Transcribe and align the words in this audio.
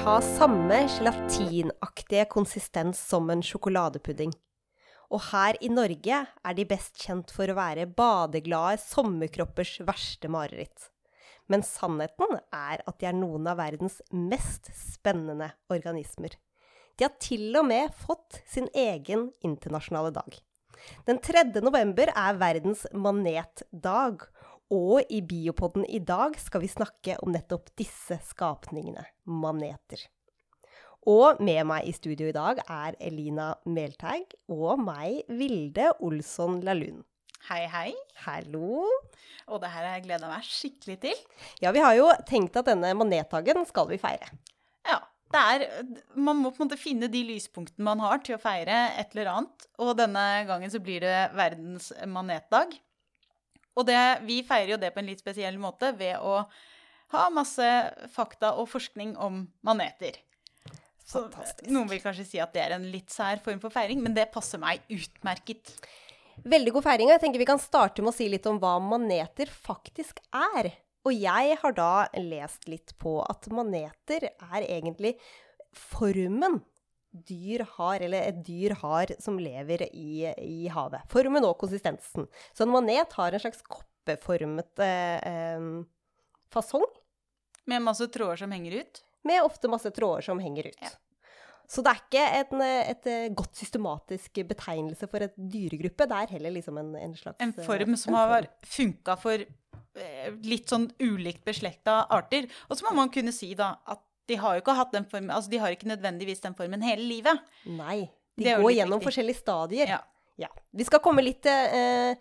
har 0.00 0.22
samme 0.24 0.76
gelatinaktige 0.88 2.22
konsistens 2.32 2.96
som 3.04 3.26
en 3.28 3.42
sjokoladepudding. 3.44 4.30
Og 5.12 5.20
her 5.26 5.58
i 5.60 5.68
Norge 5.68 6.20
er 6.24 6.56
de 6.56 6.64
best 6.68 6.96
kjent 7.02 7.28
for 7.34 7.50
å 7.50 7.56
være 7.58 7.84
badeglade 7.98 8.80
sommerkroppers 8.80 9.74
verste 9.84 10.30
mareritt. 10.32 10.88
Men 11.52 11.66
sannheten 11.66 12.38
er 12.38 12.80
at 12.80 12.96
de 13.02 13.10
er 13.10 13.18
noen 13.18 13.50
av 13.50 13.60
verdens 13.60 13.98
mest 14.08 14.70
spennende 14.78 15.50
organismer. 15.68 16.32
De 16.96 17.04
har 17.04 17.18
til 17.20 17.50
og 17.60 17.68
med 17.68 17.92
fått 18.06 18.40
sin 18.48 18.70
egen 18.72 19.28
internasjonale 19.44 20.14
dag. 20.16 20.32
Den 21.04 21.20
3. 21.20 21.44
november 21.60 22.08
er 22.08 22.40
verdens 22.40 22.86
manetdag, 22.96 24.30
og 24.70 25.02
i 25.10 25.20
Biopodden 25.26 25.84
i 25.90 25.98
dag 25.98 26.36
skal 26.38 26.62
vi 26.62 26.70
snakke 26.70 27.18
om 27.24 27.34
nettopp 27.34 27.72
disse 27.78 28.20
skapningene, 28.30 29.04
maneter. 29.26 30.06
Og 31.08 31.40
med 31.40 31.62
meg 31.64 31.86
i 31.88 31.94
studio 31.96 32.28
i 32.28 32.36
dag 32.36 32.60
er 32.66 32.96
Elina 33.00 33.54
Melteig 33.64 34.34
og 34.52 34.82
meg, 34.84 35.22
Vilde 35.32 35.90
Olsson 36.04 36.60
Lahlun. 36.64 37.00
Hei, 37.48 37.64
hei. 37.72 37.88
Hallo. 38.26 38.84
Og 39.48 39.62
det 39.62 39.70
her 39.72 39.86
har 39.86 39.94
jeg 39.96 40.04
gleda 40.04 40.28
meg 40.28 40.44
skikkelig 40.44 40.98
til. 41.06 41.22
Ja, 41.64 41.72
vi 41.72 41.80
har 41.82 41.96
jo 41.96 42.10
tenkt 42.28 42.58
at 42.60 42.68
denne 42.68 42.92
manetdagen 42.94 43.64
skal 43.68 43.88
vi 43.90 43.98
feire. 44.02 44.28
Ja. 44.86 45.00
Det 45.30 45.40
er, 45.54 45.62
man 46.18 46.40
må 46.42 46.50
på 46.50 46.58
en 46.58 46.66
måte 46.66 46.78
finne 46.78 47.06
de 47.06 47.20
lyspunktene 47.22 47.86
man 47.86 48.00
har 48.02 48.18
til 48.26 48.34
å 48.34 48.40
feire 48.42 48.88
et 48.98 49.12
eller 49.14 49.30
annet. 49.30 49.66
Og 49.78 49.92
denne 49.98 50.24
gangen 50.48 50.72
så 50.72 50.80
blir 50.82 51.04
det 51.04 51.18
verdens 51.38 51.92
manetdag. 52.02 52.74
Og 53.78 53.86
det, 53.86 54.00
vi 54.26 54.40
feirer 54.46 54.74
jo 54.74 54.80
det 54.80 54.90
på 54.94 55.02
en 55.02 55.08
litt 55.10 55.22
spesiell 55.22 55.58
måte 55.60 55.92
ved 55.98 56.18
å 56.18 56.42
ha 57.14 57.22
masse 57.34 57.66
fakta 58.14 58.54
og 58.58 58.68
forskning 58.70 59.16
om 59.18 59.44
maneter. 59.66 60.18
Så 61.10 61.24
Fantastisk. 61.24 61.70
noen 61.72 61.88
vil 61.90 62.02
kanskje 62.02 62.26
si 62.28 62.42
at 62.42 62.52
det 62.54 62.62
er 62.62 62.76
en 62.76 62.86
litt 62.92 63.10
sær 63.10 63.40
form 63.42 63.58
for 63.62 63.74
feiring, 63.74 64.02
men 64.04 64.14
det 64.14 64.28
passer 64.34 64.60
meg 64.62 64.84
utmerket. 64.92 65.72
Veldig 66.46 66.74
god 66.76 66.86
feiring. 66.86 67.10
og 67.10 67.16
Jeg 67.16 67.24
tenker 67.24 67.42
vi 67.42 67.48
kan 67.50 67.62
starte 67.62 68.04
med 68.04 68.12
å 68.12 68.16
si 68.16 68.28
litt 68.30 68.46
om 68.48 68.60
hva 68.62 68.76
maneter 68.82 69.50
faktisk 69.50 70.22
er. 70.30 70.70
Og 71.08 71.16
jeg 71.16 71.56
har 71.62 71.74
da 71.76 71.92
lest 72.20 72.68
litt 72.68 72.94
på 73.00 73.18
at 73.24 73.48
maneter 73.52 74.28
er 74.30 74.66
egentlig 74.66 75.16
formen 75.74 76.60
dyr 77.10 77.64
har, 77.76 78.00
eller 78.06 78.28
et 78.30 78.40
dyr 78.46 78.74
har 78.82 79.10
som 79.18 79.38
lever 79.40 79.86
i, 79.90 80.26
i 80.44 80.68
havet. 80.70 81.02
Formen 81.10 81.44
og 81.48 81.56
konsistensen. 81.58 82.28
Så 82.54 82.64
en 82.66 82.72
manet 82.74 83.12
har 83.18 83.34
en 83.34 83.42
slags 83.42 83.62
koppeformet 83.66 84.82
eh, 84.86 85.68
fasong, 86.54 86.86
Med 87.70 87.82
masse 87.82 88.06
tråder 88.10 88.36
som 88.36 88.50
henger 88.54 88.80
ut. 88.80 89.02
med 89.22 89.42
ofte 89.44 89.68
masse 89.68 89.90
tråder 89.90 90.22
som 90.22 90.38
henger 90.40 90.66
ut. 90.70 90.78
Ja. 90.80 90.88
Så 91.70 91.82
det 91.86 91.90
er 91.92 92.00
ikke 92.00 92.22
en, 92.40 92.62
et, 92.66 93.06
eh, 93.06 93.28
godt 93.36 93.54
systematisk 93.54 94.40
betegnelse 94.48 95.06
for 95.06 95.22
et 95.22 95.36
dyregruppe. 95.38 96.06
Det 96.10 96.16
er 96.16 96.32
heller 96.34 96.50
liksom 96.56 96.78
en, 96.80 96.94
en 96.98 97.12
slags 97.14 97.38
En 97.38 97.52
eh, 97.56 97.64
form 97.66 97.94
som 97.96 98.14
en 98.14 98.18
har 98.18 98.48
form. 98.48 98.70
funka 98.72 99.16
for 99.22 99.44
eh, 99.44 100.32
litt 100.42 100.66
sånn 100.72 100.88
ulikt 100.98 101.44
beslekta 101.46 102.00
arter. 102.10 102.48
Og 102.68 102.74
så 102.80 102.88
må 102.88 102.96
man 102.98 103.12
kunne 103.14 103.30
si 103.36 103.52
da 103.54 103.76
at 103.86 104.02
de 104.30 104.38
har 104.40 104.56
jo 104.56 104.62
ikke 104.62 104.76
formen, 105.10 105.32
altså 105.34 105.50
de 105.52 105.58
har 105.62 105.74
ikke 105.74 105.90
nødvendigvis 105.90 106.40
den 106.44 106.54
formen 106.58 106.82
hele 106.86 107.02
livet. 107.02 107.42
Nei. 107.66 108.08
De 108.38 108.46
Det 108.46 108.56
går 108.62 108.72
gjennom 108.78 109.00
viktig. 109.00 109.08
forskjellige 109.10 109.40
stadier. 109.42 109.88
Ja. 109.96 110.00
Ja. 110.40 110.48
Vi 110.72 110.86
skal 110.88 111.02
komme 111.04 111.22
litt 111.22 111.44
eh, 111.50 112.14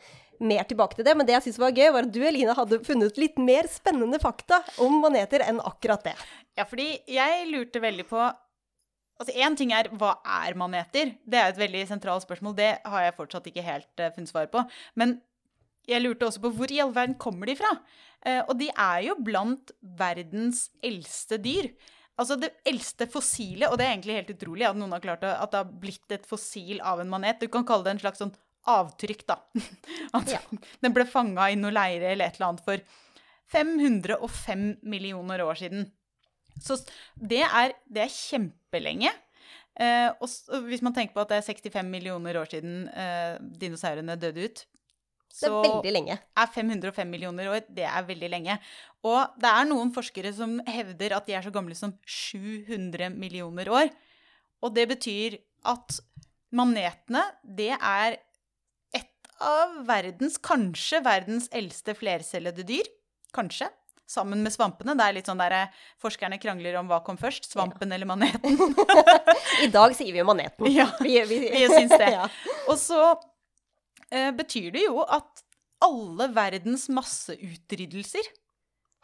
mer 0.43 0.67
tilbake 0.67 0.97
til 0.97 1.05
det, 1.07 1.15
men 1.15 1.27
det 1.27 1.37
jeg 1.37 1.45
syns 1.47 1.59
var 1.61 1.71
gøy, 1.71 1.87
var 1.95 2.07
at 2.07 2.11
du, 2.11 2.19
Eline, 2.25 2.55
hadde 2.57 2.81
funnet 2.83 3.19
litt 3.21 3.39
mer 3.39 3.69
spennende 3.71 4.19
fakta 4.19 4.61
om 4.83 4.99
maneter 5.03 5.43
enn 5.45 5.61
akkurat 5.63 6.03
det. 6.09 6.15
Ja, 6.59 6.65
fordi 6.67 6.89
jeg 7.07 7.47
lurte 7.53 7.81
veldig 7.83 8.07
på 8.09 8.29
Altså, 9.19 9.33
Én 9.35 9.51
ting 9.59 9.73
er 9.75 9.89
hva 9.99 10.13
er 10.23 10.53
maneter? 10.55 11.09
Det 11.27 11.35
er 11.35 11.49
et 11.51 11.57
veldig 11.59 11.81
sentralt 11.89 12.23
spørsmål. 12.23 12.53
Det 12.55 12.69
har 12.87 13.01
jeg 13.03 13.15
fortsatt 13.17 13.49
ikke 13.51 13.65
helt 13.65 13.99
eh, 13.99 14.13
funnet 14.15 14.31
svar 14.31 14.45
på. 14.47 14.61
Men 14.95 15.17
jeg 15.91 15.99
lurte 16.05 16.29
også 16.29 16.39
på 16.45 16.51
hvor 16.55 16.71
i 16.71 16.77
all 16.79 16.93
verden 16.95 17.17
kommer 17.19 17.49
de 17.51 17.57
fra? 17.59 17.73
Eh, 18.23 18.39
og 18.45 18.55
de 18.61 18.69
er 18.71 19.01
jo 19.09 19.17
blant 19.19 19.73
verdens 19.99 20.69
eldste 20.79 21.35
dyr. 21.43 21.67
Altså 22.19 22.35
det 22.41 22.49
eldste 22.67 23.07
fossilet, 23.09 23.69
og 23.71 23.77
det 23.79 23.85
er 23.87 23.93
egentlig 23.95 24.17
helt 24.19 24.33
utrolig 24.35 24.65
at 24.67 24.75
noen 24.77 24.91
har 24.91 25.03
klart 25.03 25.21
det, 25.23 25.31
at 25.39 25.53
det 25.53 25.61
har 25.61 25.69
blitt 25.85 26.11
et 26.17 26.25
fossil 26.27 26.81
av 26.83 26.99
en 26.99 27.09
manet. 27.11 27.39
Du 27.39 27.47
kan 27.51 27.63
kalle 27.67 27.85
det 27.87 27.93
en 27.95 28.01
slags 28.03 28.19
sånn 28.19 28.33
avtrykk, 28.69 29.21
da. 29.29 29.37
At 30.19 30.27
Ja. 30.33 30.41
den 30.83 30.93
ble 30.93 31.05
fanga 31.07 31.47
i 31.49 31.55
noe 31.57 31.71
leire 31.71 32.11
eller 32.11 32.27
et 32.27 32.35
eller 32.37 32.49
annet 32.51 32.65
for 32.65 32.83
505 33.53 34.67
millioner 34.83 35.41
år 35.45 35.57
siden. 35.61 35.87
Så 36.61 36.75
det 37.15 37.41
er, 37.47 37.73
det 37.87 38.03
er 38.03 38.11
kjempelenge. 38.13 39.11
Eh, 39.79 40.09
og 40.19 40.27
hvis 40.67 40.83
man 40.83 40.93
tenker 40.95 41.15
på 41.15 41.23
at 41.23 41.31
det 41.31 41.39
er 41.39 41.47
65 41.47 41.87
millioner 41.87 42.35
år 42.41 42.49
siden 42.51 42.89
eh, 42.91 43.37
dinosaurene 43.61 44.17
døde 44.19 44.49
ut, 44.49 44.65
Det 45.29 45.47
er 45.47 45.55
veldig 45.63 45.93
lenge. 45.93 46.19
er 46.19 46.53
505 46.53 47.09
millioner 47.09 47.51
år 47.53 47.65
det 47.69 47.85
er 47.87 48.07
veldig 48.07 48.29
lenge. 48.33 48.57
Og 49.07 49.39
det 49.39 49.51
er 49.51 49.67
noen 49.69 49.93
forskere 49.95 50.31
som 50.35 50.57
hevder 50.67 51.15
at 51.15 51.27
de 51.29 51.35
er 51.37 51.45
så 51.45 51.53
gamle 51.53 51.77
som 51.77 51.93
700 52.03 53.13
millioner 53.15 53.69
år. 53.71 53.91
Og 54.65 54.73
det 54.75 54.89
betyr 54.89 55.37
at 55.69 55.99
manetene, 56.55 57.23
det 57.43 57.71
er 57.75 58.17
et 58.95 59.33
av 59.43 59.81
verdens, 59.87 60.39
kanskje 60.41 61.03
verdens 61.05 61.47
eldste 61.55 61.95
flercellede 61.95 62.65
dyr. 62.67 62.89
Kanskje. 63.35 63.69
Sammen 64.09 64.41
med 64.41 64.49
svampene. 64.49 64.95
Det 64.97 65.05
er 65.05 65.13
litt 65.19 65.27
sånn 65.29 65.37
der 65.37 65.53
eh, 65.53 65.73
forskerne 66.01 66.39
krangler 66.41 66.79
om 66.79 66.87
hva 66.89 66.97
kom 67.05 67.19
først, 67.21 67.45
svampen 67.51 67.93
eller 67.93 68.09
maneten. 68.09 68.57
I 69.65 69.69
dag 69.69 69.93
sier 69.93 70.09
vi 70.15 70.23
jo 70.23 70.25
maneten. 70.25 70.65
Ja, 70.79 70.89
vi, 70.97 71.13
vi, 71.29 71.43
vi 71.53 71.67
syns 71.69 71.93
det. 71.93 72.09
ja. 72.17 72.25
Og 72.65 72.79
så 72.81 72.97
betyr 74.11 74.71
det 74.73 74.83
jo 74.87 75.03
at 75.05 75.43
alle 75.85 76.27
verdens 76.35 76.87
masseutryddelser 76.91 78.25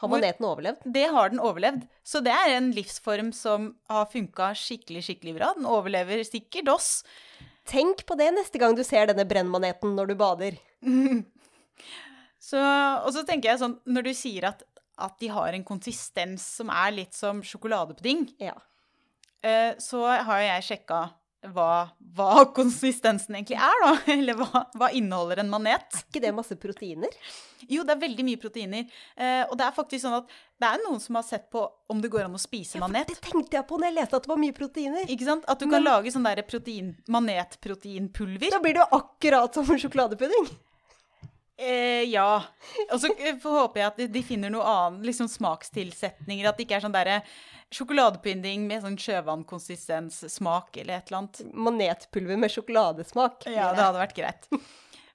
Har 0.02 0.10
maneten 0.12 0.44
overlevd? 0.48 0.82
Det 0.92 1.06
har 1.14 1.30
den 1.32 1.40
overlevd. 1.40 1.86
Så 2.04 2.20
det 2.26 2.34
er 2.36 2.56
en 2.58 2.72
livsform 2.76 3.30
som 3.34 3.70
har 3.88 4.10
funka 4.12 4.50
skikkelig, 4.60 5.06
skikkelig 5.08 5.36
bra. 5.38 5.54
Den 5.56 5.66
overlever 5.72 6.20
sikkert 6.28 6.68
oss. 6.74 6.90
Tenk 7.66 8.04
på 8.06 8.18
det 8.20 8.28
neste 8.36 8.60
gang 8.60 8.76
du 8.76 8.84
ser 8.84 9.08
denne 9.08 9.24
brennmaneten 9.26 9.96
når 9.96 10.12
du 10.12 10.16
bader. 10.20 10.58
Så, 12.46 12.60
og 12.62 13.08
så 13.16 13.24
tenker 13.26 13.50
jeg 13.54 13.62
sånn, 13.64 13.80
når 13.90 14.06
du 14.06 14.12
sier 14.14 14.46
at, 14.52 14.60
at 15.02 15.16
de 15.22 15.32
har 15.34 15.56
en 15.56 15.64
konsistens 15.66 16.44
som 16.60 16.70
er 16.70 16.92
litt 16.94 17.16
som 17.18 17.40
sjokoladepudding, 17.42 18.28
Ja. 18.44 18.54
eh, 19.42 19.72
så 19.82 20.04
har 20.06 20.44
jeg 20.44 20.68
sjekka 20.68 21.00
hva, 21.53 21.88
hva 22.17 22.45
konsistensen 22.56 23.38
egentlig 23.38 23.57
er, 23.59 23.81
da. 23.83 23.91
Eller 24.16 24.38
hva, 24.39 24.63
hva 24.78 24.89
inneholder 24.95 25.44
en 25.44 25.51
manet? 25.51 25.85
Er 25.94 26.06
ikke 26.07 26.22
det 26.23 26.33
masse 26.35 26.57
proteiner? 26.59 27.13
Jo, 27.66 27.85
det 27.85 27.95
er 27.95 28.01
veldig 28.03 28.25
mye 28.28 28.41
proteiner. 28.41 28.85
Eh, 29.17 29.44
og 29.47 29.56
det 29.59 29.66
er 29.67 29.75
faktisk 29.75 30.06
sånn 30.06 30.19
at 30.19 30.35
det 30.61 30.69
er 30.69 30.83
noen 30.85 31.01
som 31.03 31.17
har 31.19 31.25
sett 31.28 31.50
på 31.53 31.63
om 31.91 32.03
det 32.03 32.11
går 32.13 32.28
an 32.28 32.38
å 32.38 32.41
spise 32.41 32.81
manet. 32.81 33.09
Det 33.11 33.19
tenkte 33.23 33.59
jeg 33.59 33.67
på 33.69 33.79
når 33.79 33.91
jeg 33.91 33.97
leste 34.00 34.19
at 34.19 34.28
det 34.28 34.33
var 34.33 34.41
mye 34.44 34.56
proteiner. 34.56 35.09
Ikke 35.11 35.28
sant? 35.28 35.50
At 35.51 35.61
du 35.61 35.67
kan 35.72 35.83
lage 35.85 36.13
sånn 36.13 36.28
der 36.28 36.45
protein, 36.47 36.94
manetproteinpulver. 37.11 38.53
Da 38.53 38.62
blir 38.63 38.77
det 38.77 38.85
jo 38.85 39.01
akkurat 39.01 39.59
som 39.59 39.75
en 39.75 39.81
sjokoladepudding. 39.85 40.50
Eh, 41.56 42.03
ja. 42.12 42.44
Og 42.91 43.00
så 43.00 43.12
eh, 43.16 43.38
håper 43.39 43.81
jeg 43.81 43.88
at 43.88 44.00
de, 44.01 44.07
de 44.12 44.23
finner 44.27 44.51
noe 44.51 44.66
annet, 44.67 45.06
liksom 45.07 45.29
smakstilsetninger. 45.31 46.47
At 46.50 46.59
det 46.59 46.67
ikke 46.67 46.79
er 46.79 46.85
sånn 46.85 46.95
derre 46.95 47.22
sjokoladepudding 47.74 48.68
med 48.70 48.84
sånn 48.84 48.98
sjøvannkonsistens-smak 49.02 50.78
eller 50.81 51.00
et 51.00 51.08
eller 51.09 51.22
annet. 51.24 51.42
Manetpulver 51.53 52.38
med 52.40 52.53
sjokoladesmak. 52.53 53.48
Ja, 53.50 53.72
det 53.76 53.84
hadde 53.86 54.03
vært 54.03 54.18
greit. 54.18 54.50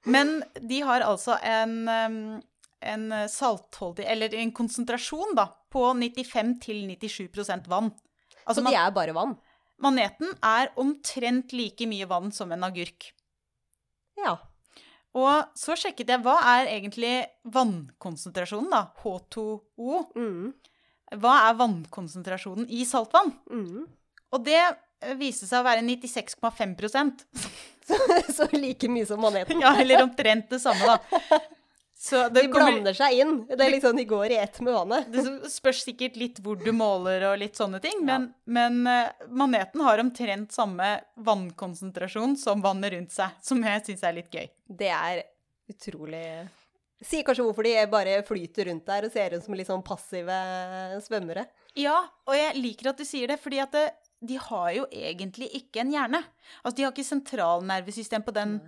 Men 0.04 0.40
de 0.56 0.80
har 0.86 1.04
altså 1.04 1.36
en, 1.44 1.76
en 2.80 3.06
saltholdig, 3.28 4.06
eller 4.08 4.34
en 4.40 4.52
konsentrasjon, 4.56 5.36
da, 5.38 5.50
på 5.70 5.84
95-97% 5.94 7.68
vann. 7.70 7.92
Altså, 8.44 8.62
Så 8.62 8.66
de 8.66 8.74
er 8.80 8.90
bare 8.96 9.14
vann? 9.14 9.36
maneten 9.80 10.32
er 10.44 10.70
omtrent 10.80 11.54
like 11.56 11.86
mye 11.88 12.04
vann 12.08 12.32
som 12.32 12.52
en 12.52 12.64
agurk. 12.66 13.10
Ja. 14.20 14.36
Og 15.16 15.56
så 15.58 15.74
sjekket 15.78 16.12
jeg 16.12 16.22
hva 16.22 16.36
er 16.52 16.68
egentlig 16.70 17.14
vannkonsentrasjonen, 17.50 18.70
da? 18.70 18.82
H2O. 19.02 20.02
Mm. 20.14 20.52
Hva 21.18 21.34
er 21.48 21.58
vannkonsentrasjonen 21.58 22.68
i 22.70 22.84
saltvann? 22.86 23.32
Mm. 23.50 23.86
Og 24.30 24.44
det 24.46 24.60
eh, 24.60 25.14
viste 25.18 25.48
seg 25.48 25.62
å 25.62 25.66
være 25.66 25.82
96,5 25.86 27.14
Så 28.36 28.46
like 28.54 28.88
mye 28.92 29.06
som 29.08 29.22
maneten. 29.22 29.62
Ja, 29.62 29.74
eller 29.80 30.04
omtrent 30.04 30.50
det 30.52 30.60
samme, 30.62 30.94
da. 30.94 31.40
Så 32.00 32.16
det, 32.28 32.46
De 32.46 32.48
kommer, 32.48 32.70
blander 32.72 32.94
seg 32.96 33.18
inn. 33.20 33.32
Det 33.44 33.60
er 33.60 33.74
liksom 33.74 33.98
de 33.98 34.06
går 34.08 34.32
i 34.32 34.36
ett 34.40 34.60
med 34.64 34.72
vannet. 34.72 35.10
det 35.12 35.50
spørs 35.52 35.82
sikkert 35.84 36.14
litt 36.16 36.38
hvor 36.40 36.56
du 36.56 36.70
måler 36.72 37.26
og 37.28 37.34
litt 37.42 37.60
sånne 37.60 37.76
ting, 37.84 37.98
men, 38.08 38.30
men 38.48 38.78
eh, 38.88 39.26
maneten 39.28 39.82
har 39.84 40.00
omtrent 40.00 40.54
samme 40.56 40.94
vannkonsentrasjon 41.20 42.38
som 42.40 42.64
vannet 42.64 42.94
rundt 42.94 43.12
seg, 43.12 43.36
som 43.44 43.60
jeg 43.66 43.84
syns 43.84 44.06
er 44.08 44.16
litt 44.16 44.32
gøy. 44.32 44.48
Det 44.80 44.88
er 44.96 45.20
utrolig 45.68 46.24
Sier 47.02 47.22
kanskje 47.24 47.44
hvorfor 47.46 47.64
de 47.64 47.72
bare 47.90 48.18
flyter 48.28 48.66
rundt 48.68 48.84
der 48.86 49.04
og 49.08 49.12
ser 49.14 49.32
ut 49.36 49.44
som 49.44 49.54
litt 49.56 49.66
sånn 49.70 49.82
passive 49.86 50.36
svømmere. 51.06 51.46
Ja, 51.80 51.96
og 52.28 52.34
jeg 52.36 52.56
liker 52.60 52.90
at 52.90 52.98
du 53.00 53.04
sier 53.08 53.26
det, 53.30 53.38
fordi 53.40 53.58
at 53.62 53.72
det, 53.72 53.86
de 54.20 54.36
har 54.36 54.68
jo 54.76 54.84
egentlig 54.92 55.48
ikke 55.56 55.80
en 55.80 55.92
hjerne. 55.94 56.20
Altså, 56.62 56.76
de 56.76 56.82
har 56.84 56.92
ikke 56.92 57.06
sentralnervesystem 57.08 58.22
på 58.26 58.32
den 58.36 58.58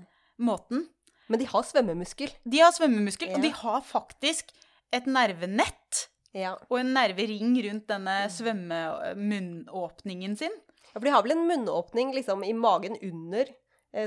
måten. 0.40 0.87
Men 1.29 1.38
de 1.43 1.46
har 1.49 1.62
svømmemuskel. 1.64 2.31
De 2.49 2.58
har 2.64 2.73
svømmemuskel, 2.73 3.29
Ja. 3.29 3.34
og 3.37 3.43
de 3.44 3.50
har 3.50 3.81
faktisk 3.84 4.49
et 4.93 5.05
nervenett 5.06 6.08
Ja. 6.34 6.56
og 6.70 6.79
en 6.81 6.94
nervering 6.94 7.52
rundt 7.69 7.87
denne 7.88 8.29
svømmemunnåpningen 8.32 10.37
sin. 10.38 10.50
ja, 10.93 11.00
for 11.00 11.05
de 11.05 11.11
har 11.11 11.23
vel 11.23 11.32
en 11.32 11.46
munnåpning 11.49 12.12
liksom 12.14 12.44
i 12.44 12.52
magen 12.52 12.96
under, 13.02 13.40
eh, 13.43 13.55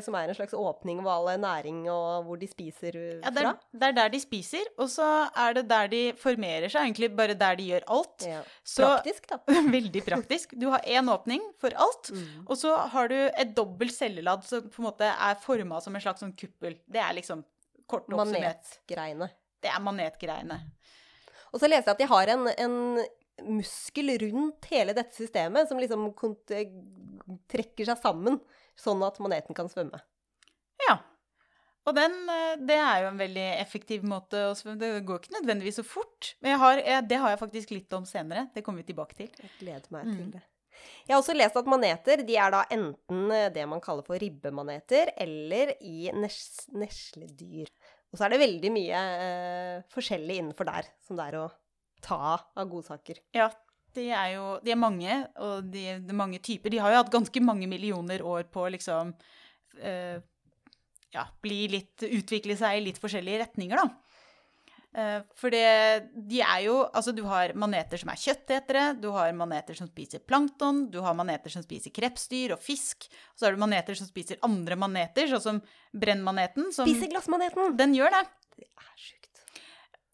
som 0.01 0.15
er 0.17 0.31
en 0.31 0.35
slags 0.37 0.53
åpning 0.57 0.99
hvor 1.05 1.11
all 1.29 1.39
næring 1.39 1.83
og 1.93 2.23
hvor 2.25 2.39
de 2.41 2.47
spiser 2.49 2.95
fra. 2.95 3.03
Ja, 3.21 3.29
det, 3.35 3.43
fra. 3.43 3.51
er, 3.51 3.79
det 3.79 3.87
er 3.89 3.95
der 3.99 4.09
de 4.15 4.19
spiser, 4.23 4.65
og 4.81 4.89
så 4.89 5.05
er 5.37 5.53
det 5.59 5.63
der 5.69 5.87
de 5.91 5.99
formerer 6.17 6.65
seg, 6.73 6.87
egentlig 6.87 7.11
bare 7.15 7.35
der 7.37 7.55
de 7.59 7.67
gjør 7.69 7.85
alt. 7.97 8.25
Ja. 8.25 8.39
Så 8.65 8.87
Praktisk, 8.95 9.27
da. 9.29 9.39
veldig 9.77 10.01
praktisk. 10.07 10.55
Du 10.57 10.67
har 10.73 10.81
én 10.89 11.11
åpning 11.13 11.43
for 11.61 11.75
alt, 11.77 12.11
Mm. 12.15 12.45
og 12.47 12.57
så 12.57 12.71
har 12.93 13.07
du 13.11 13.15
et 13.27 13.53
dobbelt 13.57 13.93
celleladd 13.93 14.43
som 14.47 14.65
på 14.69 14.81
en 14.81 14.87
måte 14.89 15.07
er 15.11 15.35
forma 15.41 15.81
som 15.81 15.95
en 15.95 16.01
slags 16.01 16.21
sånn 16.25 16.33
kuppel. 16.37 16.79
Det 16.89 17.01
er 17.01 17.13
liksom 17.17 17.43
kort 17.87 18.07
oppsummert. 18.09 18.41
Manetgreiene. 18.89 19.29
Det 19.61 19.69
er 19.69 19.81
manetgreiene. 19.85 20.57
Og 21.53 21.61
så 21.61 21.69
leser 21.69 21.91
jeg 21.91 21.95
at 21.95 22.01
de 22.01 22.09
har 22.09 22.31
en, 22.33 22.47
en 22.57 23.55
muskel 23.55 24.09
rundt 24.21 24.65
hele 24.71 24.93
dette 24.97 25.13
systemet 25.17 25.67
som 25.69 25.79
liksom 25.81 26.07
eh, 26.55 26.69
trekker 27.51 27.87
seg 27.89 27.99
sammen, 28.01 28.39
sånn 28.79 29.03
at 29.07 29.19
maneten 29.23 29.55
kan 29.57 29.69
svømme. 29.71 30.01
Ja. 30.87 30.97
Og 31.85 31.93
den, 31.93 32.15
eh, 32.33 32.55
det 32.65 32.79
er 32.81 33.03
jo 33.03 33.07
en 33.11 33.19
veldig 33.21 33.45
effektiv 33.61 34.03
måte 34.09 34.39
å 34.49 34.55
svømme 34.57 34.79
Det 34.81 35.05
går 35.05 35.19
ikke 35.21 35.35
nødvendigvis 35.39 35.77
så 35.79 35.85
fort. 35.85 36.31
Men 36.41 36.55
jeg 36.55 36.59
har, 36.63 36.81
det 37.05 37.19
har 37.21 37.29
jeg 37.35 37.39
faktisk 37.43 37.71
litt 37.75 37.93
om 37.93 38.05
senere. 38.09 38.47
Det 38.55 38.63
kommer 38.65 38.81
vi 38.83 38.91
tilbake 38.93 39.15
til. 39.15 39.29
Jeg 39.41 39.51
gleder 39.59 39.91
meg 39.91 40.05
Mm. 40.05 40.15
til 40.17 40.31
det. 40.31 40.41
Jeg 41.07 41.13
har 41.15 41.21
også 41.21 41.35
lest 41.37 41.55
at 41.55 41.65
maneter 41.71 42.25
de 42.25 42.35
er 42.37 42.51
da 42.51 42.63
enten 42.69 43.31
eh, 43.31 43.49
det 43.49 43.67
man 43.69 43.79
kaller 43.81 44.03
for 44.03 44.17
ribbemaneter, 44.19 45.13
eller 45.17 45.75
i 45.81 46.09
nes 46.11 46.67
nesledyr. 46.73 47.69
Og 48.11 48.17
så 48.19 48.25
er 48.25 48.29
det 48.35 48.41
veldig 48.41 48.71
mye 48.73 48.99
eh, 49.21 49.81
forskjellig 49.93 50.37
innenfor 50.41 50.65
der 50.65 50.89
som 51.05 51.15
det 51.17 51.25
er 51.29 51.37
å 51.39 51.51
ta 52.01 52.19
av 52.55 52.67
godsaker. 52.69 53.21
Ja, 53.33 53.49
de 53.95 54.09
er 54.11 54.35
jo 54.35 54.45
De 54.63 54.73
er 54.73 54.79
mange, 54.79 55.17
og 55.41 55.67
de, 55.71 55.83
det 56.03 56.13
er 56.13 56.21
mange 56.21 56.39
typer. 56.43 56.73
De 56.73 56.81
har 56.83 56.93
jo 56.93 57.01
hatt 57.01 57.13
ganske 57.13 57.43
mange 57.43 57.67
millioner 57.71 58.23
år 58.25 58.47
på 58.51 58.65
å 58.65 58.71
liksom 58.75 59.13
eh, 59.81 60.17
Ja, 61.15 61.27
bli 61.43 61.65
litt 61.75 62.05
Utvikle 62.07 62.57
seg 62.59 62.79
i 62.79 62.85
litt 62.89 63.01
forskjellige 63.01 63.45
retninger, 63.45 63.81
da. 63.81 64.05
Eh, 64.95 65.17
for 65.35 65.51
det 65.51 65.65
De 66.29 66.39
er 66.39 66.61
jo 66.67 66.77
Altså, 66.85 67.11
du 67.15 67.25
har 67.27 67.51
maneter 67.59 67.99
som 67.99 68.11
er 68.13 68.21
kjøttetere, 68.21 68.85
du 69.01 69.09
har 69.15 69.33
maneter 69.35 69.75
som 69.75 69.89
spiser 69.89 70.23
plankton, 70.23 70.85
du 70.91 71.01
har 71.03 71.17
maneter 71.17 71.51
som 71.51 71.65
spiser 71.65 71.91
krepsdyr 71.95 72.55
og 72.55 72.63
fisk, 72.63 73.09
og 73.33 73.39
så 73.39 73.49
har 73.49 73.57
du 73.57 73.59
maneter 73.59 73.97
som 73.99 74.07
spiser 74.07 74.39
andre 74.45 74.77
maneter, 74.79 75.27
sånn 75.33 75.43
som 75.43 75.61
brennmaneten, 75.91 76.71
som 76.75 76.87
Spiser 76.87 77.11
glassmaneten! 77.11 77.75
Den 77.75 77.95
gjør 77.97 78.13
det. 78.15 78.23
Det 78.55 78.69
er 78.69 78.95
sjukt. 78.95 79.24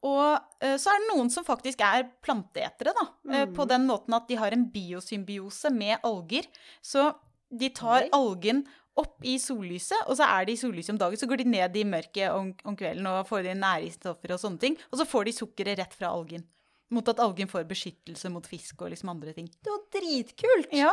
Og 0.03 0.39
eh, 0.65 0.77
så 0.81 0.89
er 0.89 1.01
det 1.03 1.09
noen 1.11 1.29
som 1.29 1.45
faktisk 1.45 1.81
er 1.85 2.07
planteetere, 2.25 2.93
da. 2.97 3.07
eh, 3.29 3.43
Mm. 3.45 3.53
På 3.57 3.67
den 3.69 3.85
måten 3.85 4.15
at 4.17 4.27
de 4.27 4.35
har 4.39 4.51
en 4.55 4.63
biosymbiose 4.73 5.69
med 5.73 5.99
alger. 6.07 6.47
Så 6.81 7.11
de 7.51 7.69
tar 7.69 8.07
Oi. 8.07 8.09
algen 8.15 8.63
opp 8.97 9.21
i 9.23 9.37
sollyset, 9.39 10.01
og 10.07 10.17
så 10.17 10.25
er 10.27 10.45
de 10.49 10.53
i 10.53 10.59
sollyset 10.59 10.89
om 10.95 10.97
dagen. 10.99 11.17
Så 11.17 11.27
går 11.29 11.37
de 11.43 11.45
ned 11.53 11.75
i 11.77 11.83
mørket 11.87 12.31
om, 12.33 12.49
om 12.65 12.75
kvelden 12.75 13.05
og 13.07 13.27
får 13.29 13.45
inn 13.53 13.61
næringsstoffer 13.63 14.33
og 14.35 14.41
sånne 14.41 14.59
ting. 14.59 14.75
Og 14.91 14.99
så 14.99 15.05
får 15.07 15.25
de 15.29 15.35
sukkeret 15.37 15.77
rett 15.79 15.93
fra 15.95 16.09
algen. 16.11 16.43
Mot 16.91 17.07
at 17.07 17.21
algen 17.23 17.47
får 17.47 17.63
beskyttelse 17.69 18.29
mot 18.33 18.45
fisk 18.51 18.81
og 18.83 18.89
liksom 18.91 19.13
andre 19.13 19.31
ting. 19.37 19.47
Det 19.63 19.71
var 19.71 19.85
dritkult! 19.95 20.73
Ja. 20.75 20.91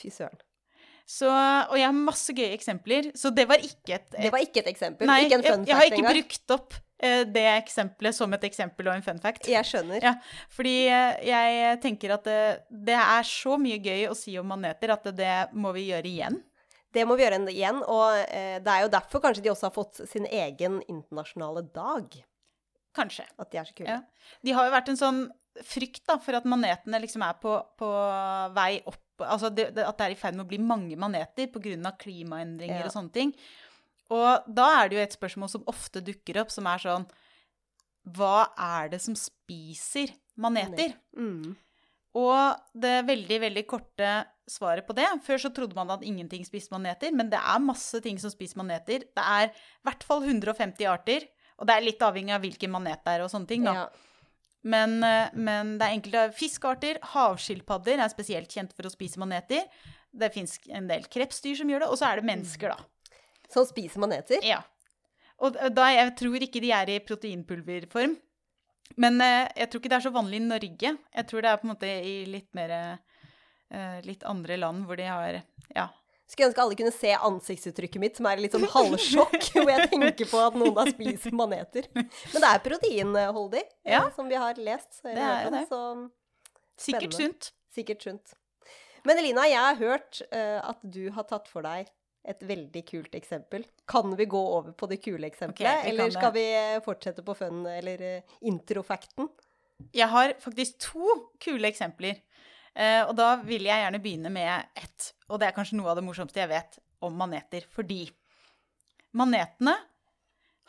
Fy 0.00 0.10
søren. 0.10 0.40
Så, 1.08 1.28
og 1.30 1.76
jeg 1.78 1.86
har 1.86 1.94
masse 1.96 2.34
gøye 2.36 2.50
eksempler. 2.56 3.12
Så 3.16 3.30
det 3.32 3.46
var 3.48 3.62
ikke 3.64 3.94
et, 3.96 4.10
Det 4.12 4.32
var 4.34 4.42
ikke 4.44 4.60
et 4.64 4.72
eksempel. 4.74 5.06
Nei, 5.08 5.22
ikke 5.24 5.38
en 5.38 5.44
jeg, 5.46 5.52
engang? 5.54 5.68
jeg 5.70 5.76
har 5.78 5.88
ikke 5.92 6.10
brukt 6.10 6.54
opp 6.58 6.74
det 7.30 7.44
eksempelet 7.52 8.16
som 8.16 8.32
et 8.34 8.44
eksempel 8.48 8.88
og 8.90 8.96
en 8.98 9.04
fun 9.06 9.20
fact. 9.22 9.46
Jeg 9.50 9.66
skjønner. 9.68 10.02
Ja, 10.02 10.14
fordi 10.50 10.76
eh, 10.90 11.20
jeg 11.28 11.80
tenker 11.84 12.16
at 12.16 12.24
det, 12.26 12.38
det 12.70 12.96
er 12.98 13.26
så 13.28 13.54
mye 13.60 13.78
gøy 13.78 14.08
å 14.10 14.16
si 14.18 14.34
om 14.40 14.48
maneter 14.50 14.90
at 14.96 15.06
det 15.14 15.34
må 15.54 15.70
vi 15.76 15.88
gjøre 15.92 16.10
igjen. 16.10 16.40
Det 16.94 17.04
må 17.04 17.18
vi 17.18 17.26
gjøre 17.26 17.42
igjen, 17.52 17.82
og 17.84 18.16
eh, 18.32 18.56
det 18.64 18.72
er 18.72 18.86
jo 18.86 18.92
derfor 18.96 19.22
kanskje 19.22 19.44
de 19.44 19.52
også 19.52 19.68
har 19.68 19.74
fått 19.76 20.00
sin 20.08 20.26
egen 20.26 20.80
internasjonale 20.88 21.66
dag. 21.74 22.16
Kanskje. 22.96 23.26
At 23.38 23.52
de 23.52 23.60
er 23.60 23.68
så 23.68 23.76
kule. 23.76 23.98
Ja. 23.98 24.32
De 24.42 24.54
har 24.56 24.66
jo 24.66 24.74
vært 24.74 24.88
en 24.90 24.98
sånn 24.98 25.20
frykt 25.68 26.04
da, 26.08 26.16
for 26.22 26.38
at 26.38 26.46
manetene 26.48 27.00
liksom 27.02 27.22
er 27.26 27.36
på, 27.42 27.58
på 27.78 27.92
vei 28.56 28.72
opp 28.86 29.04
Altså 29.18 29.48
det, 29.50 29.72
det, 29.74 29.82
at 29.82 29.96
det 29.98 30.04
er 30.04 30.12
i 30.14 30.16
ferd 30.20 30.36
med 30.38 30.44
å 30.44 30.46
bli 30.46 30.60
mange 30.62 30.94
maneter 30.94 31.48
pga. 31.50 31.90
klimaendringer 31.98 32.84
Ja. 32.84 32.86
og 32.86 32.92
sånne 32.94 33.10
ting. 33.10 33.32
Og 34.14 34.48
da 34.48 34.66
er 34.80 34.88
det 34.88 34.96
jo 34.96 35.04
et 35.04 35.16
spørsmål 35.16 35.50
som 35.52 35.66
ofte 35.68 36.02
dukker 36.04 36.40
opp, 36.42 36.52
som 36.52 36.68
er 36.70 36.80
sånn 36.80 37.06
Hva 38.16 38.48
er 38.54 38.92
det 38.94 39.02
som 39.04 39.16
spiser 39.18 40.14
maneter? 40.40 40.94
Mm. 41.16 41.56
Og 42.18 42.60
det 42.72 42.94
veldig, 43.08 43.38
veldig 43.44 43.64
korte 43.68 44.12
svaret 44.48 44.86
på 44.88 44.96
det 44.96 45.06
Før 45.26 45.42
så 45.42 45.50
trodde 45.54 45.76
man 45.76 45.92
at 45.92 46.04
ingenting 46.06 46.46
spiste 46.46 46.72
maneter, 46.74 47.12
men 47.14 47.28
det 47.30 47.40
er 47.40 47.62
masse 47.64 48.00
ting 48.04 48.20
som 48.20 48.32
spiser 48.32 48.60
maneter. 48.62 49.04
Det 49.04 49.24
er 49.24 49.50
i 49.50 49.86
hvert 49.86 50.06
fall 50.08 50.24
150 50.24 50.88
arter, 50.88 51.28
og 51.58 51.68
det 51.68 51.76
er 51.76 51.84
litt 51.84 52.04
avhengig 52.04 52.34
av 52.36 52.44
hvilken 52.44 52.72
manet 52.72 53.02
det 53.04 53.16
er 53.16 53.26
og 53.26 53.32
sånne 53.32 53.50
ting, 53.50 53.66
da. 53.66 53.74
Ja. 53.82 53.88
Men, 54.68 54.98
eh, 55.04 55.30
men 55.38 55.76
det 55.78 55.86
er 55.86 55.94
enkelte 55.94 56.24
fiskearter. 56.36 56.98
Havskilpadder 57.12 58.02
er 58.02 58.10
spesielt 58.12 58.52
kjent 58.52 58.74
for 58.76 58.88
å 58.88 58.92
spise 58.92 59.20
maneter. 59.20 59.68
Det 60.10 60.32
fins 60.34 60.56
en 60.74 60.88
del 60.90 61.06
krepsdyr 61.10 61.60
som 61.60 61.70
gjør 61.70 61.84
det, 61.84 61.90
og 61.92 62.00
så 62.00 62.10
er 62.10 62.20
det 62.20 62.28
mennesker, 62.30 62.74
da. 62.74 62.88
Som 63.52 63.66
spiser 63.68 64.00
maneter? 64.02 64.42
Ja. 64.44 64.62
Og 65.38 65.54
da, 65.72 65.86
jeg 65.94 66.14
tror 66.18 66.42
ikke 66.42 66.60
de 66.60 66.72
er 66.74 66.90
i 66.90 66.98
proteinpulverform. 67.04 68.16
Men 68.98 69.20
eh, 69.20 69.46
jeg 69.60 69.70
tror 69.70 69.80
ikke 69.82 69.92
det 69.92 69.98
er 70.00 70.06
så 70.08 70.14
vanlig 70.14 70.40
i 70.40 70.46
Norge. 70.48 70.90
Jeg 71.14 71.28
tror 71.30 71.44
det 71.44 71.50
er 71.52 71.60
på 71.60 71.68
en 71.68 71.72
måte 71.74 71.90
i 72.08 72.16
litt 72.28 72.48
mer 72.56 72.72
eh, 72.74 73.98
Litt 74.06 74.22
andre 74.24 74.56
land 74.56 74.86
hvor 74.88 74.96
de 74.96 75.04
har 75.08 75.42
Ja. 75.76 75.88
Skulle 76.28 76.50
ønske 76.50 76.60
alle 76.60 76.76
kunne 76.76 76.92
se 76.92 77.10
ansiktsuttrykket 77.24 78.00
mitt, 78.02 78.16
som 78.18 78.26
er 78.28 78.40
litt 78.40 78.52
sånn 78.52 78.66
halvsjokk, 78.68 79.46
hvor 79.54 79.70
jeg 79.72 79.86
tenker 79.94 80.28
på 80.28 80.40
at 80.44 80.56
noen 80.60 80.74
da 80.76 80.84
spiser 80.90 81.32
maneter. 81.36 81.86
Men 81.94 82.42
det 82.42 82.48
er 82.50 82.60
proteinholdig, 82.66 83.62
eh, 83.86 83.94
Ja. 83.94 84.02
som 84.16 84.28
vi 84.28 84.36
har 84.36 84.58
lest. 84.60 84.98
Det 85.04 85.14
er 85.16 85.48
det. 85.54 85.62
Så 85.70 85.80
Sikkert 86.84 87.16
sunt. 87.16 87.48
sikkert 87.72 88.04
sunt. 88.04 88.34
Men 89.08 89.22
Elina, 89.22 89.46
jeg 89.48 89.56
har 89.62 89.78
hørt 89.80 90.20
uh, 90.28 90.58
at 90.68 90.82
du 90.84 91.08
har 91.14 91.24
tatt 91.30 91.48
for 91.48 91.64
deg 91.64 91.88
et 92.28 92.42
veldig 92.44 92.82
kult 92.88 93.14
eksempel. 93.16 93.64
Kan 93.88 94.16
vi 94.18 94.26
gå 94.28 94.40
over 94.40 94.72
på 94.76 94.88
det 94.90 95.00
kule 95.04 95.28
eksempelet, 95.28 95.80
okay, 95.80 95.92
eller 95.92 96.10
skal 96.12 96.32
vi 96.34 96.46
eh, 96.56 96.80
fortsette 96.84 97.24
på 97.24 97.36
fun, 97.38 97.62
eller 97.70 98.02
uh, 98.02 98.38
introfacten? 98.50 99.30
Jeg 99.94 100.10
har 100.10 100.34
faktisk 100.42 100.80
to 100.82 101.14
kule 101.40 101.70
eksempler. 101.70 102.18
Eh, 102.78 103.02
og 103.06 103.14
da 103.18 103.32
vil 103.42 103.66
jeg 103.66 103.82
gjerne 103.82 104.00
begynne 104.02 104.32
med 104.32 104.78
ett. 104.78 105.12
Og 105.28 105.40
det 105.40 105.48
er 105.48 105.56
kanskje 105.56 105.78
noe 105.78 105.92
av 105.92 105.98
det 105.98 106.06
morsomste 106.06 106.42
jeg 106.42 106.50
vet 106.50 106.78
om 107.04 107.14
maneter. 107.18 107.66
Fordi 107.74 108.04
manetene 109.18 109.74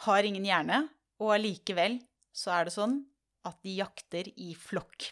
har 0.05 0.25
ingen 0.25 0.45
hjerne, 0.47 0.83
og 1.19 1.35
allikevel 1.35 1.99
så 2.35 2.53
er 2.55 2.69
det 2.69 2.75
sånn 2.75 3.01
at 3.47 3.57
de 3.65 3.75
jakter 3.79 4.29
i 4.39 4.53
flokk. 4.57 5.09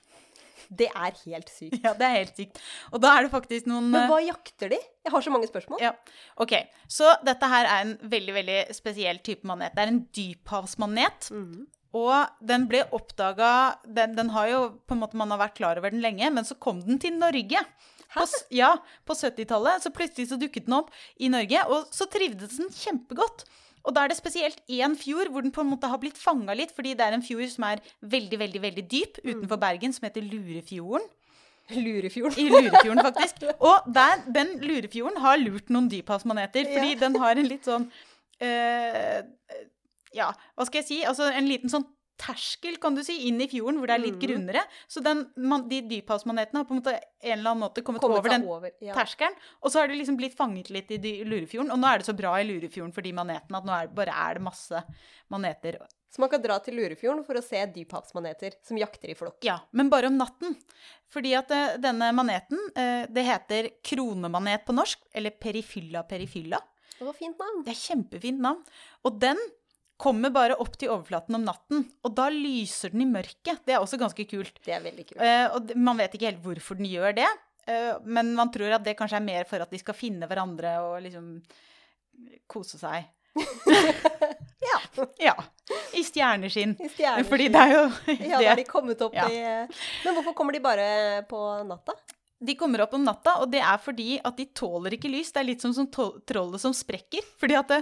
Det 0.69 0.89
er 0.89 1.15
helt 1.25 1.49
sykt. 1.53 1.79
Ja, 1.85 1.93
det 1.97 2.07
er 2.07 2.15
helt 2.17 2.39
sykt. 2.39 2.59
Og 2.91 3.01
da 3.03 3.13
er 3.15 3.25
det 3.25 3.33
faktisk 3.33 3.69
noen 3.69 3.89
Men 3.93 4.03
eh, 4.03 4.11
hva 4.11 4.19
jakter 4.25 4.71
de? 4.73 4.79
Jeg 5.07 5.13
har 5.13 5.23
så 5.23 5.33
mange 5.33 5.49
spørsmål. 5.49 5.81
Ja, 5.83 5.93
ok. 6.43 6.53
Så 6.91 7.09
dette 7.25 7.49
her 7.51 7.69
er 7.69 7.85
en 7.85 7.95
veldig, 8.11 8.35
veldig 8.41 8.59
spesiell 8.75 9.21
type 9.25 9.47
manet. 9.47 9.75
Det 9.75 9.85
er 9.85 9.93
en 9.93 10.03
dyphavsmanet. 10.17 11.29
Mm. 11.31 11.67
Og 11.97 12.47
den 12.49 12.65
ble 12.69 12.83
oppdaga 12.93 13.51
den, 13.85 14.15
den 14.17 14.31
har 14.35 14.49
jo 14.51 14.63
på 14.85 14.97
en 14.97 15.01
måte 15.01 15.17
Man 15.19 15.31
har 15.33 15.39
vært 15.39 15.55
klar 15.59 15.79
over 15.79 15.93
den 15.93 16.03
lenge, 16.03 16.29
men 16.33 16.47
så 16.47 16.57
kom 16.59 16.81
den 16.83 16.99
til 17.01 17.15
Norge. 17.17 17.63
På, 18.13 18.23
ja, 18.55 18.73
på 19.07 19.15
70-tallet. 19.17 19.83
Så 19.83 19.93
plutselig 19.95 20.29
så 20.29 20.39
dukket 20.39 20.67
den 20.67 20.77
opp 20.79 20.91
i 21.19 21.31
Norge, 21.31 21.63
og 21.71 21.89
så 21.95 22.07
trivdes 22.11 22.59
den 22.59 22.71
kjempegodt. 22.73 23.47
Og 23.87 23.95
da 23.95 24.03
er 24.03 24.11
det 24.11 24.17
spesielt 24.19 24.59
én 24.67 24.97
fjord 24.99 25.29
hvor 25.31 25.45
den 25.45 25.53
på 25.55 25.63
en 25.63 25.69
måte 25.71 25.87
har 25.87 25.99
blitt 26.01 26.17
fanga 26.19 26.53
litt, 26.59 26.73
fordi 26.75 26.91
det 26.99 27.05
er 27.07 27.15
en 27.15 27.23
fjord 27.23 27.47
som 27.53 27.63
er 27.69 27.79
veldig, 28.03 28.39
veldig 28.41 28.61
veldig 28.65 28.83
dyp 28.91 29.21
utenfor 29.23 29.61
Bergen, 29.61 29.93
som 29.95 30.07
heter 30.09 30.25
Lurefjorden. 30.27 31.07
Lurefjorden. 31.71 32.37
I 32.39 32.49
Lurefjorden, 32.51 33.03
faktisk. 33.03 33.41
Og 33.59 33.87
der, 33.95 34.21
den 34.35 34.53
Lurefjorden 34.63 35.19
har 35.23 35.39
lurt 35.41 35.71
noen 35.73 35.89
dyphavsmaneter, 35.91 36.67
fordi 36.73 36.93
Ja. 36.93 36.99
den 37.07 37.15
har 37.19 37.35
en 37.39 37.47
litt 37.51 37.67
sånn 37.67 37.89
eh, 38.39 39.23
Ja, 40.15 40.29
hva 40.55 40.65
skal 40.67 40.79
jeg 40.81 40.87
si? 40.87 40.99
Altså 41.05 41.27
en 41.31 41.47
liten 41.49 41.69
sånn 41.71 41.83
terskel, 42.17 42.77
kan 42.81 42.95
du 42.97 43.03
si, 43.05 43.15
inn 43.29 43.41
i 43.43 43.47
fjorden 43.51 43.79
hvor 43.79 43.89
det 43.89 43.97
er 43.97 44.03
litt 44.03 44.17
mm. 44.17 44.23
grunnere. 44.23 44.63
Så 44.89 45.03
den, 45.05 45.25
man, 45.37 45.67
de 45.69 45.81
dyphavsmanetene 45.89 46.61
har 46.63 46.67
på 46.69 46.75
en 46.75 46.81
måte 46.81 46.95
en 46.97 47.33
eller 47.35 47.51
annen 47.53 47.65
måte 47.65 47.83
kommet, 47.85 48.01
Kommet 48.03 48.21
over 48.21 48.33
den 48.33 48.47
over. 48.49 48.73
Ja. 48.83 48.95
terskelen. 48.97 49.37
Og 49.61 49.73
så 49.73 49.81
har 49.81 49.91
de 49.91 49.99
liksom 49.99 50.17
blitt 50.19 50.37
fanget 50.37 50.71
litt 50.73 50.91
i 50.97 51.19
Lurefjorden. 51.27 51.71
Og 51.73 51.81
nå 51.81 51.91
er 51.91 52.01
det 52.01 52.09
så 52.09 52.17
bra 52.17 52.33
i 52.41 52.47
Lurefjorden 52.47 52.95
for 52.95 53.05
de 53.05 53.13
manetene 53.17 53.61
at 53.61 53.69
nå 53.69 53.77
er, 53.77 53.93
bare 54.01 54.17
er 54.27 54.39
det 54.39 54.47
masse 54.47 54.81
maneter. 55.33 55.79
Så 56.13 56.21
man 56.23 56.31
kan 56.31 56.41
dra 56.41 56.57
til 56.63 56.77
Lurefjorden 56.79 57.25
for 57.27 57.37
å 57.37 57.43
se 57.45 57.59
dyphavsmaneter 57.75 58.57
som 58.65 58.79
jakter 58.79 59.11
i 59.11 59.17
flokk. 59.17 59.37
Ja, 59.45 59.59
men 59.77 59.91
bare 59.93 60.09
om 60.09 60.17
natten. 60.17 60.55
Fordi 61.13 61.35
at 61.37 61.51
eh, 61.53 61.75
denne 61.83 62.09
maneten, 62.15 62.61
eh, 62.79 63.03
det 63.13 63.25
heter 63.27 63.69
kronemanet 63.85 64.65
på 64.65 64.75
norsk, 64.75 65.03
eller 65.13 65.35
perifylla 65.37 66.01
perifylla. 66.09 66.61
Det 66.97 67.05
var 67.05 67.13
fint 67.13 67.37
navn. 67.37 67.61
Det 67.67 67.75
er 67.75 67.81
kjempefint 67.83 68.41
navn. 68.41 68.63
Og 69.05 69.19
den 69.21 69.37
kommer 69.97 70.29
bare 70.33 70.55
opp 70.61 70.75
til 70.77 70.91
overflaten 70.93 71.35
om 71.39 71.43
natten, 71.47 71.83
og 72.05 72.13
da 72.17 72.27
lyser 72.33 72.93
den 72.93 73.01
i 73.01 73.09
mørket. 73.09 73.63
Det 73.65 73.73
er 73.75 73.81
også 73.81 73.97
ganske 74.01 74.25
kult. 74.29 74.59
Det 74.65 74.73
er 74.77 74.83
veldig 74.85 75.05
kult. 75.09 75.21
Uh, 75.21 75.47
og 75.57 75.73
man 75.75 75.97
vet 75.97 76.13
ikke 76.17 76.29
helt 76.31 76.43
hvorfor 76.45 76.77
den 76.77 76.89
gjør 76.91 77.15
det, 77.17 77.27
uh, 77.69 77.95
men 78.05 78.33
man 78.37 78.51
tror 78.53 78.77
at 78.77 78.85
det 78.85 78.97
kanskje 78.99 79.17
er 79.21 79.25
mer 79.25 79.47
for 79.49 79.63
at 79.65 79.73
de 79.73 79.79
skal 79.81 79.97
finne 79.97 80.29
hverandre 80.29 80.75
og 80.85 80.99
liksom 81.05 81.31
kose 82.47 82.77
seg. 82.81 83.09
Ja. 84.67 84.79
Ja. 85.21 85.33
I 85.95 86.01
stjerneskinn. 86.03 86.73
I 86.81 86.89
stjerner. 86.91 87.23
Fordi 87.29 87.45
det 87.53 87.61
er 87.61 87.71
jo 87.71 87.83
det. 88.07 88.15
Ja, 88.27 88.39
da 88.41 88.49
har 88.49 88.59
de 88.59 88.65
kommet 88.67 89.01
opp 89.05 89.13
Ja. 89.15 89.27
i 89.29 89.37
Men 90.03 90.17
hvorfor 90.17 90.33
kommer 90.35 90.55
de 90.55 90.59
bare 90.63 90.87
på 91.29 91.39
natta? 91.69 91.93
De 92.39 92.53
kommer 92.55 92.83
opp 92.83 92.93
om 92.93 93.01
natta, 93.01 93.39
og 93.41 93.49
det 93.49 93.63
er 93.65 93.79
fordi 93.81 94.19
at 94.21 94.37
de 94.37 94.45
tåler 94.53 94.93
ikke 94.93 95.09
lys. 95.09 95.31
Det 95.33 95.39
er 95.41 95.47
litt 95.47 95.63
som, 95.63 95.73
som 95.73 95.87
trollet 95.89 96.61
som 96.61 96.73
sprekker. 96.77 97.25
Fordi 97.41 97.55
at 97.57 97.71
det, 97.71 97.79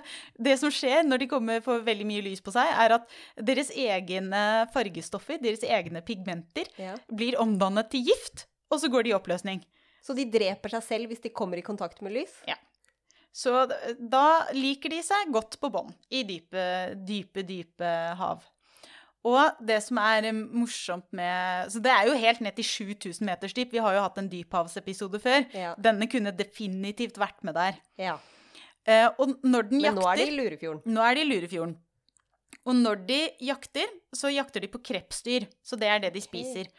det 0.47 0.53
som 0.61 0.71
skjer 0.71 1.03
når 1.03 1.19
de 1.25 1.27
kommer 1.31 1.59
får 1.65 1.81
veldig 1.83 2.07
mye 2.07 2.23
lys 2.23 2.39
på 2.45 2.53
seg, 2.55 2.69
er 2.71 2.95
at 2.95 3.09
deres 3.35 3.73
egne 3.75 4.43
fargestoffer, 4.71 5.41
deres 5.43 5.65
egne 5.67 5.99
pigmenter, 6.07 6.71
Ja. 6.79 6.95
blir 7.11 7.35
omdannet 7.41 7.89
til 7.91 8.05
gift, 8.07 8.45
og 8.71 8.79
så 8.79 8.87
går 8.91 9.03
de 9.03 9.11
i 9.11 9.17
oppløsning. 9.17 9.59
Så 10.05 10.15
de 10.15 10.23
dreper 10.29 10.71
seg 10.77 10.83
selv 10.87 11.11
hvis 11.11 11.23
de 11.25 11.33
kommer 11.35 11.59
i 11.59 11.65
kontakt 11.65 11.99
med 12.05 12.13
lys? 12.15 12.39
Ja. 12.47 12.55
Så 13.35 13.51
da 13.99 14.45
liker 14.55 14.93
de 14.93 15.01
seg 15.03 15.31
godt 15.35 15.57
på 15.59 15.67
bånn 15.73 15.89
i 16.15 16.21
dype, 16.23 16.95
dype, 17.03 17.43
dype 17.43 17.89
hav. 18.15 18.45
Og 19.25 19.57
det 19.65 19.79
som 19.81 19.97
er 19.97 20.27
morsomt 20.35 21.07
med 21.17 21.71
Så 21.73 21.81
det 21.81 21.89
er 21.89 22.05
jo 22.11 22.17
helt 22.19 22.43
ned 22.45 22.53
til 22.59 22.67
7000 22.67 23.25
meters 23.25 23.55
dyp. 23.57 23.71
Vi 23.73 23.81
har 23.81 23.95
jo 23.95 24.03
hatt 24.05 24.19
en 24.21 24.29
dyphavsepisode 24.29 25.21
før. 25.23 25.47
Ja. 25.55 25.73
Denne 25.81 26.05
kunne 26.11 26.33
definitivt 26.35 27.17
vært 27.21 27.41
med 27.47 27.57
der. 27.57 27.81
ja. 28.01 28.19
Eh, 28.85 29.07
og 29.17 29.39
når 29.41 29.63
den 29.71 29.79
Men 29.81 29.95
jakter 29.95 30.03
nå 30.03 30.09
er 30.11 30.19
de 30.19 30.25
i 30.29 30.33
Lurefjorden. 30.35 30.81
Nå 30.93 31.01
er 31.01 31.15
de 31.17 31.21
i 31.23 31.25
Lurefjorden. 31.25 31.71
Og 32.69 32.75
når 32.77 32.99
de 33.07 33.19
jakter, 33.47 33.89
så 34.13 34.29
jakter 34.29 34.61
de 34.61 34.69
på 34.69 34.81
krepsdyr. 34.85 35.47
Så 35.65 35.77
det 35.81 35.89
er 35.89 36.03
det 36.03 36.11
de 36.13 36.21
spiser. 36.21 36.69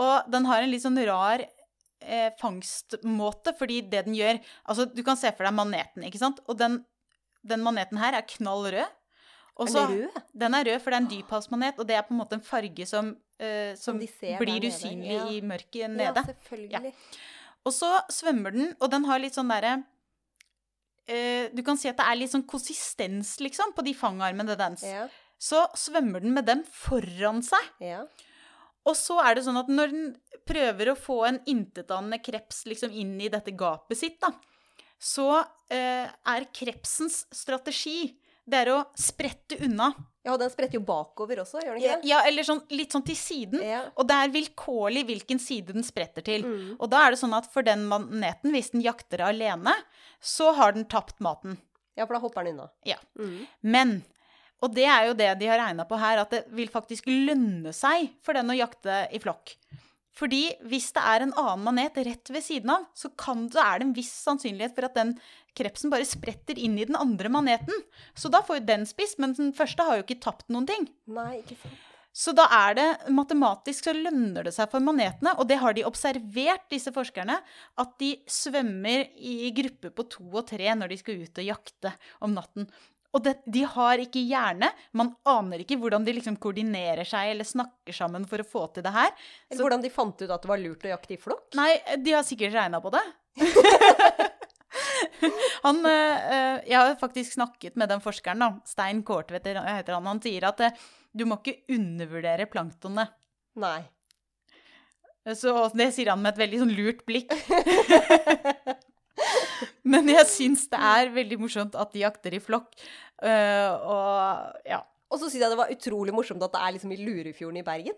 Og 0.00 0.28
den 0.28 0.44
har 0.48 0.60
en 0.60 0.68
litt 0.68 0.84
sånn 0.84 1.00
rar 1.08 1.40
eh, 1.40 2.30
fangstmåte, 2.40 3.54
fordi 3.56 3.80
det 3.88 4.04
den 4.08 4.16
gjør 4.18 4.40
Altså, 4.66 4.86
du 4.92 5.02
kan 5.06 5.16
se 5.20 5.32
for 5.32 5.46
deg 5.46 5.56
maneten, 5.56 6.04
ikke 6.04 6.20
sant? 6.20 6.42
Og 6.48 6.58
den, 6.60 6.82
den 7.40 7.64
maneten 7.64 8.00
her 8.00 8.16
er 8.18 8.28
knall 8.36 8.68
rød. 8.74 9.00
Og 9.54 9.68
Er 9.68 9.72
den 9.72 10.02
rød? 10.02 10.20
Den 10.34 10.54
er 10.54 10.64
rød, 10.66 10.78
for 10.82 10.90
det 10.90 10.96
er 10.96 11.02
en 11.04 11.10
dyphavsmanet, 11.12 11.78
og 11.78 11.88
det 11.88 11.96
er 11.96 12.02
på 12.02 12.14
en 12.14 12.18
måte 12.18 12.34
en 12.34 12.42
farge 12.42 12.86
som, 12.90 13.12
uh, 13.14 13.72
som 13.78 14.00
blir 14.00 14.66
usynlig 14.66 15.14
ja. 15.14 15.26
i 15.30 15.40
mørket 15.40 15.90
nede. 15.92 16.10
Ja, 16.10 16.24
selvfølgelig. 16.26 16.70
selvfølgelig. 16.70 16.94
Og 17.64 17.72
så 17.72 17.90
svømmer 18.12 18.50
den, 18.50 18.72
og 18.80 18.90
den 18.90 19.06
har 19.08 19.22
litt 19.22 19.38
sånn 19.38 19.48
derre 19.48 19.76
uh, 19.78 21.44
Du 21.54 21.62
kan 21.64 21.78
si 21.80 21.88
at 21.88 22.00
det 22.00 22.08
er 22.10 22.18
litt 22.18 22.34
sånn 22.34 22.46
konsistens, 22.50 23.36
liksom, 23.40 23.76
på 23.76 23.86
de 23.86 23.94
fangarmene 23.94 24.58
dens. 24.58 24.82
Ja. 24.88 25.06
Så 25.38 25.62
svømmer 25.78 26.24
den 26.24 26.34
med 26.34 26.48
dem 26.50 26.66
foran 26.66 27.42
seg. 27.46 27.74
ja. 27.84 28.04
Og 28.84 28.96
så 29.00 29.14
er 29.24 29.36
det 29.36 29.46
sånn 29.46 29.56
at 29.56 29.70
når 29.72 29.92
den 29.94 30.08
prøver 30.44 30.90
å 30.90 30.98
få 30.98 31.22
en 31.24 31.38
intetanende 31.48 32.18
kreps 32.20 32.66
liksom 32.68 32.92
inn 32.92 33.14
i 33.16 33.30
dette 33.32 33.54
gapet 33.56 33.96
sitt, 33.96 34.18
da, 34.20 34.28
så 35.00 35.40
eh, 35.72 36.04
er 36.04 36.46
krepsens 36.52 37.22
strategi 37.32 38.10
det 38.44 38.60
er 38.60 38.70
å 38.74 38.80
sprette 38.98 39.58
unna. 39.64 39.90
Ja, 40.24 40.34
og 40.34 40.40
den 40.40 40.52
spretter 40.52 40.78
jo 40.78 40.84
bakover 40.84 41.42
også, 41.42 41.60
gjør 41.60 41.76
den 41.76 41.82
ikke 41.82 41.96
det? 42.00 42.08
Ja, 42.08 42.22
eller 42.28 42.46
sånn, 42.48 42.62
litt 42.72 42.94
sånn 42.96 43.04
til 43.04 43.16
siden. 43.18 43.60
Ja. 43.64 43.82
Og 44.00 44.08
det 44.08 44.16
er 44.20 44.32
vilkårlig 44.32 45.04
hvilken 45.10 45.40
side 45.42 45.76
den 45.76 45.84
spretter 45.84 46.24
til. 46.24 46.46
Mm. 46.48 46.70
Og 46.78 46.88
da 46.92 47.02
er 47.04 47.14
det 47.14 47.20
sånn 47.20 47.36
at 47.36 47.48
for 47.52 47.66
den 47.66 47.84
maneten, 47.90 48.52
hvis 48.54 48.72
den 48.72 48.84
jakter 48.84 49.24
alene, 49.26 49.74
så 50.24 50.52
har 50.56 50.76
den 50.76 50.88
tapt 50.88 51.20
maten. 51.24 51.58
Ja, 51.94 52.06
for 52.06 52.16
da 52.16 52.22
hopper 52.24 52.44
den 52.44 52.56
unna. 52.56 52.70
Ja. 52.88 52.98
Mm. 53.20 53.44
Men, 53.74 53.94
og 54.64 54.72
det 54.76 54.88
er 54.88 55.10
jo 55.10 55.18
det 55.18 55.30
de 55.40 55.50
har 55.52 55.60
regna 55.60 55.88
på 55.88 56.00
her, 56.00 56.24
at 56.24 56.32
det 56.32 56.44
vil 56.56 56.72
faktisk 56.72 57.08
lønne 57.10 57.72
seg 57.76 58.10
for 58.24 58.36
den 58.36 58.52
å 58.52 58.56
jakte 58.56 59.04
i 59.12 59.20
flokk. 59.22 59.56
Fordi 60.14 60.44
hvis 60.70 60.92
det 60.94 61.02
er 61.02 61.24
en 61.24 61.34
annen 61.34 61.64
manet 61.66 61.96
rett 62.06 62.30
ved 62.30 62.44
siden 62.46 62.70
av, 62.70 62.84
så, 62.94 63.10
kan, 63.18 63.48
så 63.50 63.64
er 63.64 63.80
det 63.80 63.88
en 63.88 63.96
viss 63.96 64.12
sannsynlighet 64.24 64.76
for 64.76 64.86
at 64.86 64.98
den 64.98 65.16
krepsen 65.56 65.90
bare 65.92 66.04
spretter 66.08 66.58
inn 66.58 66.76
i 66.78 66.84
den 66.88 66.96
andre 66.98 67.30
maneten. 67.32 67.74
Så 68.14 68.30
da 68.32 68.42
får 68.42 68.60
jo 68.60 68.66
den 68.72 68.86
spist, 68.86 69.18
men 69.22 69.34
den 69.38 69.52
første 69.56 69.82
har 69.86 69.98
jo 70.00 70.06
ikke 70.06 70.20
tapt 70.24 70.48
noen 70.52 70.66
ting. 70.68 70.88
Nei, 71.06 71.40
ikke 71.42 71.58
sant. 71.62 71.82
Så 72.14 72.30
da 72.30 72.44
er 72.46 72.76
det 72.78 72.86
matematisk 73.10 73.88
så 73.88 73.92
lønner 73.96 74.46
det 74.46 74.52
seg 74.54 74.68
for 74.70 74.78
manetene, 74.86 75.32
og 75.34 75.48
det 75.50 75.56
har 75.58 75.74
de 75.74 75.82
observert, 75.88 76.68
disse 76.70 76.92
forskerne, 76.94 77.40
at 77.82 77.94
de 77.98 78.12
svømmer 78.30 79.08
i 79.18 79.50
grupper 79.56 79.90
på 79.90 80.04
to 80.12 80.28
og 80.30 80.44
tre 80.46 80.68
når 80.78 80.92
de 80.94 80.98
skal 81.00 81.18
ut 81.24 81.40
og 81.42 81.48
jakte 81.48 81.90
om 82.22 82.36
natten. 82.36 82.68
Og 83.14 83.22
det, 83.22 83.32
de 83.50 83.64
har 83.66 83.98
ikke 84.02 84.22
hjerne, 84.26 84.70
man 84.98 85.10
aner 85.26 85.60
ikke 85.62 85.76
hvordan 85.82 86.06
de 86.06 86.14
liksom 86.16 86.38
koordinerer 86.42 87.06
seg 87.06 87.32
eller 87.32 87.46
snakker 87.46 87.94
sammen 87.94 88.24
for 88.30 88.42
å 88.42 88.46
få 88.46 88.64
til 88.74 88.82
det 88.86 88.94
her. 88.94 89.10
Eller 89.50 89.58
Så- 89.58 89.66
hvordan 89.66 89.82
de 89.82 89.90
fant 89.90 90.22
ut 90.22 90.30
at 90.30 90.42
det 90.42 90.50
var 90.50 90.58
lurt 90.62 90.86
å 90.86 90.94
jakte 90.94 91.14
i 91.14 91.18
flokk? 91.22 91.50
Nei, 91.58 91.80
de 91.98 92.14
har 92.14 92.22
sikkert 92.26 92.54
regna 92.54 92.80
på 92.82 92.90
det. 92.94 93.04
han, 95.66 95.80
eh, 95.88 96.28
eh, 96.36 96.60
jeg 96.68 96.78
har 96.78 96.94
faktisk 97.00 97.36
snakket 97.36 97.78
med 97.80 97.90
den 97.92 98.02
forskeren, 98.04 98.44
da. 98.44 98.50
Stein 98.68 99.02
Kårtvedt 99.06 99.48
heter 99.48 99.96
han. 99.96 100.08
Han 100.08 100.22
sier 100.22 100.48
at 100.50 100.62
eh, 100.64 100.86
du 101.14 101.26
må 101.28 101.38
ikke 101.40 101.74
undervurdere 101.74 102.48
planktonet. 102.50 103.14
Nei. 103.60 103.80
Så 105.38 105.54
det 105.72 105.88
sier 105.96 106.10
han 106.12 106.20
med 106.20 106.34
et 106.34 106.42
veldig 106.42 106.64
sånn 106.64 106.74
lurt 106.76 107.04
blikk. 107.08 107.32
Men 109.92 110.08
jeg 110.10 110.26
syns 110.28 110.66
det 110.72 110.80
er 110.80 111.12
veldig 111.14 111.38
morsomt 111.40 111.76
at 111.80 111.94
de 111.94 112.02
jakter 112.02 112.36
i 112.36 112.42
flokk. 112.42 112.74
og 113.24 114.66
ja. 114.68 114.82
Og 115.12 115.20
så 115.20 115.28
syns 115.28 115.44
jeg 115.44 115.52
det 115.52 115.60
var 115.60 115.72
utrolig 115.72 116.12
morsomt 116.16 116.44
at 116.44 116.52
det 116.52 116.60
er 116.60 116.74
liksom 116.74 116.92
i 116.92 117.00
Lurefjorden 117.00 117.60
i 117.60 117.64
Bergen. 117.64 117.96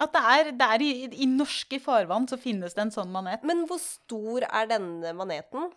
At 0.00 0.14
det 0.14 0.22
er, 0.32 0.50
det 0.56 0.68
er 0.74 0.82
i, 0.82 0.90
i 1.24 1.28
norske 1.28 1.78
farvann 1.82 2.26
så 2.30 2.38
finnes 2.40 2.74
det 2.74 2.86
en 2.86 2.94
sånn 2.94 3.12
manet. 3.12 3.44
Men 3.46 3.66
hvor 3.68 3.80
stor 3.82 4.46
er 4.48 4.70
denne 4.70 5.12
maneten? 5.16 5.70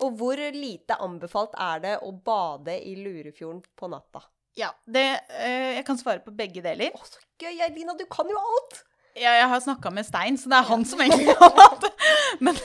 Og 0.00 0.16
hvor 0.16 0.40
lite 0.54 0.96
anbefalt 1.04 1.56
er 1.60 1.82
det 1.82 1.96
å 2.06 2.12
bade 2.12 2.78
i 2.80 2.94
Lurefjorden 2.96 3.60
på 3.76 3.90
natta? 3.92 4.22
Ja, 4.58 4.72
det, 4.88 5.04
øh, 5.36 5.72
jeg 5.76 5.84
kan 5.86 5.98
svare 6.00 6.22
på 6.24 6.32
begge 6.34 6.62
deler. 6.64 6.94
Å, 6.96 7.04
så 7.06 7.20
gøy, 7.40 7.60
Eilina, 7.66 7.94
du 7.98 8.06
kan 8.10 8.28
jo 8.30 8.40
alt! 8.40 8.80
Ja, 9.18 9.34
jeg 9.34 9.48
har 9.50 9.62
snakka 9.62 9.90
med 9.92 10.06
Stein, 10.06 10.38
så 10.38 10.50
det 10.50 10.58
er 10.60 10.68
han 10.68 10.84
som 10.86 11.00
egentlig 11.02 11.34
har 11.38 11.62
alt. 11.66 11.86
Men, 12.40 12.56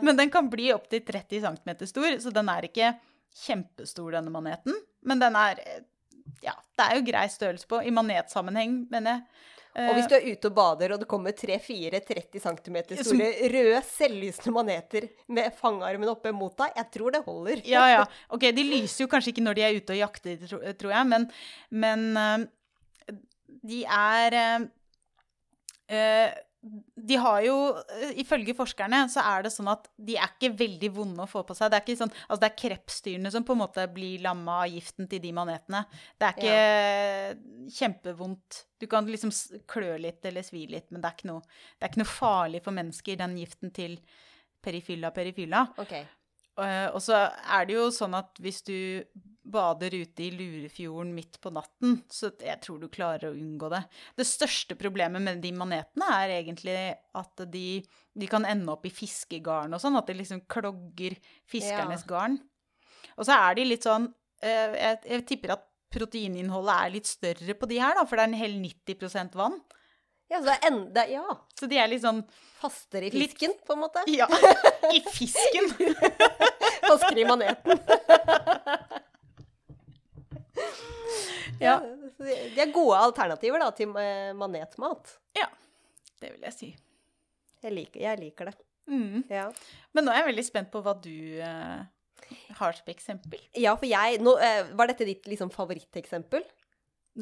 men 0.00 0.16
den 0.16 0.30
kan 0.32 0.46
bli 0.48 0.70
opptil 0.72 1.02
30 1.04 1.42
cm 1.42 1.70
stor, 1.90 2.14
så 2.22 2.30
den 2.32 2.48
er 2.48 2.64
ikke 2.64 2.92
kjempestor, 3.42 4.12
denne 4.14 4.30
maneten. 4.32 4.76
Men 5.04 5.20
den 5.20 5.36
er 5.36 5.58
eh, 5.60 5.82
Ja, 6.40 6.54
det 6.78 6.86
er 6.86 6.96
jo 6.96 7.04
grei 7.06 7.24
størrelse 7.28 7.68
på, 7.68 7.82
i 7.84 7.92
manetsammenheng, 7.92 8.78
mener 8.92 9.18
jeg. 9.18 9.50
Eh, 9.74 9.88
Og 9.88 9.94
hvis 9.96 10.08
du 10.10 10.14
er 10.18 10.26
ute 10.28 10.50
og 10.50 10.54
bader, 10.58 10.92
og 10.92 11.00
det 11.00 11.08
kommer 11.08 11.32
tre-fire 11.32 12.00
30 12.04 12.40
cm 12.44 12.76
Som- 12.98 13.16
store 13.16 13.48
røde, 13.54 13.78
selvlysende 13.88 14.52
maneter 14.52 15.06
med 15.32 15.54
fangarmen 15.56 16.10
oppe 16.12 16.32
mot 16.36 16.52
deg, 16.58 16.74
jeg 16.76 16.90
tror 16.92 17.10
det 17.14 17.22
holder. 17.24 17.62
Ja, 17.64 17.86
ja. 17.88 18.02
Ok, 18.36 18.40
de 18.52 18.66
lyser 18.68 19.06
jo 19.06 19.08
kanskje 19.08 19.32
ikke 19.32 19.44
når 19.46 19.54
de 19.56 19.62
er 19.64 19.78
ute 19.80 19.94
og 19.96 20.02
jakter, 20.02 20.44
tror 20.76 20.92
jeg, 20.92 21.06
men, 21.08 21.24
men 21.70 22.04
eh, 22.20 23.16
de 23.64 23.84
er 23.88 24.36
eh, 24.42 24.66
eh, 25.96 26.34
De 26.62 27.16
har 27.18 27.40
jo 27.42 27.54
eh, 27.90 28.12
Ifølge 28.22 28.54
forskerne 28.54 29.00
så 29.10 29.24
er 29.26 29.42
det 29.42 29.50
sånn 29.50 29.70
at 29.72 29.88
de 29.98 30.14
er 30.14 30.30
ikke 30.30 30.52
veldig 30.60 30.90
vonde 30.94 31.24
å 31.24 31.30
få 31.30 31.42
på 31.48 31.56
seg. 31.58 31.72
Det 31.72 31.80
er 31.80 31.84
ikke 31.84 31.98
sånn, 32.04 32.12
altså 32.28 32.40
det 32.44 32.50
er 32.52 32.60
krepsdyrene 32.62 33.32
som 33.34 33.46
på 33.48 33.56
en 33.56 33.62
måte 33.64 33.86
blir 33.90 34.22
lamma 34.22 34.60
av 34.62 34.70
giften 34.70 35.08
til 35.10 35.22
de 35.24 35.32
manetene. 35.34 35.82
Det 36.22 36.28
er 36.28 36.38
ikke 36.38 37.74
kjempevondt. 37.80 38.62
Du 38.78 38.86
kan 38.90 39.06
liksom 39.10 39.32
klø 39.70 39.96
litt 40.02 40.24
eller 40.28 40.46
svi 40.46 40.64
litt, 40.70 40.90
men 40.90 41.02
det 41.02 41.10
er, 41.10 41.18
ikke 41.18 41.30
noe, 41.32 41.42
det 41.78 41.86
er 41.86 41.92
ikke 41.92 42.02
noe 42.04 42.12
farlig 42.14 42.62
for 42.64 42.78
mennesker, 42.78 43.18
den 43.20 43.36
giften 43.42 43.74
til 43.74 43.98
perifylla 44.62 45.10
perifylla. 45.14 45.66
Okay. 45.82 46.06
Eh, 46.62 46.88
Og 46.92 47.00
så 47.02 47.24
er 47.26 47.66
det 47.66 47.78
jo 47.78 47.88
sånn 47.94 48.14
at 48.18 48.38
hvis 48.42 48.62
du 48.66 48.76
bader 49.42 49.94
ute 49.96 50.22
i 50.22 50.30
Lurefjorden 50.30 51.10
midt 51.16 51.40
på 51.42 51.50
natten, 51.54 51.96
så 52.12 52.30
jeg 52.38 52.60
tror 52.62 52.78
du 52.78 52.86
klarer 52.92 53.30
å 53.30 53.34
unngå 53.34 53.68
det. 53.72 53.80
Det 54.16 54.26
største 54.28 54.76
problemet 54.78 55.22
med 55.24 55.40
de 55.42 55.50
manetene 55.56 56.08
er 56.20 56.36
egentlig 56.38 56.76
at 57.18 57.42
de, 57.50 57.66
de 58.14 58.28
kan 58.30 58.46
ende 58.46 58.70
opp 58.72 58.86
i 58.86 58.94
fiskegarn 58.94 59.74
og 59.74 59.82
sånn, 59.82 59.98
at 59.98 60.06
det 60.06 60.16
liksom 60.20 60.44
klogger 60.46 61.18
fiskernes 61.50 62.06
garn. 62.08 62.38
Og 63.18 63.26
så 63.26 63.34
er 63.34 63.58
de 63.58 63.66
litt 63.66 63.84
sånn 63.88 64.06
eh, 64.44 64.78
jeg, 64.78 65.02
jeg 65.10 65.26
tipper 65.32 65.56
at 65.58 65.66
proteininnholdet 65.92 66.78
er 66.86 66.94
litt 66.94 67.10
større 67.10 67.54
på 67.58 67.68
de 67.68 67.82
her, 67.82 67.98
da, 67.98 68.06
for 68.08 68.16
det 68.16 68.24
er 68.24 68.30
en 68.32 68.38
hel 68.40 68.54
90% 68.62 69.34
vann. 69.36 69.58
Ja, 70.32 70.38
så 70.40 70.54
enda 70.64 71.02
Ja. 71.10 71.26
Så 71.58 71.66
de 71.68 71.76
er 71.76 71.90
litt 71.92 72.00
sånn 72.06 72.22
Fastere 72.62 73.10
i 73.10 73.12
Litt- 73.12 73.34
fisken, 73.34 73.52
på 73.66 73.74
en 73.74 73.82
måte. 73.82 74.00
Ja, 74.08 74.24
i 74.96 75.02
fisken. 75.12 75.68
Fastere 76.88 77.20
i 77.20 77.26
maneten. 77.28 77.82
Ja. 81.60 81.76
så 82.16 82.24
De 82.26 82.36
de 82.56 82.62
er 82.64 82.72
gode 82.74 82.98
alternativer 82.98 83.60
da, 83.62 83.68
til 83.76 83.92
manetmat. 84.38 85.16
Ja. 85.38 85.46
Det 86.22 86.30
vil 86.32 86.46
jeg 86.46 86.54
si. 86.56 86.70
Jeg 87.62 87.74
liker, 87.76 88.00
jeg 88.02 88.18
liker 88.18 88.50
det. 88.50 88.56
Mm. 88.90 89.22
Ja. 89.30 89.48
Men 89.94 90.06
nå 90.06 90.12
er 90.12 90.22
jeg 90.22 90.30
veldig 90.32 90.44
spent 90.46 90.72
på 90.72 90.82
hva 90.82 90.94
du 90.98 91.12
uh, 91.38 91.82
har 92.58 92.74
som 92.78 92.90
eksempel. 92.90 93.38
ja, 93.58 93.74
for 93.78 93.86
jeg 93.86 94.18
nå, 94.22 94.34
uh, 94.38 94.72
Var 94.78 94.90
dette 94.90 95.06
ditt 95.06 95.28
liksom 95.30 95.52
favoritteksempel? 95.54 96.44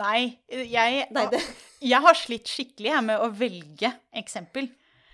Nei, 0.00 0.38
jeg, 0.48 1.04
Nei, 1.16 1.26
det 1.32 1.42
jeg 1.82 2.00
har 2.04 2.16
slitt 2.16 2.48
skikkelig 2.48 2.92
jeg, 2.92 3.06
med 3.10 3.20
å 3.20 3.28
velge 3.34 3.92
eksempel. 4.16 4.70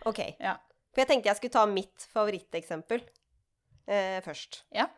OK. 0.06 0.22
Ja. 0.38 0.58
For 0.92 1.02
jeg 1.02 1.10
tenkte 1.10 1.32
jeg 1.32 1.40
skulle 1.40 1.56
ta 1.56 1.64
mitt 1.70 2.06
favoritteksempel 2.14 3.02
uh, 3.02 4.18
først. 4.26 4.62
Ja. 4.74 4.88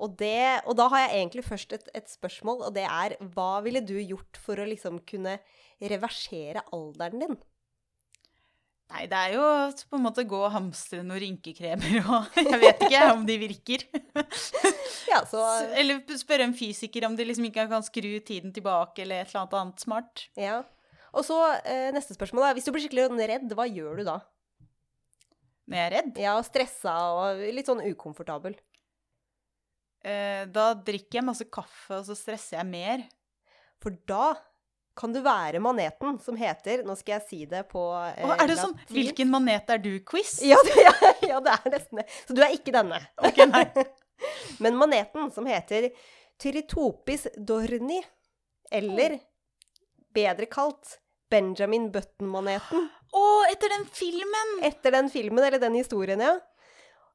Og, 0.00 0.16
det, 0.20 0.62
og 0.64 0.76
da 0.80 0.88
har 0.92 1.04
jeg 1.04 1.20
egentlig 1.20 1.44
først 1.44 1.74
et, 1.76 1.88
et 1.96 2.08
spørsmål, 2.08 2.64
og 2.68 2.74
det 2.76 2.86
er 2.88 3.18
hva 3.34 3.60
ville 3.64 3.82
du 3.84 3.98
gjort 4.00 4.40
for 4.40 4.60
å 4.60 4.68
liksom 4.68 5.02
kunne 5.08 5.36
reversere 5.80 6.64
alderen 6.74 7.24
din? 7.24 7.38
Nei, 8.90 9.04
det 9.06 9.18
er 9.18 9.36
jo 9.36 9.42
på 9.86 9.98
en 10.00 10.02
måte 10.02 10.24
gå 10.26 10.38
og 10.40 10.50
hamstre 10.50 11.04
noen 11.06 11.20
rynkekremer 11.22 12.00
og 12.00 12.38
Jeg 12.50 12.58
vet 12.58 12.82
ikke 12.88 13.04
om 13.12 13.22
de 13.28 13.36
virker. 13.44 13.86
Ja, 15.10 15.24
så 15.26 15.42
Eller 15.74 16.02
spørre 16.18 16.44
en 16.46 16.54
fysiker 16.54 17.02
om 17.08 17.16
de 17.18 17.24
liksom 17.26 17.46
ikke 17.48 17.64
kan 17.70 17.82
skru 17.82 18.12
tiden 18.22 18.52
tilbake, 18.54 19.02
eller 19.02 19.24
et 19.24 19.30
eller 19.30 19.40
annet 19.42 19.56
annet 19.58 19.82
smart. 19.82 20.26
Ja. 20.38 20.60
Og 21.10 21.26
så 21.26 21.38
eh, 21.64 21.88
neste 21.94 22.14
spørsmål 22.14 22.46
er, 22.46 22.54
hvis 22.54 22.66
du 22.66 22.70
blir 22.74 22.84
skikkelig 22.84 23.26
redd, 23.30 23.54
hva 23.58 23.66
gjør 23.66 23.98
du 23.98 24.04
da? 24.06 24.20
Når 25.70 25.78
jeg 25.80 25.86
er 25.86 25.94
redd, 25.96 26.20
Ja, 26.22 26.36
stressa 26.46 26.94
og 27.14 27.42
litt 27.54 27.70
sånn 27.70 27.82
ukomfortabel. 27.90 28.54
Eh, 30.04 30.44
da 30.50 30.72
drikker 30.74 31.20
jeg 31.20 31.26
masse 31.26 31.46
kaffe, 31.52 31.98
og 32.00 32.06
så 32.08 32.16
stresser 32.18 32.58
jeg 32.58 32.68
mer. 32.70 33.04
For 33.80 33.96
da 34.08 34.34
kan 35.00 35.14
du 35.14 35.20
være 35.24 35.60
maneten 35.62 36.18
som 36.20 36.36
heter 36.36 36.82
Nå 36.84 36.92
skal 36.98 37.14
jeg 37.14 37.24
si 37.28 37.38
det 37.48 37.62
på 37.70 37.80
eh, 37.94 38.24
Å, 38.26 38.34
er 38.34 38.50
det 38.50 38.56
sånn 38.58 38.74
'Hvilken 38.90 39.30
manet 39.32 39.70
er 39.72 39.80
du?'-quiz? 39.80 40.40
Ja, 40.44 40.58
ja, 40.76 40.92
ja, 41.24 41.40
det 41.40 41.54
er 41.54 41.74
nesten 41.76 42.02
det. 42.02 42.06
Så 42.26 42.36
du 42.36 42.42
er 42.44 42.52
ikke 42.56 42.74
denne. 42.74 43.00
Ok, 43.16 43.40
nei. 43.48 43.64
Men 44.62 44.76
maneten 44.76 45.30
som 45.32 45.46
heter 45.48 45.88
Tyritopis 46.40 47.28
dorni, 47.36 48.00
eller 48.70 49.18
bedre 50.12 50.48
kalt 50.50 50.98
Benjamin 51.30 51.90
Button-maneten, 51.94 52.88
Å, 53.14 53.24
etter 53.50 53.72
den 53.72 53.86
filmen! 53.90 54.56
etter 54.66 54.94
den 54.94 55.10
filmen 55.12 55.44
eller 55.44 55.62
den 55.62 55.76
historien, 55.78 56.20
ja. 56.20 56.36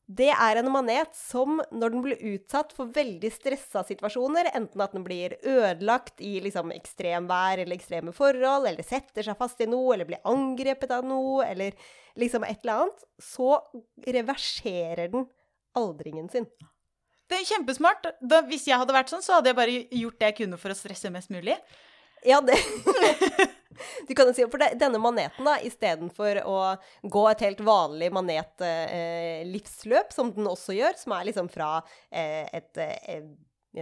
Det 0.05 0.27
er 0.29 0.59
en 0.59 0.67
manet 0.69 1.15
som, 1.17 1.57
når 1.73 1.93
den 1.93 2.03
blir 2.05 2.19
utsatt 2.35 2.75
for 2.77 2.91
veldig 2.93 3.31
stressa 3.33 3.81
situasjoner, 3.87 4.51
enten 4.53 4.83
at 4.85 4.93
den 4.93 5.05
blir 5.05 5.33
ødelagt 5.41 6.21
i 6.21 6.35
liksom 6.45 6.69
ekstremvær 6.75 7.63
eller 7.63 7.73
ekstreme 7.73 8.13
forhold, 8.13 8.67
eller 8.69 8.85
setter 8.85 9.25
seg 9.25 9.39
fast 9.39 9.63
i 9.65 9.69
noe, 9.69 9.95
eller 9.95 10.05
blir 10.09 10.21
angrepet 10.29 10.93
av 10.93 11.07
noe, 11.09 11.47
eller 11.47 11.73
liksom 12.21 12.45
et 12.45 12.61
eller 12.61 12.85
annet, 12.85 13.09
så 13.17 13.57
reverserer 14.05 15.09
den 15.15 15.25
aldringen 15.75 16.29
sin. 16.29 16.45
Det 17.25 17.39
er 17.39 17.49
kjempesmart. 17.49 18.05
Da, 18.21 18.43
hvis 18.45 18.69
jeg 18.69 18.77
hadde 18.77 18.93
vært 18.93 19.09
sånn, 19.09 19.25
så 19.25 19.39
hadde 19.39 19.49
jeg 19.49 19.57
bare 19.57 19.83
gjort 19.89 20.21
det 20.21 20.29
jeg 20.29 20.39
kunne 20.43 20.61
for 20.61 20.69
å 20.69 20.77
stresse 20.77 21.09
mest 21.09 21.33
mulig. 21.33 21.57
Ja, 22.25 22.37
det 22.45 22.61
Du 24.07 24.13
kan 24.15 24.29
jo 24.29 24.35
si 24.35 24.45
For 24.51 24.61
denne 24.79 24.99
maneten, 25.01 25.47
da, 25.47 25.57
istedenfor 25.65 26.41
å 26.47 26.59
gå 27.03 27.23
et 27.31 27.43
helt 27.45 27.61
vanlig 27.65 28.11
manet-livsløp, 28.15 30.13
som 30.15 30.31
den 30.35 30.47
også 30.51 30.77
gjør, 30.77 30.95
som 30.99 31.15
er 31.17 31.27
liksom 31.29 31.49
fra 31.51 31.71
eh, 32.11 32.45
et, 32.55 32.71
eh, 32.81 33.27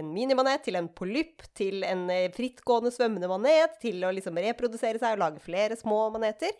en 0.00 0.10
minimanet 0.10 0.64
til 0.66 0.78
en 0.78 0.88
polypp 0.90 1.44
til 1.56 1.84
en 1.86 2.08
eh, 2.12 2.30
frittgående 2.34 2.92
svømmende 2.94 3.30
manet, 3.30 3.76
til 3.82 4.02
å 4.04 4.12
liksom 4.14 4.38
reprodusere 4.42 5.00
seg 5.00 5.16
og 5.16 5.22
lage 5.22 5.42
flere 5.44 5.78
små 5.78 6.08
maneter, 6.14 6.52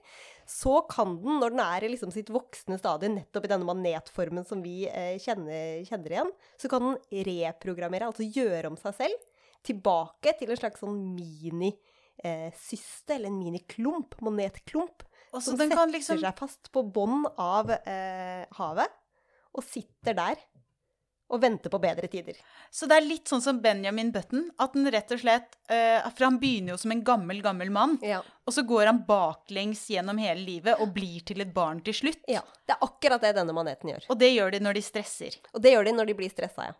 så 0.46 0.82
kan 0.90 1.16
den, 1.22 1.38
når 1.40 1.54
den 1.54 1.62
er 1.64 1.86
i 1.86 1.92
liksom 1.94 2.12
sitt 2.14 2.30
voksne 2.32 2.78
stadie, 2.80 3.12
nettopp 3.12 3.46
i 3.46 3.52
denne 3.54 3.68
manetformen 3.68 4.46
som 4.48 4.62
vi 4.64 4.84
eh, 4.90 5.16
kjenner, 5.22 5.82
kjenner 5.88 6.16
igjen, 6.16 6.34
så 6.60 6.70
kan 6.70 6.90
den 6.90 7.24
reprogrammere, 7.30 8.10
altså 8.10 8.28
gjøre 8.28 8.70
om 8.70 8.78
seg 8.80 8.98
selv, 9.00 9.30
tilbake 9.64 10.34
til 10.38 10.52
en 10.52 10.60
slags 10.60 10.82
sånn 10.84 10.98
mini-syste, 12.22 13.14
eller 13.14 13.26
en 13.28 13.38
miniklump, 13.38 14.20
monetklump, 14.20 15.02
Også 15.34 15.50
som 15.50 15.58
setter 15.58 15.90
liksom 15.90 16.20
seg 16.22 16.36
fast 16.38 16.70
på 16.72 16.82
bånn 16.94 17.24
av 17.40 17.70
eh, 17.70 18.44
havet, 18.58 18.90
og 19.54 19.64
sitter 19.64 20.14
der 20.14 20.36
og 21.34 21.40
venter 21.40 21.70
på 21.72 21.78
bedre 21.80 22.06
tider. 22.06 22.36
Så 22.70 22.86
det 22.86 22.98
er 22.98 23.06
litt 23.06 23.26
sånn 23.30 23.40
som 23.42 23.56
Benjamin 23.64 24.10
Button, 24.12 24.50
at 24.60 24.74
den 24.76 24.86
rett 24.92 25.10
og 25.10 25.18
slett 25.22 25.56
eh, 25.72 25.98
For 26.14 26.26
han 26.28 26.36
begynner 26.38 26.74
jo 26.74 26.76
som 26.78 26.92
en 26.92 27.02
gammel, 27.02 27.40
gammel 27.42 27.70
mann, 27.72 27.96
Ja. 28.04 28.20
og 28.44 28.52
så 28.54 28.62
går 28.62 28.86
han 28.86 29.00
baklengs 29.08 29.86
gjennom 29.90 30.18
hele 30.20 30.44
livet 30.44 30.78
og 30.78 30.92
blir 30.94 31.24
til 31.24 31.40
et 31.40 31.54
barn 31.54 31.80
til 31.82 31.94
slutt. 31.94 32.20
ja. 32.28 32.42
Det 32.66 32.76
er 32.76 32.84
akkurat 32.86 33.20
det 33.24 33.34
denne 33.36 33.52
maneten 33.56 33.90
gjør. 33.90 34.04
Og 34.10 34.18
det 34.20 34.30
gjør 34.34 34.52
de 34.52 34.60
når 34.60 34.74
de 34.74 34.82
stresser. 34.82 35.34
Og 35.54 35.60
det 35.64 35.72
gjør 35.74 35.84
de 35.84 35.92
når 35.92 36.06
de 36.06 36.14
blir 36.14 36.30
stressa, 36.30 36.68
ja. 36.70 36.72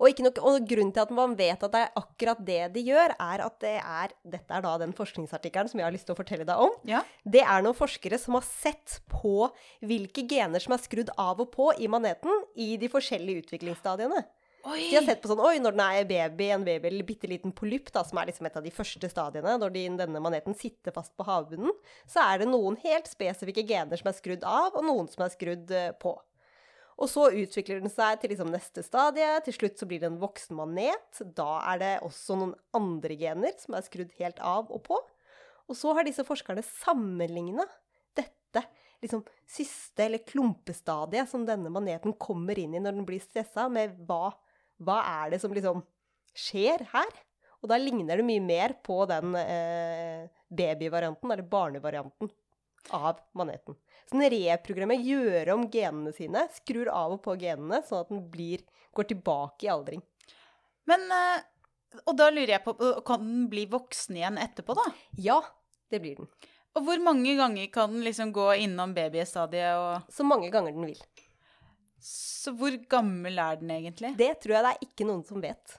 Og, 0.00 0.08
ikke 0.08 0.24
nok, 0.24 0.40
og 0.48 0.64
grunnen 0.64 0.94
til 0.96 1.04
at 1.04 1.12
man 1.12 1.36
vet 1.36 1.60
at 1.60 1.74
det 1.74 1.84
er 1.84 2.00
akkurat 2.00 2.40
det 2.46 2.60
de 2.72 2.84
gjør, 2.88 3.12
er 3.20 3.44
at 3.44 3.56
det 3.60 3.76
er 3.78 4.14
Dette 4.32 4.56
er 4.56 4.64
da 4.64 4.72
den 4.80 4.94
forskningsartikkelen 4.96 5.68
som 5.68 5.82
jeg 5.82 5.86
har 5.86 5.94
lyst 5.94 6.08
til 6.08 6.16
å 6.16 6.18
fortelle 6.18 6.46
deg 6.48 6.64
om. 6.64 6.72
Ja. 6.88 7.02
Det 7.24 7.44
er 7.44 7.64
noen 7.64 7.76
forskere 7.76 8.18
som 8.20 8.38
har 8.38 8.46
sett 8.46 9.00
på 9.12 9.50
hvilke 9.84 10.24
gener 10.28 10.62
som 10.62 10.74
er 10.76 10.82
skrudd 10.82 11.12
av 11.20 11.42
og 11.44 11.52
på 11.52 11.70
i 11.76 11.88
maneten 11.92 12.44
i 12.56 12.72
de 12.80 12.88
forskjellige 12.92 13.44
utviklingsstadiene. 13.44 14.24
Oi! 14.68 14.90
De 14.90 14.96
har 14.98 15.06
sett 15.06 15.20
på 15.22 15.30
sånn 15.30 15.40
Oi, 15.40 15.56
når 15.62 15.76
den 15.76 15.82
er 15.84 16.08
baby, 16.08 16.48
en 16.52 16.64
baby 16.66 16.90
eller 16.90 17.06
bitte 17.08 17.28
liten 17.30 17.52
polypp, 17.56 17.88
da, 17.94 18.02
som 18.04 18.20
er 18.20 18.28
liksom 18.28 18.48
et 18.48 18.58
av 18.60 18.64
de 18.64 18.72
første 18.74 19.08
stadiene, 19.08 19.56
når 19.60 19.72
de, 19.76 19.84
denne 20.02 20.22
maneten 20.22 20.56
sitter 20.58 20.94
fast 20.96 21.14
på 21.16 21.24
havbunnen, 21.28 21.72
så 22.08 22.24
er 22.26 22.42
det 22.42 22.50
noen 22.50 22.76
helt 22.84 23.08
spesifikke 23.08 23.64
gener 23.68 24.00
som 24.00 24.10
er 24.10 24.18
skrudd 24.18 24.44
av, 24.44 24.76
og 24.76 24.84
noen 24.84 25.08
som 25.12 25.24
er 25.24 25.32
skrudd 25.32 25.72
eh, 25.72 25.94
på. 26.00 26.12
Og 27.00 27.08
så 27.08 27.30
utvikler 27.32 27.80
den 27.80 27.92
seg 27.92 28.20
til 28.20 28.34
liksom 28.34 28.50
neste 28.52 28.84
stadie. 28.84 29.28
Til 29.46 29.56
slutt 29.56 29.80
så 29.80 29.88
blir 29.88 30.02
det 30.02 30.10
en 30.10 30.20
voksen 30.20 30.58
manet. 30.58 31.22
Da 31.36 31.62
er 31.72 31.80
det 31.80 31.94
også 32.04 32.36
noen 32.36 32.52
andre 32.76 33.16
gener 33.16 33.56
som 33.60 33.76
er 33.76 33.86
skrudd 33.86 34.12
helt 34.18 34.42
av 34.44 34.68
og 34.68 34.82
på. 34.84 34.98
Og 35.70 35.78
så 35.78 35.94
har 35.96 36.04
disse 36.04 36.26
forskerne 36.26 36.64
sammenligna 36.66 37.64
dette 38.18 38.64
liksom 39.00 39.22
siste 39.48 40.04
eller 40.04 40.26
klumpestadiet 40.26 41.30
som 41.30 41.46
denne 41.48 41.72
maneten 41.72 42.12
kommer 42.20 42.58
inn 42.58 42.74
i 42.76 42.82
når 42.82 42.98
den 42.98 43.08
blir 43.08 43.22
stressa, 43.22 43.68
med 43.72 43.94
hva, 44.08 44.34
hva 44.82 44.98
er 45.22 45.32
det 45.32 45.40
som 45.40 45.54
liksom 45.56 45.80
skjer 46.36 46.84
her? 46.92 47.14
Og 47.60 47.70
da 47.70 47.78
ligner 47.80 48.20
det 48.20 48.26
mye 48.26 48.42
mer 48.44 48.74
på 48.84 48.98
den 49.08 49.36
eh, 49.40 50.28
babyvarianten, 50.52 51.32
eller 51.32 51.48
barnevarianten, 51.48 52.30
av 52.96 53.20
maneten. 53.36 53.76
Så 54.10 54.18
den 54.18 54.26
reprogrammerer, 54.34 55.06
gjør 55.06 55.52
om 55.54 55.68
genene 55.70 56.10
sine, 56.16 56.42
skrur 56.56 56.90
av 56.90 57.14
og 57.14 57.22
på 57.22 57.36
genene, 57.38 57.78
sånn 57.86 58.02
at 58.02 58.08
den 58.10 58.24
blir, 58.32 58.64
går 58.96 59.06
tilbake 59.12 59.68
i 59.68 59.70
aldring. 59.70 60.02
Men 60.90 61.06
eh, 61.14 61.46
Og 62.08 62.16
da 62.18 62.28
lurer 62.30 62.56
jeg 62.56 62.62
på 62.64 62.72
Kan 63.06 63.22
den 63.22 63.46
bli 63.50 63.64
voksen 63.70 64.16
igjen 64.18 64.38
etterpå, 64.42 64.74
da? 64.78 64.86
Ja, 65.18 65.38
det 65.90 66.00
blir 66.02 66.18
den. 66.18 66.30
Og 66.78 66.84
hvor 66.86 67.02
mange 67.02 67.34
ganger 67.38 67.66
kan 67.70 67.90
den 67.94 68.04
liksom 68.06 68.32
gå 68.34 68.48
innom 68.62 68.94
babystadiet 68.94 69.78
og 69.78 70.10
Så 70.14 70.26
mange 70.26 70.50
ganger 70.50 70.74
den 70.74 70.90
vil. 70.90 71.00
Så 72.00 72.54
hvor 72.56 72.74
gammel 72.90 73.38
er 73.38 73.58
den 73.60 73.70
egentlig? 73.74 74.14
Det 74.18 74.32
tror 74.42 74.56
jeg 74.56 74.66
det 74.66 74.74
er 74.74 74.84
ikke 74.86 75.06
noen 75.06 75.24
som 75.26 75.42
vet. 75.42 75.78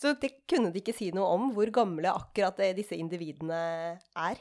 Så 0.00 0.14
Det 0.20 0.32
kunne 0.48 0.72
de 0.72 0.80
ikke 0.80 0.96
si 0.96 1.10
noe 1.12 1.28
om, 1.36 1.50
hvor 1.54 1.70
gamle 1.72 2.12
akkurat 2.12 2.60
eh, 2.64 2.74
disse 2.76 2.96
individene 2.96 3.60
er. 4.16 4.40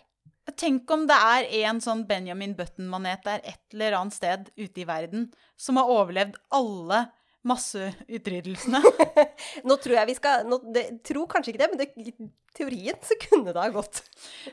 Tenk 0.57 0.89
om 0.91 1.05
det 1.09 1.15
er 1.15 1.47
en 1.65 1.79
sånn 1.83 2.05
Benjamin 2.09 2.55
Button-manet 2.57 3.25
der 3.25 3.41
et 3.43 3.75
eller 3.75 3.97
annet 3.99 4.15
sted 4.15 4.51
ute 4.57 4.83
i 4.83 4.87
verden 4.87 5.29
som 5.59 5.79
har 5.79 5.91
overlevd 5.91 6.37
alle 6.55 7.05
masseutryddelsene. 7.47 8.81
Nå 9.67 9.79
tror 9.79 9.97
jeg 10.01 10.09
vi 10.09 10.15
skal 10.17 10.47
nå, 10.47 10.59
det, 10.75 10.85
Tror 11.07 11.27
kanskje 11.31 11.53
ikke 11.53 11.63
det, 11.63 11.71
men 11.71 11.81
det, 11.81 11.89
i 11.95 12.55
teorien 12.55 12.99
så 13.05 13.17
kunne 13.21 13.53
det 13.53 13.61
ha 13.61 13.69
gått. 13.73 14.01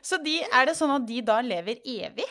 Så 0.04 0.20
de, 0.22 0.38
er 0.46 0.68
det 0.68 0.76
sånn 0.78 0.94
at 0.94 1.06
de 1.08 1.22
da 1.26 1.40
lever 1.44 1.80
evig? 1.82 2.26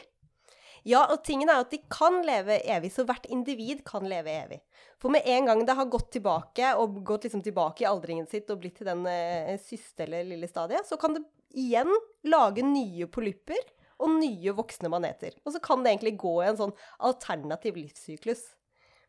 Ja, 0.86 1.01
og 1.10 1.23
tingen 1.25 1.49
er 1.49 1.63
at 1.63 1.71
de 1.73 1.80
kan 1.89 2.19
leve 2.28 2.60
evig, 2.69 2.91
så 2.93 3.08
hvert 3.10 3.25
individ 3.34 3.82
kan 3.88 4.06
leve 4.06 4.30
evig. 4.30 4.60
For 5.01 5.10
med 5.13 5.25
en 5.25 5.49
gang 5.49 5.63
det 5.65 5.73
har 5.80 5.89
gått 5.89 6.12
tilbake, 6.13 6.75
og 6.78 6.99
gått 7.08 7.25
liksom 7.25 7.41
tilbake 7.45 7.84
i 7.84 7.89
aldringen 7.89 8.30
sitt 8.30 8.51
og 8.54 8.62
blitt 8.62 8.78
til 8.78 8.91
den 8.91 9.01
eh, 9.10 9.56
siste 9.62 10.06
eller 10.06 10.28
lille 10.30 10.49
stadiet, 10.49 10.86
så 10.86 10.99
kan 11.01 11.17
det 11.17 11.25
igjen 11.56 11.91
lage 12.28 12.65
nye 12.65 13.08
polypper 13.12 13.62
og 14.04 14.12
nye 14.20 14.54
voksne 14.56 14.91
maneter. 14.91 15.38
Og 15.46 15.56
så 15.56 15.62
kan 15.63 15.84
det 15.84 15.94
egentlig 15.94 16.18
gå 16.20 16.36
i 16.44 16.50
en 16.50 16.60
sånn 16.60 16.76
alternativ 17.08 17.80
livssyklus. 17.80 18.44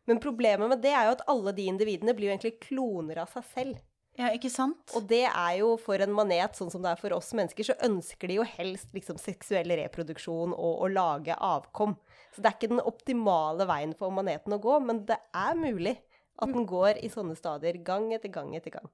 Men 0.07 0.21
problemet 0.23 0.71
med 0.71 0.81
det 0.83 0.93
er 0.95 1.09
jo 1.09 1.17
at 1.17 1.25
alle 1.27 1.51
de 1.55 1.67
individene 1.67 2.15
blir 2.15 2.29
jo 2.29 2.35
egentlig 2.37 2.59
kloner 2.63 3.19
av 3.25 3.33
seg 3.33 3.47
selv. 3.51 3.81
Ja, 4.17 4.31
ikke 4.33 4.49
sant? 4.49 4.79
Og 4.97 5.05
det 5.11 5.27
er 5.27 5.57
jo 5.59 5.75
for 5.77 6.01
en 6.01 6.15
manet, 6.15 6.55
sånn 6.57 6.71
som 6.73 6.81
det 6.81 6.89
er 6.89 7.01
for 7.01 7.13
oss 7.13 7.29
mennesker, 7.37 7.67
så 7.67 7.75
ønsker 7.85 8.31
de 8.31 8.39
jo 8.39 8.45
helst 8.55 8.95
liksom 8.95 9.19
seksuell 9.21 9.69
reproduksjon 9.77 10.55
og 10.55 10.81
å 10.87 10.89
lage 10.89 11.35
avkom. 11.35 11.93
Så 12.33 12.41
det 12.41 12.49
er 12.49 12.57
ikke 12.57 12.71
den 12.71 12.81
optimale 12.81 13.67
veien 13.69 13.93
for 13.99 14.15
maneten 14.15 14.55
å 14.55 14.61
gå, 14.63 14.79
men 14.87 15.03
det 15.05 15.19
er 15.37 15.59
mulig 15.59 15.99
at 16.37 16.49
den 16.49 16.65
går 16.69 17.03
i 17.05 17.11
sånne 17.13 17.37
stadier 17.37 17.77
gang 17.85 18.09
etter 18.15 18.33
gang 18.33 18.55
etter 18.57 18.73
gang. 18.79 18.89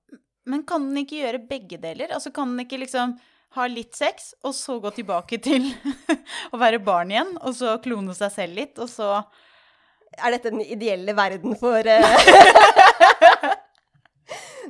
Men 0.50 0.66
kan 0.68 0.89
den 0.89 1.06
ikke 1.06 1.22
gjøre 1.22 1.46
begge 1.48 1.80
deler? 1.80 2.12
Altså 2.12 2.34
kan 2.36 2.52
den 2.52 2.66
ikke 2.66 2.82
liksom 2.82 3.16
ha 3.54 3.66
litt 3.70 3.96
sex, 3.98 4.34
og 4.44 4.54
så 4.58 4.80
gå 4.82 4.92
tilbake 4.98 5.39
til 5.44 5.70
å 6.54 6.60
være 6.62 6.82
barn 6.84 7.13
igjen, 7.13 7.36
og 7.42 7.54
så 7.58 7.78
klone 7.84 8.16
seg 8.18 8.34
selv 8.34 8.62
litt, 8.62 8.80
og 8.82 8.89
så 8.92 9.16
Er 10.13 10.30
dette 10.30 10.52
den 10.54 10.62
ideelle 10.62 11.16
verden 11.18 11.56
for 11.58 11.82
uh... 11.82 13.54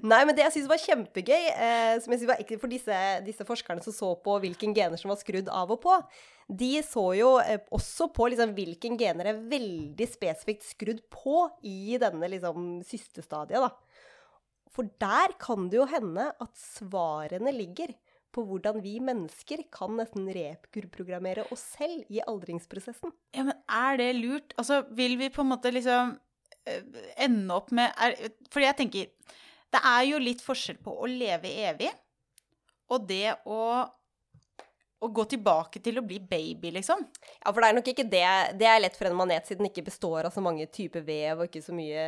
Nei, 0.04 0.20
men 0.28 0.36
det 0.36 0.44
jeg 0.44 0.54
syns 0.58 0.70
var 0.72 0.82
kjempegøy, 0.84 1.44
eh, 1.52 1.94
som 2.04 2.12
jeg 2.12 2.20
synes 2.20 2.30
var 2.34 2.40
ekkelt 2.42 2.60
for 2.60 2.72
disse, 2.72 2.96
disse 3.24 3.46
forskerne 3.48 3.84
som 3.86 3.96
så 3.96 4.10
på 4.20 4.36
hvilken 4.44 4.74
gener 4.76 5.00
som 5.00 5.12
var 5.14 5.20
skrudd 5.22 5.48
av 5.48 5.72
og 5.72 5.80
på, 5.84 5.94
de 6.48 6.72
så 6.84 7.06
jo 7.16 7.30
eh, 7.40 7.62
også 7.72 8.10
på 8.16 8.28
liksom, 8.34 8.52
hvilken 8.58 8.98
gener 9.00 9.32
er 9.32 9.44
veldig 9.52 10.08
spesifikt 10.12 10.68
skrudd 10.68 11.00
på 11.14 11.46
i 11.70 11.96
denne 12.02 12.28
liksom, 12.34 12.82
systestadiet. 12.88 13.64
Da. 13.64 13.72
For 14.76 14.92
der 15.00 15.38
kan 15.40 15.70
det 15.72 15.80
jo 15.80 15.88
hende 15.88 16.28
at 16.34 16.52
svarene 16.60 17.56
ligger 17.56 17.96
på 18.34 18.44
hvordan 18.48 18.82
vi 18.84 18.98
mennesker 19.04 19.64
kan 19.74 19.96
nesten 20.00 20.28
reprogrammere 20.34 21.46
oss 21.54 21.64
selv 21.78 22.10
i 22.12 22.22
aldringsprosessen. 22.26 23.14
Ja, 23.36 23.46
men 23.50 23.58
er 23.70 24.00
det 24.02 24.12
lurt? 24.18 24.56
Altså, 24.58 24.84
vil 24.96 25.18
vi 25.22 25.32
på 25.34 25.44
en 25.46 25.52
måte 25.54 25.74
liksom 25.74 26.16
eh, 26.70 27.02
ende 27.28 27.58
opp 27.58 27.74
med 27.76 27.94
er, 28.02 28.18
Fordi 28.54 28.68
jeg 28.68 28.80
tenker 28.80 29.36
Det 29.74 29.82
er 29.90 30.04
jo 30.10 30.22
litt 30.22 30.42
forskjell 30.46 30.80
på 30.84 30.94
å 30.94 31.10
leve 31.10 31.52
evig 31.70 31.92
og 32.94 33.08
det 33.10 33.36
å 33.50 33.60
å 35.04 35.10
gå 35.12 35.26
tilbake 35.34 35.82
til 35.84 36.00
å 36.00 36.06
bli 36.06 36.20
baby, 36.20 36.72
liksom. 36.78 37.04
Ja, 37.40 37.52
for 37.52 37.60
det 37.62 37.70
er 37.70 37.78
nok 37.78 37.90
ikke 37.92 38.08
det. 38.08 38.28
Det 38.60 38.68
er 38.70 38.82
lett 38.82 38.98
for 38.98 39.10
en 39.10 39.18
manet, 39.20 39.48
siden 39.48 39.64
den 39.64 39.72
ikke 39.72 39.86
består 39.90 40.30
av 40.30 40.36
så 40.36 40.44
mange 40.44 40.68
typer 40.72 41.04
vev, 41.06 41.42
og 41.44 41.50
ikke 41.50 41.64
så 41.66 41.76
mye 41.76 42.06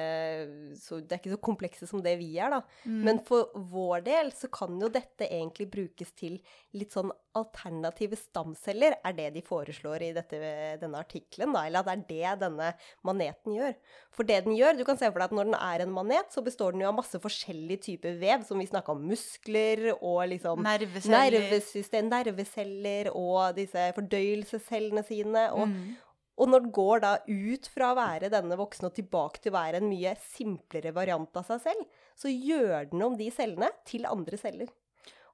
så 0.79 1.01
Det 1.01 1.15
er 1.15 1.21
ikke 1.21 1.35
så 1.35 1.41
komplekse 1.49 1.89
som 1.89 2.03
det 2.05 2.15
vi 2.21 2.31
er, 2.39 2.55
da. 2.55 2.61
Mm. 2.85 3.01
Men 3.09 3.21
for 3.27 3.51
vår 3.73 4.05
del 4.07 4.31
så 4.35 4.49
kan 4.53 4.79
jo 4.81 4.91
dette 4.91 5.27
egentlig 5.27 5.69
brukes 5.73 6.15
til 6.17 6.39
litt 6.77 6.95
sånn 6.95 7.11
alternative 7.35 8.15
stamceller, 8.17 8.95
er 9.05 9.13
det 9.17 9.27
de 9.35 9.41
foreslår 9.45 10.01
i 10.07 10.13
dette, 10.15 10.39
denne 10.81 11.01
artikkelen, 11.01 11.51
da. 11.55 11.65
Eller 11.67 11.79
at 11.83 12.07
det 12.07 12.21
er 12.23 12.35
det 12.37 12.45
denne 12.45 12.69
maneten 13.07 13.57
gjør. 13.57 13.75
For 14.15 14.23
det 14.27 14.43
den 14.45 14.55
gjør, 14.55 14.77
du 14.79 14.85
kan 14.87 14.97
se 14.97 15.09
for 15.11 15.19
deg 15.19 15.27
at 15.29 15.35
når 15.37 15.49
den 15.51 15.57
er 15.59 15.83
en 15.85 15.91
manet, 15.95 16.31
så 16.31 16.43
består 16.45 16.71
den 16.75 16.81
jo 16.85 16.87
av 16.91 16.95
masse 17.01 17.19
forskjellige 17.19 17.81
typer 17.89 18.15
vev, 18.21 18.45
som 18.47 18.59
vi 18.61 18.65
snakka 18.69 18.95
om 18.95 19.03
muskler 19.09 19.91
og 19.97 20.23
liksom 20.31 20.63
Nerveceller. 20.63 21.35
nervesystem, 21.35 22.09
nerveceller 22.09 23.11
og 23.13 23.55
disse 23.59 23.89
fordøyelsescellene 23.99 25.03
sine. 25.05 25.45
Og, 25.53 25.67
Mm. 25.67 25.95
og 26.37 26.49
når 26.49 26.59
den 26.65 26.71
går 26.71 26.99
da 27.01 27.13
ut 27.27 27.67
fra 27.71 27.93
å 27.93 27.95
være 27.99 28.29
denne 28.31 28.57
voksne 28.59 28.89
og 28.89 28.95
tilbake 28.95 29.39
til 29.41 29.51
å 29.51 29.59
være 29.59 29.75
en 29.81 29.89
mye 29.89 30.15
simplere 30.19 30.93
variant 30.93 31.35
av 31.35 31.45
seg 31.47 31.61
selv, 31.61 31.85
så 32.15 32.27
gjør 32.31 32.89
den 32.91 33.01
om 33.01 33.15
de 33.17 33.29
cellene 33.31 33.69
til 33.85 34.05
andre 34.05 34.37
celler. 34.37 34.67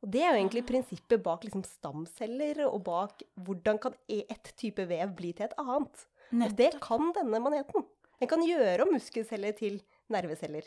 Og 0.01 0.09
det 0.09 0.21
er 0.25 0.31
jo 0.33 0.39
egentlig 0.41 0.63
prinsippet 0.65 1.21
bak 1.21 1.43
liksom 1.45 1.61
stamceller, 1.67 2.63
og 2.67 2.81
bak 2.87 3.21
hvordan 3.45 3.77
kan 3.83 3.93
e- 4.09 4.25
ett 4.29 4.53
type 4.57 4.85
vev 4.89 5.11
bli 5.17 5.31
til 5.37 5.45
et 5.45 5.57
annet. 5.61 6.07
Og 6.47 6.55
det 6.57 6.71
kan 6.81 7.11
denne 7.13 7.41
maneten. 7.43 7.85
Den 8.21 8.29
kan 8.31 8.41
gjøre 8.45 8.81
om 8.85 8.93
muskelceller 8.95 9.53
til 9.57 9.79
nerveceller. 10.09 10.63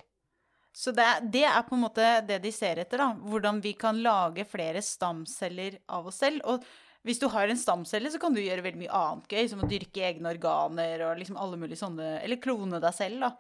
Så 0.75 0.93
det, 0.95 1.03
er- 1.07 1.21
det 1.31 1.45
er 1.47 1.63
på 1.67 1.75
en 1.77 1.83
måte 1.87 2.07
det 2.27 2.41
de 2.43 2.51
ser 2.53 2.79
etter, 2.83 2.99
da. 2.99 3.13
Hvordan 3.15 3.61
vi 3.63 3.73
kan 3.79 4.01
lage 4.03 4.45
flere 4.47 4.83
stamceller 4.83 5.79
av 5.89 6.07
oss 6.11 6.17
selv. 6.23 6.41
Og 6.45 6.65
hvis 7.05 7.19
du 7.21 7.29
har 7.29 7.49
en 7.49 7.57
stamcelle, 7.61 8.11
så 8.11 8.19
kan 8.21 8.35
du 8.35 8.41
gjøre 8.43 8.63
veldig 8.65 8.81
mye 8.85 8.95
annet 9.03 9.29
gøy, 9.29 9.49
som 9.51 9.61
å 9.63 9.69
dyrke 9.71 10.03
egne 10.13 10.31
organer 10.35 11.03
og 11.11 11.19
liksom 11.21 11.37
alle 11.37 11.59
mulige 11.61 11.79
sånne 11.83 12.21
Eller 12.23 12.37
klone 12.43 12.81
deg 12.81 12.95
selv, 12.97 13.21
da. 13.21 13.33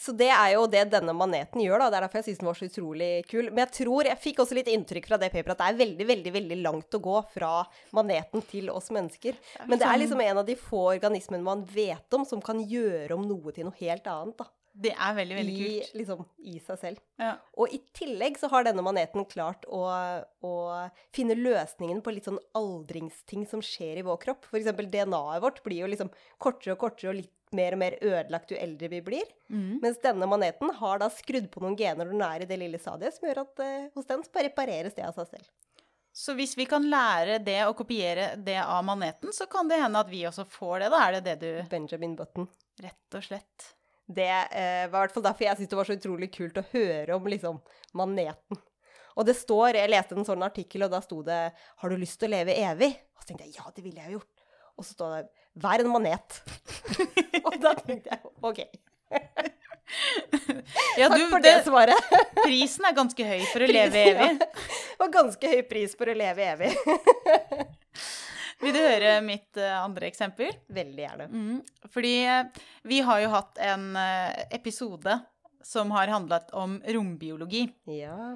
Så 0.00 0.10
det 0.18 0.30
er 0.34 0.54
jo 0.56 0.64
det 0.66 0.82
denne 0.90 1.12
maneten 1.14 1.62
gjør, 1.62 1.84
da. 1.84 1.90
Det 1.92 1.98
er 1.98 2.06
derfor 2.06 2.20
jeg 2.20 2.26
syns 2.28 2.40
den 2.40 2.48
var 2.48 2.58
så 2.58 2.66
utrolig 2.66 3.10
kul. 3.30 3.50
Men 3.52 3.62
jeg 3.62 3.72
tror, 3.78 4.08
jeg 4.10 4.22
fikk 4.24 4.42
også 4.42 4.58
litt 4.58 4.70
inntrykk 4.72 5.06
fra 5.12 5.20
det 5.22 5.30
paperet 5.30 5.54
at 5.54 5.62
det 5.62 5.68
er 5.70 5.78
veldig, 5.84 6.08
veldig 6.08 6.32
veldig 6.34 6.58
langt 6.64 6.98
å 6.98 7.02
gå 7.04 7.20
fra 7.36 7.52
maneten 7.94 8.42
til 8.50 8.72
oss 8.74 8.90
mennesker. 8.94 9.38
Men 9.70 9.78
det 9.78 9.86
er 9.86 10.02
liksom 10.02 10.24
en 10.24 10.42
av 10.42 10.48
de 10.48 10.58
få 10.58 10.82
organismene 10.96 11.46
man 11.46 11.62
vet 11.70 12.18
om 12.18 12.26
som 12.26 12.42
kan 12.42 12.58
gjøre 12.58 13.14
om 13.14 13.22
noe 13.28 13.54
til 13.54 13.68
noe 13.68 13.82
helt 13.84 14.10
annet, 14.10 14.36
da. 14.42 14.50
Det 14.74 14.90
er 14.90 15.12
veldig, 15.14 15.34
veldig 15.38 15.52
I, 15.54 15.66
kult. 15.70 15.90
liksom, 16.00 16.22
I 16.50 16.56
seg 16.66 16.78
selv. 16.80 17.02
Ja. 17.22 17.36
Og 17.62 17.70
i 17.70 17.78
tillegg 17.94 18.40
så 18.40 18.48
har 18.50 18.66
denne 18.66 18.82
maneten 18.82 19.22
klart 19.30 19.62
å, 19.70 19.84
å 20.42 20.54
finne 21.14 21.36
løsningen 21.38 22.00
på 22.02 22.16
litt 22.16 22.26
sånn 22.26 22.40
aldringsting 22.58 23.46
som 23.46 23.62
skjer 23.62 24.02
i 24.02 24.06
vår 24.06 24.18
kropp. 24.26 24.48
For 24.50 24.58
eksempel 24.58 24.90
DNA-et 24.90 25.44
vårt 25.46 25.62
blir 25.62 25.84
jo 25.84 25.92
liksom 25.92 26.10
kortere 26.42 26.74
og 26.74 26.82
kortere 26.82 27.12
og 27.12 27.20
litt 27.20 27.30
mer 27.56 27.76
og 27.76 27.80
mer 27.80 27.96
ødelagt 28.00 28.52
jo 28.52 28.58
eldre 28.60 28.90
vi 28.92 29.00
blir. 29.04 29.28
Mm. 29.48 29.80
Mens 29.82 30.00
denne 30.02 30.28
maneten 30.30 30.72
har 30.80 31.02
da 31.02 31.10
skrudd 31.12 31.50
på 31.52 31.62
noen 31.64 31.76
gener 31.78 32.04
når 32.06 32.14
den 32.14 32.24
er 32.26 32.44
i 32.44 32.48
det 32.50 32.58
lille 32.60 32.80
stadiet, 32.82 33.16
som 33.16 33.28
gjør 33.28 33.44
at 33.44 33.62
eh, 33.64 33.86
hos 33.94 34.10
den 34.10 34.24
så 34.26 34.44
repareres 34.46 34.96
det 34.96 35.06
av 35.06 35.14
seg 35.18 35.36
selv. 35.36 35.52
Så 36.14 36.36
hvis 36.38 36.52
vi 36.54 36.66
kan 36.70 36.84
lære 36.86 37.40
det 37.42 37.58
og 37.66 37.74
kopiere 37.80 38.34
det 38.38 38.60
av 38.62 38.84
maneten, 38.86 39.32
så 39.34 39.48
kan 39.50 39.66
det 39.70 39.80
hende 39.82 39.98
at 39.98 40.10
vi 40.12 40.22
også 40.28 40.44
får 40.46 40.84
det. 40.84 40.90
Da 40.94 41.00
er 41.02 41.16
det 41.16 41.24
det 41.26 41.38
du 41.40 41.48
Benjamin 41.72 42.14
Button. 42.18 42.46
Rett 42.82 43.18
og 43.18 43.26
slett. 43.26 43.72
Det 44.06 44.28
eh, 44.28 44.84
var 44.92 45.00
i 45.00 45.02
hvert 45.06 45.16
fall 45.16 45.24
derfor 45.26 45.48
jeg 45.48 45.58
syntes 45.58 45.72
det 45.72 45.80
var 45.80 45.88
så 45.88 45.98
utrolig 45.98 46.30
kult 46.34 46.60
å 46.60 46.68
høre 46.74 47.16
om 47.16 47.26
liksom 47.32 47.58
maneten. 47.98 48.60
Og 49.14 49.26
det 49.26 49.36
står, 49.38 49.78
jeg 49.78 49.90
leste 49.90 50.16
en 50.18 50.26
sånn 50.26 50.42
artikkel, 50.42 50.86
og 50.86 50.94
da 50.94 51.00
sto 51.02 51.20
det 51.22 51.40
'Har 51.54 51.90
du 51.90 51.96
lyst 51.96 52.18
til 52.20 52.28
å 52.28 52.34
leve 52.34 52.54
evig?' 52.54 52.98
Og 53.14 53.22
så 53.22 53.28
tenkte 53.28 53.46
jeg 53.46 53.54
ja, 53.58 53.70
det 53.74 53.84
ville 53.84 54.00
jeg 54.02 54.12
jo 54.12 54.18
gjort. 54.18 54.33
Og 54.78 54.84
så 54.84 54.92
står 54.96 55.16
det 55.16 55.28
'Vær 55.62 55.80
en 55.84 55.92
manet'. 55.92 56.40
og 57.46 57.60
da 57.62 57.74
tenkte 57.78 58.10
jeg 58.10 58.20
OK. 58.42 58.64
Ja, 60.98 61.08
Takk 61.10 61.18
du, 61.20 61.24
for 61.30 61.42
det 61.44 61.50
det, 61.58 61.64
svaret. 61.66 62.14
prisen 62.46 62.86
er 62.88 62.94
ganske 62.96 63.26
høy 63.28 63.42
for 63.52 63.62
å 63.62 63.68
leve 63.68 64.00
evig. 64.10 64.46
Og 65.04 65.12
ganske 65.12 65.50
høy 65.52 65.60
pris 65.68 65.92
for 65.98 66.10
å 66.10 66.14
leve 66.16 66.46
evig. 66.54 66.70
Vil 68.64 68.72
du 68.74 68.80
høre 68.80 69.12
mitt 69.22 69.60
eh, 69.60 69.74
andre 69.76 70.08
eksempel? 70.08 70.50
Veldig 70.72 71.04
gjerne. 71.04 71.26
Mm, 71.28 71.60
fordi 71.92 72.14
eh, 72.24 72.64
vi 72.88 73.00
har 73.04 73.20
jo 73.26 73.30
hatt 73.34 73.60
en 73.66 73.84
eh, 74.00 74.44
episode 74.56 75.18
som 75.64 75.92
har 75.94 76.10
handlet 76.12 76.48
om 76.56 76.78
rombiologi. 76.96 77.66
Ja. 78.00 78.34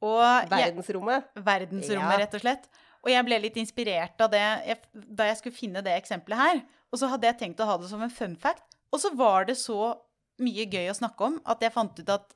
Og 0.00 0.22
verdensrommet. 0.50 1.28
Verdensrommet. 1.36 1.44
verdensrommet, 1.44 2.14
Ja. 2.16 2.20
rett 2.24 2.38
og 2.40 2.44
slett. 2.46 2.70
Og 3.00 3.08
jeg 3.12 3.24
ble 3.24 3.38
litt 3.40 3.56
inspirert 3.60 4.20
av 4.20 4.28
det 4.32 4.40
jeg, 4.42 4.76
da 4.92 5.28
jeg 5.30 5.38
skulle 5.40 5.56
finne 5.56 5.82
det 5.84 5.94
eksempelet 5.96 6.40
her. 6.40 6.60
Og 6.92 7.00
så 7.00 7.08
hadde 7.12 7.28
jeg 7.30 7.38
tenkt 7.40 7.62
å 7.62 7.68
ha 7.68 7.76
det 7.80 7.88
som 7.90 8.02
en 8.04 8.12
fun 8.12 8.34
fact. 8.36 8.64
Og 8.92 9.00
så 9.00 9.12
var 9.16 9.46
det 9.48 9.56
så 9.60 9.94
mye 10.42 10.64
gøy 10.68 10.88
å 10.90 10.96
snakke 10.96 11.26
om 11.28 11.38
at 11.48 11.62
jeg 11.64 11.72
fant 11.74 11.98
ut 12.00 12.12
at 12.16 12.26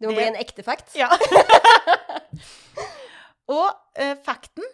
Det 0.00 0.08
må 0.08 0.14
Det- 0.14 0.18
bli 0.18 0.26
en 0.26 0.40
ekte 0.42 0.62
fact. 0.66 0.94
Ja. 0.98 1.08
og 3.58 3.68
uh, 4.00 4.14
fakten, 4.26 4.64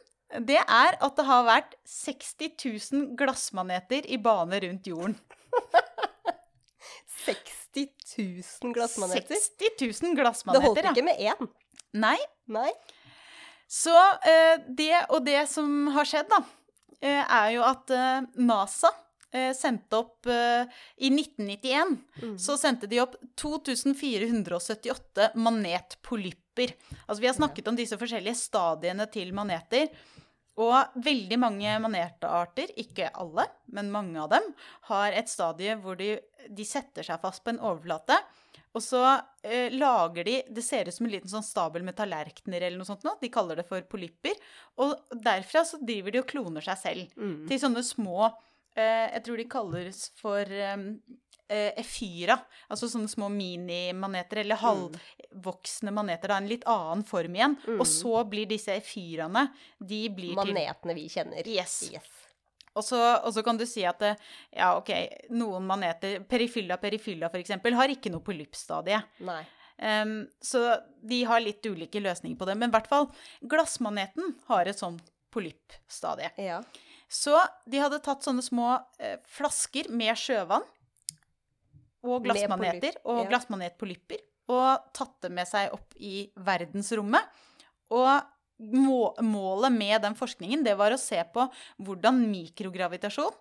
det 0.47 0.57
er 0.63 0.97
at 0.97 1.17
det 1.17 1.27
har 1.29 1.45
vært 1.45 1.75
60 1.85 2.55
000 2.65 3.17
glassmaneter 3.21 4.09
i 4.09 4.17
bane 4.17 4.61
rundt 4.65 4.87
jorden. 4.89 5.19
60 7.27 7.89
000 8.19 8.73
glassmaneter. 8.75 9.35
60 9.37 10.03
000 10.03 10.15
glassmaneter, 10.17 10.67
ja. 10.67 10.75
Det 10.75 10.85
holdt 10.85 10.97
ikke 10.97 11.05
med 11.05 11.19
én. 11.21 11.49
Nei. 11.93 12.17
Nei. 12.51 12.71
Så 13.71 13.95
eh, 14.27 14.57
det 14.67 15.05
og 15.15 15.23
det 15.27 15.45
som 15.51 15.87
har 15.95 16.09
skjedd, 16.09 16.27
da, 16.33 16.41
eh, 17.01 17.23
er 17.23 17.53
jo 17.55 17.63
at 17.63 17.93
eh, 17.95 18.25
NASA 18.43 18.91
eh, 19.31 19.53
sendte 19.55 20.01
opp 20.01 20.27
I 20.27 21.11
1991 21.15 21.99
Mm. 22.21 22.35
så 22.37 22.57
sendte 22.61 22.89
de 22.91 22.99
opp 23.01 23.15
2478 23.41 25.31
manetpolypper. 25.41 26.75
Altså 27.07 27.21
vi 27.23 27.29
har 27.31 27.37
snakket 27.39 27.71
om 27.71 27.79
disse 27.79 27.97
forskjellige 27.97 28.37
stadiene 28.37 29.07
til 29.09 29.31
maneter. 29.33 29.89
Og 30.61 30.99
veldig 31.01 31.39
mange 31.41 31.79
manetarter, 31.81 32.69
ikke 32.77 33.07
alle, 33.17 33.47
men 33.73 33.89
mange 33.95 34.19
av 34.21 34.29
dem, 34.35 34.51
har 34.91 35.15
et 35.17 35.31
stadie 35.31 35.79
hvor 35.81 35.97
de, 35.97 36.19
de 36.51 36.67
setter 36.69 37.07
seg 37.07 37.23
fast 37.23 37.45
på 37.47 37.55
en 37.55 37.63
overflate. 37.63 38.19
Og 38.75 38.83
så 38.85 39.01
eh, 39.43 39.73
lager 39.75 40.25
de 40.25 40.37
Det 40.55 40.63
ser 40.63 40.87
ut 40.87 40.95
som 40.95 41.07
en 41.09 41.13
liten 41.13 41.31
sånn 41.33 41.43
stabel 41.43 41.83
med 41.83 41.97
tallerkener 41.99 42.63
eller 42.63 42.79
noe 42.79 42.87
sånt. 42.87 43.03
Nå. 43.07 43.17
De 43.21 43.29
kaller 43.33 43.59
det 43.59 43.67
for 43.67 43.83
polypper. 43.91 44.39
Og 44.79 44.95
derfra 45.27 45.65
så 45.67 45.81
driver 45.83 46.15
de 46.15 46.23
og 46.23 46.29
kloner 46.31 46.63
seg 46.63 46.79
selv 46.79 47.17
Mm. 47.19 47.49
til 47.49 47.59
sånne 47.59 47.83
små 47.83 48.29
eh, 48.77 49.11
Jeg 49.17 49.25
tror 49.27 49.37
de 49.41 49.49
kalles 49.51 50.05
for 50.21 50.41
eh, 50.47 50.77
eh, 51.51 51.73
efyra. 51.83 52.39
Altså 52.71 52.87
sånne 52.93 53.11
små 53.11 53.27
minimaneter, 53.35 54.45
eller 54.45 54.61
halvvoksne 54.63 55.91
maneter. 55.95 56.31
Da, 56.31 56.39
en 56.39 56.49
litt 56.51 56.65
annen 56.71 57.03
form 57.07 57.35
igjen. 57.35 57.57
Mm. 57.67 57.81
Og 57.81 57.87
så 57.91 58.23
blir 58.31 58.47
disse 58.51 58.71
efyraene 58.79 59.49
De 59.81 60.05
blir 60.15 60.37
til 60.37 60.55
Manetene 60.55 60.95
vi 60.95 61.09
kjenner. 61.11 61.43
Yes. 61.51 61.81
yes. 61.91 62.20
Og 62.79 62.85
så, 62.87 62.99
og 63.27 63.33
så 63.35 63.43
kan 63.47 63.59
du 63.59 63.65
si 63.67 63.83
at 63.89 64.03
eh, 64.07 64.19
ja, 64.55 64.73
ok, 64.79 64.93
noen 65.35 65.65
maneter 65.67 66.21
Perifylla 66.29 66.79
perifylla, 66.81 67.31
eksempel, 67.41 67.75
har 67.79 67.91
ikke 67.91 68.13
noe 68.15 68.23
polyppstadiet. 68.25 69.19
Nei. 69.27 69.43
Um, 69.81 70.29
så 70.45 70.77
de 71.09 71.23
har 71.25 71.41
litt 71.41 71.65
ulike 71.67 72.03
løsninger 72.05 72.39
på 72.39 72.47
det. 72.47 72.57
Men 72.61 72.71
i 72.71 72.75
hvert 72.75 72.91
fall, 72.91 73.09
glassmaneten 73.41 74.37
har 74.51 74.69
et 74.69 74.79
sånn 74.79 75.01
polyppstadie. 75.33 76.31
Ja. 76.39 76.61
Så 77.11 77.35
de 77.67 77.81
hadde 77.83 78.03
tatt 78.05 78.23
sånne 78.27 78.45
små 78.45 78.75
eh, 79.03 79.19
flasker 79.27 79.89
med 79.91 80.15
sjøvann 80.19 80.67
og 82.07 82.23
glassmaneter 82.25 83.01
og 83.03 83.25
ja. 83.25 83.31
glassmanetpolypper 83.33 84.23
og 84.51 84.93
tatt 84.97 85.17
det 85.27 85.31
med 85.35 85.49
seg 85.49 85.75
opp 85.75 85.97
i 85.99 86.29
verdensrommet. 86.47 87.27
Og 87.95 88.11
målet 88.61 89.73
med 89.73 90.03
den 90.05 90.17
forskningen 90.19 90.65
det 90.67 90.77
var 90.79 90.93
å 90.95 91.01
se 91.01 91.21
på 91.33 91.47
hvordan 91.81 92.21
mikrogravitasjon 92.31 93.35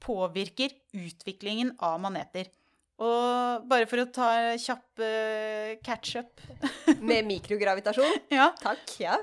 påvirker 0.00 0.72
utviklingen 0.96 1.74
av 1.84 1.98
maneter. 2.00 2.48
Og 3.00 3.66
bare 3.68 3.88
for 3.88 4.02
å 4.02 4.08
ta 4.12 4.30
kjapp 4.60 5.00
uh, 5.00 5.76
catch-up 5.84 6.40
Med 7.08 7.24
mikrogravitasjon. 7.28 8.26
ja, 8.32 8.50
Takk. 8.60 8.96
Ja. 9.00 9.16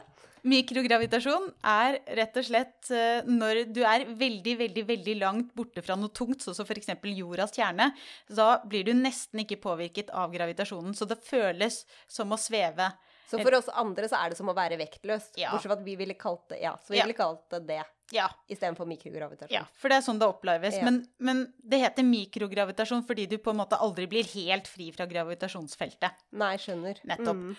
Mikrogravitasjon 0.47 1.49
er 1.65 1.97
rett 2.15 2.37
og 2.39 2.45
slett 2.45 2.89
eh, 2.93 3.25
når 3.27 3.65
du 3.73 3.81
er 3.83 4.05
veldig, 4.07 4.53
veldig 4.61 4.83
veldig 4.87 5.15
langt 5.19 5.49
borte 5.57 5.81
fra 5.83 5.97
noe 5.99 6.13
tungt, 6.15 6.43
sånn 6.45 6.55
som 6.55 6.67
f.eks. 6.67 6.93
jordas 7.17 7.55
kjerne. 7.57 7.89
Da 8.29 8.61
blir 8.63 8.85
du 8.87 8.93
nesten 8.95 9.41
ikke 9.43 9.59
påvirket 9.59 10.13
av 10.15 10.31
gravitasjonen, 10.31 10.95
så 10.95 11.09
det 11.09 11.19
føles 11.25 11.81
som 12.07 12.31
å 12.31 12.39
sveve. 12.39 12.91
Så 13.27 13.41
for 13.43 13.57
oss 13.57 13.67
andre 13.75 14.07
så 14.07 14.15
er 14.23 14.31
det 14.31 14.37
som 14.39 14.47
å 14.47 14.55
være 14.55 14.77
vektløst. 14.79 15.35
Ja. 15.39 15.51
Bortsett 15.51 15.67
fra 15.71 15.75
at 15.79 15.85
vi 15.85 15.95
ville 15.99 16.15
kalt 16.15 16.45
det 16.53 16.61
ja, 16.63 16.77
så 16.79 16.93
vi 16.93 16.97
Ja. 17.01 17.03
ville 17.05 17.17
kalt 17.17 17.43
det 17.51 17.65
det 17.67 17.81
Ja, 18.15 18.29
istedenfor 18.47 18.87
mikrogravitasjon. 18.87 19.51
ja, 19.51 19.65
for 19.75 19.89
det 19.91 19.97
er 19.97 20.05
sånn 20.05 20.19
det 20.21 20.27
oppleves. 20.31 20.77
Ja. 20.79 20.85
Men, 20.87 21.01
men 21.19 21.41
det 21.59 21.81
heter 21.81 22.03
mikrogravitasjon 22.07 23.03
fordi 23.05 23.25
du 23.27 23.37
på 23.37 23.51
en 23.51 23.59
måte 23.59 23.75
aldri 23.83 24.07
blir 24.07 24.23
helt 24.31 24.67
fri 24.71 24.91
fra 24.95 25.05
gravitasjonsfeltet. 25.11 26.11
Nei, 26.39 26.53
skjønner. 26.55 27.01
Nettopp. 27.03 27.35
Mm. 27.35 27.55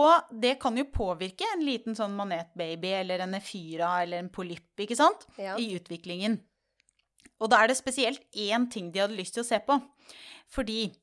Og 0.00 0.32
det 0.40 0.54
kan 0.62 0.76
jo 0.78 0.84
påvirke 0.84 1.44
en 1.52 1.64
liten 1.66 1.96
sånn 1.98 2.14
manetbaby 2.16 2.92
eller 3.02 3.18
en 3.26 3.34
efyra 3.34 4.02
eller 4.04 4.22
en 4.22 4.30
polypp, 4.32 4.72
ikke 4.78 4.96
sant? 4.96 5.26
Ja. 5.36 5.56
I 5.58 5.74
utviklingen. 5.76 6.38
Og 7.40 7.50
da 7.50 7.62
er 7.64 7.68
det 7.68 7.76
spesielt 7.76 8.22
én 8.32 8.70
ting 8.70 8.90
de 8.92 9.00
hadde 9.02 9.16
lyst 9.18 9.34
til 9.34 9.42
å 9.42 9.48
se 9.48 9.58
på. 9.66 9.76
Fordi 10.48 10.94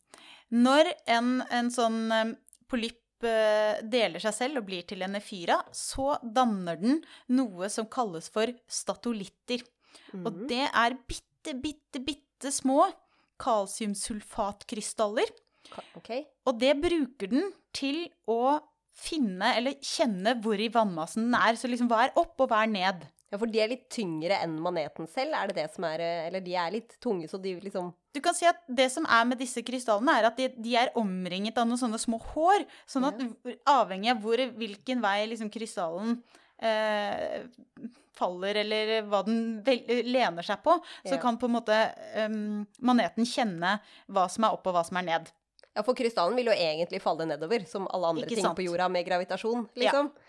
når 0.54 0.90
en, 1.08 1.42
en 1.52 1.70
sånn 1.74 2.00
eh, 2.14 2.34
polypp 2.70 3.02
deler 3.22 4.20
seg 4.20 4.34
selv 4.34 4.58
og 4.62 4.66
blir 4.68 4.84
til 4.88 5.02
en 5.02 5.16
efyra, 5.16 5.62
så 5.74 6.18
danner 6.24 6.76
den 6.82 7.02
noe 7.30 7.70
som 7.70 7.86
kalles 7.90 8.30
for 8.30 8.46
statolitter. 8.68 9.64
Og 10.14 10.34
Mhm. 10.34 10.48
det 10.48 10.70
er 10.74 10.98
bitte, 11.08 11.54
bitte, 11.62 12.00
bitte 12.06 12.52
små 12.52 12.92
kalsiumsulfatkrystaller. 13.40 15.30
Okay. 15.98 16.22
Ok. 16.22 16.28
Og 16.48 16.60
det 16.60 16.74
bruker 16.82 17.28
den 17.32 17.52
til 17.74 18.08
å 18.28 18.60
finne 18.98 19.56
eller 19.58 19.74
kjenne 19.84 20.42
hvor 20.42 20.58
i 20.60 20.70
vannmassen 20.74 21.28
den 21.28 21.36
er. 21.36 21.54
Så 21.60 21.68
liksom 21.70 21.90
hva 21.92 22.06
er 22.08 22.14
opp, 22.16 22.40
og 22.42 22.50
hva 22.50 22.64
er 22.64 22.72
ned? 22.72 23.08
Ja, 23.28 23.36
for 23.36 23.52
de 23.52 23.60
er 23.60 23.68
litt 23.68 23.90
tyngre 23.92 24.38
enn 24.40 24.54
maneten 24.63 25.08
selv, 25.12 25.36
er 25.36 25.50
det 25.50 25.58
det 25.58 25.66
som 25.74 25.84
er 25.84 26.00
eh, 26.00 26.28
Eller 26.30 26.44
de 26.46 26.54
er 26.56 26.72
litt 26.72 26.96
tunge, 27.04 27.28
så 27.28 27.40
de 27.44 27.58
liksom 27.60 27.90
Du 28.16 28.22
kan 28.24 28.36
si 28.38 28.48
at 28.48 28.62
det 28.72 28.88
som 28.94 29.04
er 29.04 29.28
med 29.28 29.42
disse 29.42 29.60
krystallene, 29.68 30.16
er 30.16 30.30
at 30.30 30.40
de, 30.40 30.48
de 30.56 30.76
er 30.80 30.94
omringet 30.96 31.60
av 31.60 31.68
noen 31.68 31.82
sånne 31.82 32.00
små 32.02 32.22
hår. 32.32 32.63
Sånn 32.90 33.06
at 33.10 33.20
avhengig 33.68 34.13
av 34.13 34.22
hvor, 34.24 34.42
hvilken 34.58 35.04
vei 35.04 35.18
liksom 35.34 35.52
krystallen 35.54 36.22
eh, 36.63 37.44
faller, 38.18 38.62
eller 38.63 38.94
hva 39.06 39.22
den 39.28 39.42
vel, 39.66 39.84
lener 40.08 40.46
seg 40.46 40.63
på, 40.66 40.78
så 41.06 41.20
kan 41.22 41.38
på 41.38 41.50
en 41.50 41.58
måte 41.60 41.76
em, 42.18 42.40
maneten 42.82 43.28
kjenne 43.30 43.76
hva 44.10 44.26
som 44.32 44.48
er 44.48 44.56
opp, 44.56 44.66
og 44.66 44.80
hva 44.80 44.86
som 44.88 44.98
er 45.02 45.06
ned. 45.12 45.30
Ja, 45.78 45.84
for 45.86 45.94
krystallen 45.98 46.34
vil 46.40 46.50
jo 46.50 46.56
egentlig 46.56 47.04
falle 47.04 47.28
nedover, 47.30 47.68
som 47.70 47.86
alle 47.94 48.16
andre 48.16 48.32
ting 48.32 48.48
på 48.58 48.66
jorda 48.66 48.88
med 48.90 49.06
gravitasjon, 49.06 49.68
liksom. 49.78 50.10
Ja. 50.10 50.27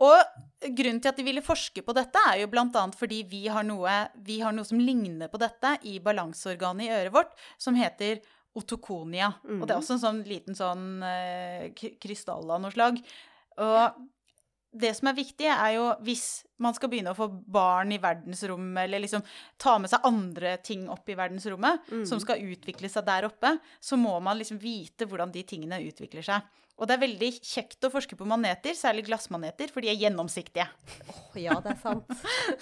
Og 0.00 0.70
grunnen 0.76 1.00
til 1.00 1.12
at 1.12 1.18
de 1.18 1.24
ville 1.26 1.44
forske 1.44 1.84
på 1.84 1.94
dette, 1.96 2.20
er 2.30 2.42
jo 2.42 2.50
bl.a. 2.52 2.84
fordi 2.96 3.22
vi 3.28 3.46
har, 3.52 3.64
noe, 3.66 3.96
vi 4.26 4.40
har 4.44 4.54
noe 4.56 4.68
som 4.68 4.80
ligner 4.80 5.30
på 5.32 5.40
dette 5.40 5.76
i 5.88 5.98
balanseorganet 6.04 6.86
i 6.86 6.94
øret 6.98 7.16
vårt, 7.16 7.34
som 7.60 7.76
heter 7.78 8.20
otokonia. 8.56 9.32
Og 9.46 9.66
det 9.66 9.74
er 9.74 9.78
også 9.78 9.96
en 9.96 10.04
sånn 10.04 10.22
liten 10.26 10.56
sånn 10.58 10.86
uh, 11.04 11.68
krystall 12.02 12.48
av 12.50 12.64
noe 12.64 12.74
slag. 12.74 12.98
Og 13.60 14.00
det 14.72 14.92
som 14.94 15.08
er 15.10 15.16
viktig, 15.16 15.48
er 15.50 15.74
jo 15.74 15.86
hvis 16.06 16.44
man 16.62 16.76
skal 16.76 16.90
begynne 16.92 17.10
å 17.10 17.18
få 17.18 17.26
barn 17.30 17.90
i 17.94 17.98
verdensrommet, 18.02 18.84
eller 18.84 19.02
liksom 19.02 19.24
ta 19.58 19.76
med 19.82 19.90
seg 19.90 20.06
andre 20.06 20.56
ting 20.62 20.84
opp 20.92 21.08
i 21.10 21.16
verdensrommet, 21.18 21.90
som 22.06 22.22
skal 22.22 22.44
utvikle 22.44 22.90
seg 22.92 23.06
der 23.08 23.26
oppe, 23.26 23.56
så 23.82 23.98
må 23.98 24.14
man 24.22 24.38
liksom 24.38 24.60
vite 24.62 25.08
hvordan 25.10 25.32
de 25.34 25.42
tingene 25.48 25.80
utvikler 25.88 26.26
seg. 26.26 26.46
Og 26.80 26.88
det 26.88 26.96
er 26.96 27.02
veldig 27.02 27.28
kjekt 27.44 27.84
å 27.84 27.90
forske 27.92 28.16
på 28.16 28.28
maneter, 28.28 28.72
særlig 28.78 29.04
glassmaneter, 29.10 29.68
for 29.68 29.84
de 29.84 29.90
er 29.92 29.98
gjennomsiktige. 30.00 30.64
Oh, 31.12 31.34
ja, 31.36 31.58
det 31.60 31.74
er 31.74 31.80
sant. 31.82 32.14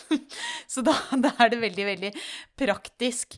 Så 0.73 0.83
da, 0.83 0.97
da 1.23 1.37
er 1.39 1.53
det 1.53 1.61
veldig, 1.63 1.85
veldig 1.93 2.11
praktisk. 2.59 3.37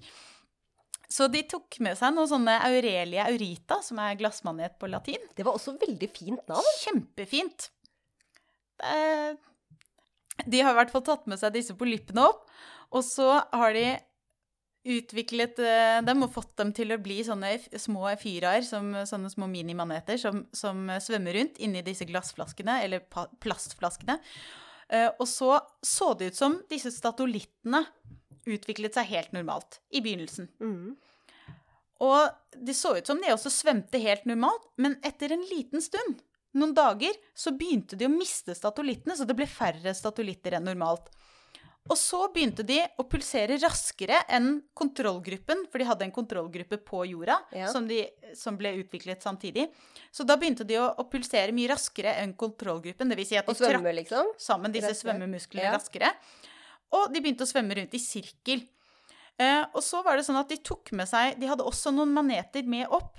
Så 1.11 1.27
de 1.29 1.43
tok 1.51 1.81
med 1.85 1.99
seg 1.99 2.15
noen 2.15 2.31
sånne 2.31 2.55
Aurelia 2.69 3.27
aurita, 3.29 3.81
som 3.85 3.99
er 4.01 4.17
glassmanet 4.17 4.79
på 4.81 4.89
latin. 4.89 5.21
Det 5.37 5.45
var 5.45 5.59
også 5.59 5.75
veldig 5.83 6.09
fint 6.15 6.49
navn. 6.49 6.73
Kjempefint. 6.85 7.69
Eh, 8.83 9.35
De 10.47 10.61
har 10.65 10.73
i 10.73 10.79
hvert 10.79 10.93
fall 10.93 11.05
tatt 11.05 11.27
med 11.29 11.41
seg 11.41 11.53
disse 11.53 11.75
polyppene 11.77 12.23
opp, 12.25 12.47
og 12.97 13.05
så 13.05 13.43
har 13.53 13.75
de 13.77 13.99
utviklet 14.89 15.59
eh, 15.61 15.99
dem 16.07 16.25
og 16.25 16.33
fått 16.33 16.55
dem 16.57 16.71
til 16.73 16.95
å 16.95 17.01
bli 17.03 17.19
sånne 17.27 17.53
små 17.77 18.09
fyraer, 18.17 18.65
som 18.65 18.95
sånne 19.05 19.29
små 19.29 19.51
minimaneter, 19.53 20.17
som, 20.17 20.47
som 20.57 20.89
svømmer 21.05 21.37
rundt 21.37 21.61
inni 21.61 21.83
disse 21.85 22.09
glassflaskene, 22.09 22.79
eller 22.87 23.05
plastflaskene. 23.45 24.17
Eh, 24.89 25.11
Og 25.21 25.29
så 25.29 25.59
så 25.85 26.15
det 26.17 26.33
ut 26.33 26.41
som 26.41 26.57
disse 26.73 26.91
statolittene 26.95 27.85
utviklet 28.49 28.97
seg 28.97 29.13
helt 29.13 29.37
normalt 29.37 29.83
i 29.93 30.01
begynnelsen. 30.01 30.49
Mm. 30.65 30.97
Og 32.01 32.57
det 32.57 32.75
så 32.79 32.97
ut 32.97 33.07
som 33.07 33.21
de 33.21 33.29
også 33.35 33.53
svømte 33.53 34.01
helt 34.01 34.25
normalt, 34.25 34.65
men 34.81 34.97
etter 35.05 35.37
en 35.37 35.45
liten 35.53 35.85
stund, 35.85 36.23
noen 36.55 36.75
dager, 36.75 37.15
så 37.35 37.53
begynte 37.57 37.97
de 37.97 38.07
å 38.09 38.13
miste 38.13 38.55
statolittene, 38.57 39.17
så 39.17 39.27
det 39.29 39.37
ble 39.39 39.47
færre 39.47 39.93
statolitter 39.95 40.57
enn 40.59 40.65
normalt. 40.67 41.11
Og 41.91 41.97
så 41.97 42.19
begynte 42.31 42.63
de 42.67 42.77
å 43.01 43.07
pulsere 43.09 43.57
raskere 43.59 44.19
enn 44.29 44.61
kontrollgruppen, 44.77 45.65
for 45.73 45.81
de 45.81 45.87
hadde 45.89 46.05
en 46.05 46.13
kontrollgruppe 46.13 46.77
på 46.87 47.05
jorda 47.09 47.39
Ja. 47.57 47.71
som, 47.73 47.87
de, 47.89 48.03
som 48.37 48.57
ble 48.61 48.75
utviklet 48.83 49.23
samtidig. 49.25 49.71
Så 50.13 50.27
da 50.29 50.37
begynte 50.37 50.67
de 50.69 50.77
å, 50.79 50.91
å 51.01 51.07
pulsere 51.11 51.55
mye 51.57 51.71
raskere 51.73 52.13
enn 52.21 52.35
kontrollgruppen, 52.39 53.09
dvs. 53.11 53.29
Si 53.33 53.39
at 53.41 53.49
de 53.49 53.55
svømme, 53.57 53.81
trakk 53.81 53.99
liksom. 54.03 54.31
sammen 54.39 54.73
disse 54.77 54.93
Raskere. 54.93 55.15
svømmemusklene 55.17 55.65
Ja. 55.71 55.73
raskere. 55.79 56.13
Og 56.93 57.13
de 57.15 57.21
begynte 57.25 57.47
å 57.47 57.51
svømme 57.51 57.75
rundt 57.81 57.95
i 57.97 58.03
sirkel. 58.03 58.67
Eh, 59.41 59.65
og 59.73 59.83
så 59.83 60.05
var 60.05 60.17
det 60.21 60.27
sånn 60.27 60.39
at 60.39 60.49
de 60.53 60.59
tok 60.59 60.91
med 60.93 61.09
seg 61.09 61.39
De 61.41 61.47
hadde 61.49 61.65
også 61.65 61.95
noen 61.95 62.13
maneter 62.13 62.63
med 62.69 62.87
opp 62.93 63.17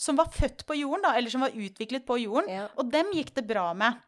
som 0.00 0.16
var 0.16 0.30
født 0.32 0.64
på 0.68 0.76
jorden, 0.78 1.02
da, 1.04 1.14
eller 1.18 1.32
som 1.32 1.42
var 1.44 1.52
utviklet 1.56 2.06
på 2.08 2.16
jorden. 2.22 2.48
Ja. 2.48 2.68
Og 2.80 2.88
dem 2.92 3.10
gikk 3.12 3.34
det 3.36 3.44
bra 3.48 3.66
med. 3.76 3.98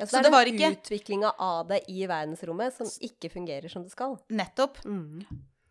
Ja, 0.00 0.06
Så 0.06 0.18
så, 0.18 0.22
det 0.24 0.32
er 0.34 0.50
ikke- 0.50 0.58
den 0.58 0.76
utviklinga 0.76 1.30
av 1.38 1.68
det 1.68 1.80
i 1.88 2.04
verdensrommet 2.06 2.74
som 2.76 2.86
ikke 3.00 3.30
fungerer 3.32 3.70
som 3.70 3.82
det 3.82 3.92
skal. 3.92 4.18
Nettopp. 4.30 4.82
Mm. 4.84 5.24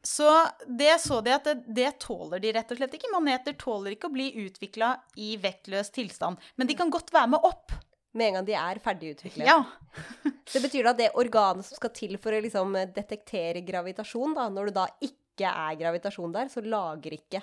Så 0.04 0.28
det 0.66 0.96
så 1.02 1.22
de 1.24 1.30
at 1.36 1.44
det, 1.46 1.56
det 1.68 2.00
tåler 2.00 2.42
de 2.42 2.54
rett 2.54 2.72
og 2.72 2.78
slett 2.80 2.96
ikke. 2.98 3.12
Maneter 3.14 3.54
tåler 3.54 3.94
ikke 3.94 4.10
å 4.10 4.14
bli 4.16 4.32
utvikla 4.48 4.96
i 5.22 5.36
vektløs 5.38 5.92
tilstand. 5.94 6.42
Men 6.58 6.68
de 6.68 6.74
kan 6.80 6.90
godt 6.90 7.12
være 7.14 7.30
med 7.36 7.46
opp. 7.46 7.72
Med 8.14 8.28
en 8.28 8.34
gang 8.40 8.46
de 8.46 8.54
er 8.58 8.80
ferdigutviklet. 8.84 9.46
Ja. 9.46 9.62
Det 10.52 10.60
betyr 10.60 10.84
da 10.90 10.94
det 10.98 11.12
organet 11.16 11.64
som 11.64 11.78
skal 11.78 11.94
til 11.96 12.18
for 12.18 12.34
å 12.36 12.42
liksom 12.44 12.74
detektere 12.92 13.62
gravitasjon, 13.64 14.34
da, 14.36 14.50
når 14.50 14.72
det 14.72 14.74
da 14.76 14.88
ikke 15.06 15.48
er 15.48 15.78
gravitasjon 15.80 16.34
der, 16.34 16.50
så 16.52 16.64
lager 16.66 17.14
ikke 17.16 17.40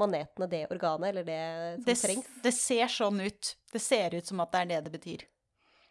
manetene 0.00 0.48
det 0.50 0.62
organet, 0.72 1.10
eller 1.12 1.26
det 1.28 1.40
som 1.76 1.84
Det, 1.86 1.96
trengs. 2.02 2.30
det 2.46 2.54
ser 2.56 2.90
sånn 2.96 3.20
ut. 3.24 3.52
Det 3.72 3.82
ser 3.84 4.16
ut 4.16 4.26
som 4.32 4.40
at 4.44 4.52
det 4.54 4.62
er 4.64 4.70
det 4.72 4.80
det 4.88 4.94
betyr. 4.98 5.26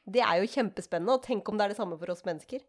Det 0.10 0.24
er 0.26 0.41
jo 0.41 0.50
kjempespennende, 0.50 1.15
og 1.19 1.24
tenk 1.26 1.48
om 1.52 1.58
det 1.60 1.67
er 1.67 1.74
det 1.76 1.78
samme 1.80 1.98
for 2.02 2.10
oss 2.15 2.26
mennesker. 2.26 2.63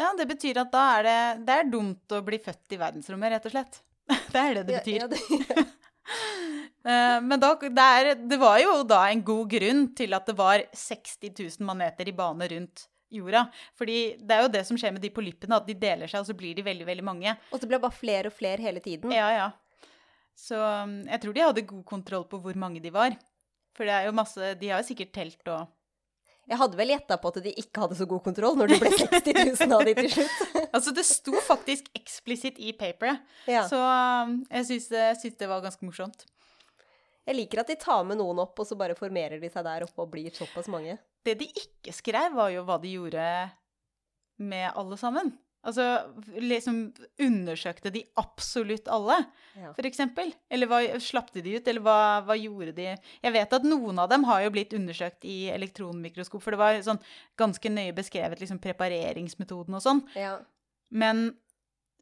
Ja, 0.00 0.10
det 0.18 0.26
betyr 0.30 0.58
at 0.64 0.72
da 0.72 0.82
er 0.98 1.06
det, 1.06 1.18
det 1.46 1.56
er 1.60 1.70
dumt 1.70 2.14
å 2.16 2.22
bli 2.26 2.38
født 2.42 2.74
i 2.74 2.80
verdensrommet, 2.80 3.34
rett 3.36 3.46
og 3.50 3.54
slett. 3.54 3.82
Det 4.32 4.40
er 4.40 4.54
det 4.58 4.62
det 4.66 4.80
betyr. 4.80 4.98
Ja, 4.98 5.06
ja, 5.06 5.08
det, 5.12 5.66
Eh, 6.82 7.20
Men 7.22 7.38
da, 7.38 7.52
det, 7.62 7.82
er, 7.82 8.08
det 8.26 8.36
var 8.40 8.56
jo 8.58 8.72
da 8.82 9.04
en 9.12 9.20
god 9.22 9.50
grunn 9.52 9.84
til 9.94 10.14
at 10.16 10.26
det 10.26 10.34
var 10.34 10.64
60 10.74 11.30
000 11.30 11.66
maneter 11.68 12.08
i 12.10 12.14
bane 12.16 12.48
rundt 12.50 12.88
jorda. 13.12 13.44
Fordi 13.78 14.16
det 14.18 14.34
er 14.34 14.42
jo 14.42 14.50
det 14.56 14.64
som 14.66 14.78
skjer 14.80 14.96
med 14.96 15.04
de 15.04 15.12
polyppene, 15.14 15.60
at 15.60 15.68
de 15.68 15.76
deler 15.78 16.10
seg, 16.10 16.24
og 16.24 16.26
så 16.32 16.34
blir 16.34 16.56
de 16.58 16.64
veldig, 16.66 16.86
veldig 16.88 17.04
mange. 17.06 17.36
og 17.52 17.60
så 17.60 17.68
blir 17.68 17.78
det 17.78 17.84
bare 17.86 18.00
flere 18.00 18.32
og 18.32 18.34
flere 18.34 18.64
hele 18.66 18.82
tiden. 18.82 19.14
Ja, 19.14 19.28
ja. 19.30 19.46
Så 20.38 20.56
um, 20.56 20.98
jeg 21.06 21.22
tror 21.22 21.36
de 21.36 21.44
hadde 21.44 21.68
god 21.68 21.84
kontroll 21.88 22.26
på 22.30 22.40
hvor 22.42 22.58
mange 22.58 22.82
de 22.82 22.92
var. 22.94 23.14
For 23.76 23.88
det 23.88 23.94
er 23.94 24.08
jo 24.08 24.16
masse 24.16 24.50
De 24.60 24.68
har 24.68 24.82
jo 24.82 24.84
sikkert 24.84 25.14
telt 25.16 25.48
og 25.48 25.70
Jeg 26.50 26.58
hadde 26.60 26.76
vel 26.76 26.92
gjetta 26.92 27.16
på 27.20 27.30
at 27.32 27.38
de 27.44 27.54
ikke 27.62 27.84
hadde 27.84 27.96
så 27.96 28.06
god 28.10 28.20
kontroll 28.26 28.58
når 28.58 28.74
det 28.74 28.78
ble 28.82 28.90
60 28.92 29.62
000 29.62 29.76
av 29.76 29.84
de 29.86 29.94
til 30.00 30.10
slutt. 30.16 30.42
Altså, 30.72 30.92
det 30.96 31.04
sto 31.04 31.36
faktisk 31.44 31.90
eksplisitt 31.92 32.56
i 32.56 32.72
paperet. 32.72 33.20
Ja. 33.44 33.66
Så 33.68 33.76
um, 33.76 34.38
jeg 34.48 34.68
syns, 34.70 34.86
jeg 34.96 35.18
syns 35.20 35.36
det 35.36 35.48
var 35.50 35.60
ganske 35.64 35.84
morsomt. 35.84 36.24
Jeg 37.28 37.36
liker 37.36 37.60
at 37.62 37.68
de 37.70 37.76
tar 37.78 38.02
med 38.08 38.18
noen 38.18 38.40
opp, 38.42 38.56
og 38.58 38.66
så 38.66 38.76
bare 38.78 38.96
formerer 38.98 39.38
de 39.38 39.50
seg 39.52 39.66
der 39.66 39.84
oppe 39.84 40.02
og 40.02 40.10
blir 40.14 40.32
såpass 40.34 40.70
mange. 40.72 40.96
Det 41.22 41.36
de 41.38 41.46
ikke 41.46 41.94
skrev, 41.94 42.32
var 42.34 42.50
jo 42.50 42.64
hva 42.66 42.80
de 42.82 42.96
gjorde 42.96 43.26
med 44.42 44.72
alle 44.72 44.98
sammen. 44.98 45.30
Altså 45.62 45.84
liksom 46.42 46.78
undersøkte 47.22 47.92
de 47.94 48.02
absolutt 48.18 48.88
alle, 48.90 49.20
Ja. 49.54 49.72
eksempel? 49.86 50.32
Eller 50.50 50.66
hva, 50.66 50.80
slapp 50.98 51.30
de 51.32 51.40
de 51.44 51.56
ut, 51.60 51.68
eller 51.68 51.80
hva, 51.80 52.22
hva 52.26 52.34
gjorde 52.34 52.74
de? 52.74 52.88
Jeg 53.22 53.32
vet 53.32 53.52
at 53.52 53.62
noen 53.62 53.98
av 54.02 54.08
dem 54.10 54.24
har 54.24 54.42
jo 54.42 54.50
blitt 54.50 54.72
undersøkt 54.74 55.24
i 55.24 55.50
elektronmikroskop, 55.54 56.42
for 56.42 56.50
det 56.50 56.58
var 56.58 56.80
sånn 56.82 56.98
ganske 57.38 57.70
nøye 57.70 57.94
beskrevet 57.94 58.40
liksom 58.42 58.58
prepareringsmetoden 58.58 59.74
og 59.78 59.84
sånn. 59.84 60.02
Ja. 60.18 60.38
Men, 60.90 61.36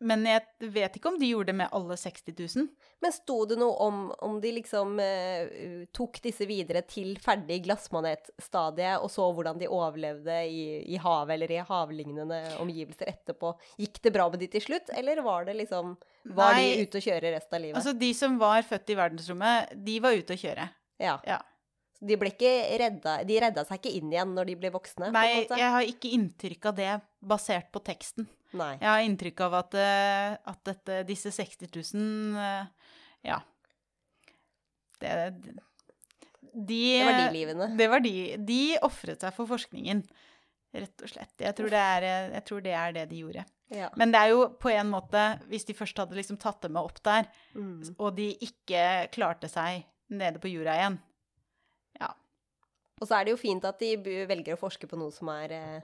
men 0.01 0.23
jeg 0.25 0.71
vet 0.73 0.95
ikke 0.97 1.11
om 1.11 1.19
de 1.21 1.29
gjorde 1.29 1.51
det 1.53 1.57
med 1.59 1.75
alle 1.77 1.97
60 2.01 2.33
000. 2.57 2.69
Men 3.05 3.13
sto 3.13 3.37
det 3.49 3.59
noe 3.61 3.75
om 3.85 3.99
om 4.27 4.39
de 4.41 4.53
liksom 4.57 4.95
eh, 5.05 5.85
tok 5.97 6.21
disse 6.25 6.47
videre 6.49 6.83
til 6.89 7.19
ferdig 7.21 7.61
glassmanetstadiet, 7.67 9.01
og 9.05 9.11
så 9.13 9.27
hvordan 9.35 9.61
de 9.61 9.69
overlevde 9.69 10.39
i, 10.49 10.63
i 10.95 11.01
havet 11.01 11.35
eller 11.37 11.53
i 11.53 11.61
havlignende 11.69 12.41
omgivelser 12.63 13.13
etterpå? 13.13 13.53
Gikk 13.81 14.01
det 14.07 14.15
bra 14.17 14.29
med 14.33 14.41
de 14.41 14.51
til 14.57 14.65
slutt, 14.65 14.91
eller 14.97 15.23
var 15.27 15.45
det 15.49 15.59
liksom 15.61 15.95
Var 16.25 16.57
Nei, 16.57 16.65
de 16.65 16.89
ute 16.89 17.01
å 17.01 17.07
kjøre 17.11 17.35
resten 17.37 17.57
av 17.61 17.65
livet? 17.67 17.79
Altså, 17.81 17.97
de 17.97 18.11
som 18.17 18.41
var 18.41 18.65
født 18.67 18.93
i 18.93 18.99
verdensrommet, 18.99 19.77
de 19.87 20.01
var 20.01 20.17
ute 20.17 20.37
å 20.37 20.43
kjøre. 20.47 20.69
ja. 21.03 21.21
Ja. 21.29 21.41
De 22.01 22.17
ble 22.17 22.31
ikke 22.33 22.49
redda 22.81 23.19
De 23.29 23.35
redda 23.45 23.61
seg 23.69 23.77
ikke 23.77 23.91
inn 23.99 24.09
igjen 24.09 24.31
når 24.33 24.47
de 24.49 24.55
ble 24.57 24.71
voksne? 24.73 25.11
Nei, 25.13 25.43
jeg 25.45 25.73
har 25.75 25.85
ikke 25.85 26.09
inntrykk 26.17 26.71
av 26.71 26.79
det 26.79 26.93
basert 27.21 27.69
på 27.75 27.83
teksten. 27.85 28.25
Nei. 28.59 28.73
Jeg 28.81 28.89
har 28.91 29.05
inntrykk 29.07 29.41
av 29.47 29.55
at, 29.61 29.75
eh, 29.79 30.33
at 30.53 30.63
dette, 30.67 31.01
disse 31.07 31.31
60 31.35 31.71
000 31.95 32.39
eh, 32.41 32.67
Ja. 33.29 33.41
Det, 35.01 35.13
de, 35.41 35.53
Det 36.53 37.05
var 37.07 37.19
de 37.21 37.29
livene. 37.35 37.69
Det 37.79 37.89
var 37.89 38.01
de. 38.05 38.15
De 38.37 38.61
ofret 38.85 39.23
seg 39.23 39.33
for 39.37 39.49
forskningen, 39.49 40.03
rett 40.77 41.05
og 41.07 41.13
slett. 41.13 41.33
Jeg 41.41 41.57
tror, 41.57 41.71
det 41.73 41.81
er, 41.81 42.41
tror 42.47 42.61
det 42.65 42.75
er 42.77 42.93
det 42.99 43.07
de 43.13 43.23
gjorde. 43.23 43.45
Ja. 43.71 43.89
Men 43.97 44.11
det 44.13 44.19
er 44.25 44.33
jo 44.35 44.49
på 44.61 44.73
en 44.75 44.91
måte, 44.91 45.23
hvis 45.49 45.65
de 45.69 45.77
først 45.79 45.99
hadde 46.03 46.17
liksom 46.19 46.37
tatt 46.43 46.61
det 46.65 46.73
med 46.75 46.83
opp 46.83 46.99
der, 47.07 47.29
Mm. 47.55 47.95
og 47.99 48.17
de 48.17 48.33
ikke 48.43 49.09
klarte 49.15 49.49
seg 49.49 49.85
nede 50.11 50.41
på 50.43 50.51
jorda 50.51 50.75
igjen 50.75 50.97
Ja. 52.01 52.09
Og 53.01 53.07
så 53.09 53.15
er 53.21 53.25
det 53.25 53.31
jo 53.37 53.37
fint 53.39 53.65
at 53.65 53.79
de 53.79 53.95
velger 54.27 54.55
å 54.57 54.59
forske 54.59 54.89
på 54.91 54.99
noe 54.99 55.13
som 55.15 55.29
er 55.29 55.53
eh, 55.55 55.81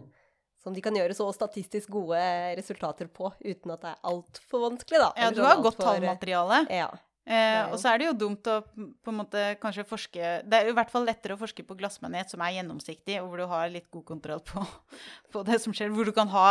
som 0.66 0.74
de 0.74 0.83
kan 0.83 0.94
gjøre 0.98 1.14
så 1.14 1.29
statistisk 1.35 1.92
gode 1.94 2.18
resultater 2.59 3.07
på, 3.07 3.31
uten 3.46 3.70
at 3.76 3.85
det 3.87 3.92
er 3.94 4.00
altfor 4.11 4.66
vanskelig, 4.66 4.98
da. 5.05 5.12
ja 5.22 5.31
du 5.31 5.38
sånn 5.38 5.46
har 5.52 5.61
godt 5.62 5.76
altfor- 5.79 5.92
tallmateriale. 5.94 6.64
Ja. 6.74 6.88
Eh, 7.26 7.72
og 7.72 7.79
så 7.83 7.90
er 7.90 7.98
det 7.98 8.07
jo 8.07 8.12
dumt 8.14 8.46
å 8.46 8.61
på 8.70 9.11
en 9.11 9.16
måte 9.18 9.40
kanskje 9.59 9.83
forske 9.83 10.29
Det 10.46 10.55
er 10.55 10.68
jo 10.68 10.70
i 10.70 10.76
hvert 10.76 10.92
fall 10.92 11.02
lettere 11.09 11.35
å 11.35 11.40
forske 11.40 11.64
på 11.66 11.74
glassmanet 11.74 12.31
som 12.31 12.44
er 12.46 12.52
gjennomsiktig, 12.61 13.16
og 13.18 13.33
hvor 13.33 13.42
du 13.42 13.46
har 13.50 13.72
litt 13.72 13.88
god 13.90 14.05
kontroll 14.12 14.44
på, 14.46 14.62
på 15.35 15.42
det 15.48 15.59
som 15.64 15.74
skjer. 15.74 15.90
Hvor 15.90 16.07
du 16.07 16.12
kan 16.14 16.31
ha, 16.31 16.44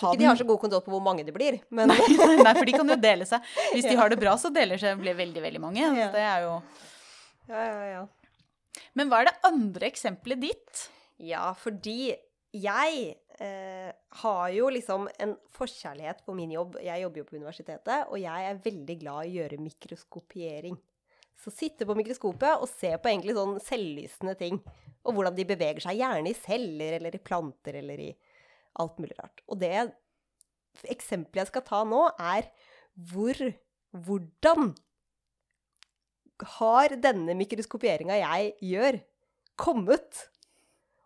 ha 0.00 0.14
de 0.16 0.24
har 0.24 0.40
så 0.40 0.46
god 0.48 0.62
kontroll 0.62 0.80
på 0.86 0.94
hvor 0.94 1.04
mange 1.04 1.26
det 1.28 1.34
blir, 1.36 1.58
men 1.68 1.88
Nei, 1.92 2.00
nei, 2.40 2.54
for 2.56 2.64
de 2.64 2.76
kan 2.78 2.94
jo 2.94 2.96
dele 2.96 3.28
seg. 3.28 3.44
Hvis 3.74 3.90
de 3.90 3.98
har 4.00 4.08
det 4.08 4.20
bra, 4.24 4.32
så 4.40 4.48
deler 4.56 4.80
seg 4.80 4.96
blir 5.04 5.18
veldig, 5.20 5.44
veldig 5.44 5.60
mange. 5.68 5.84
Ja. 6.00 6.08
Det 6.16 6.24
er 6.24 6.48
jo 6.48 6.56
ja, 7.52 7.62
ja, 7.68 7.86
ja. 7.98 8.02
Men 8.96 9.12
hva 9.12 9.20
er 9.20 9.28
det 9.28 9.38
andre 9.44 9.88
eksempelet 9.92 10.40
ditt? 10.48 10.86
Ja, 11.20 11.50
fordi 11.60 12.14
jeg 12.56 13.16
eh, 13.40 13.90
har 14.22 14.46
jo 14.54 14.68
liksom 14.72 15.08
en 15.22 15.34
forkjærlighet 15.54 16.22
på 16.26 16.34
min 16.36 16.52
jobb. 16.54 16.78
Jeg 16.82 17.04
jobber 17.04 17.22
jo 17.22 17.28
på 17.28 17.36
universitetet, 17.38 18.08
og 18.08 18.18
jeg 18.20 18.48
er 18.48 18.60
veldig 18.64 18.96
glad 19.00 19.26
i 19.26 19.30
å 19.30 19.36
gjøre 19.40 19.60
mikroskopiering. 19.62 20.76
Så 21.42 21.50
sitte 21.54 21.86
på 21.88 21.96
mikroskopet 21.98 22.62
og 22.62 22.70
se 22.70 22.92
på 22.96 23.10
egentlig 23.10 23.34
sånn 23.38 23.56
selvlysende 23.64 24.36
ting. 24.38 24.60
Og 25.02 25.16
hvordan 25.16 25.34
de 25.34 25.48
beveger 25.48 25.82
seg, 25.82 25.98
gjerne 25.98 26.30
i 26.30 26.38
celler 26.38 26.98
eller 27.00 27.16
i 27.16 27.22
planter 27.22 27.80
eller 27.80 28.04
i 28.04 28.12
alt 28.82 29.00
mulig 29.02 29.16
rart. 29.18 29.42
Og 29.50 29.58
det 29.60 29.74
eksempelet 30.92 31.42
jeg 31.42 31.50
skal 31.50 31.66
ta 31.66 31.82
nå, 31.88 32.06
er 32.20 32.48
hvor 33.10 33.36
Hvordan 33.92 34.70
har 36.56 36.94
denne 37.04 37.34
mikroskopieringa 37.36 38.14
jeg 38.16 38.54
gjør, 38.64 38.96
kommet? 39.60 40.22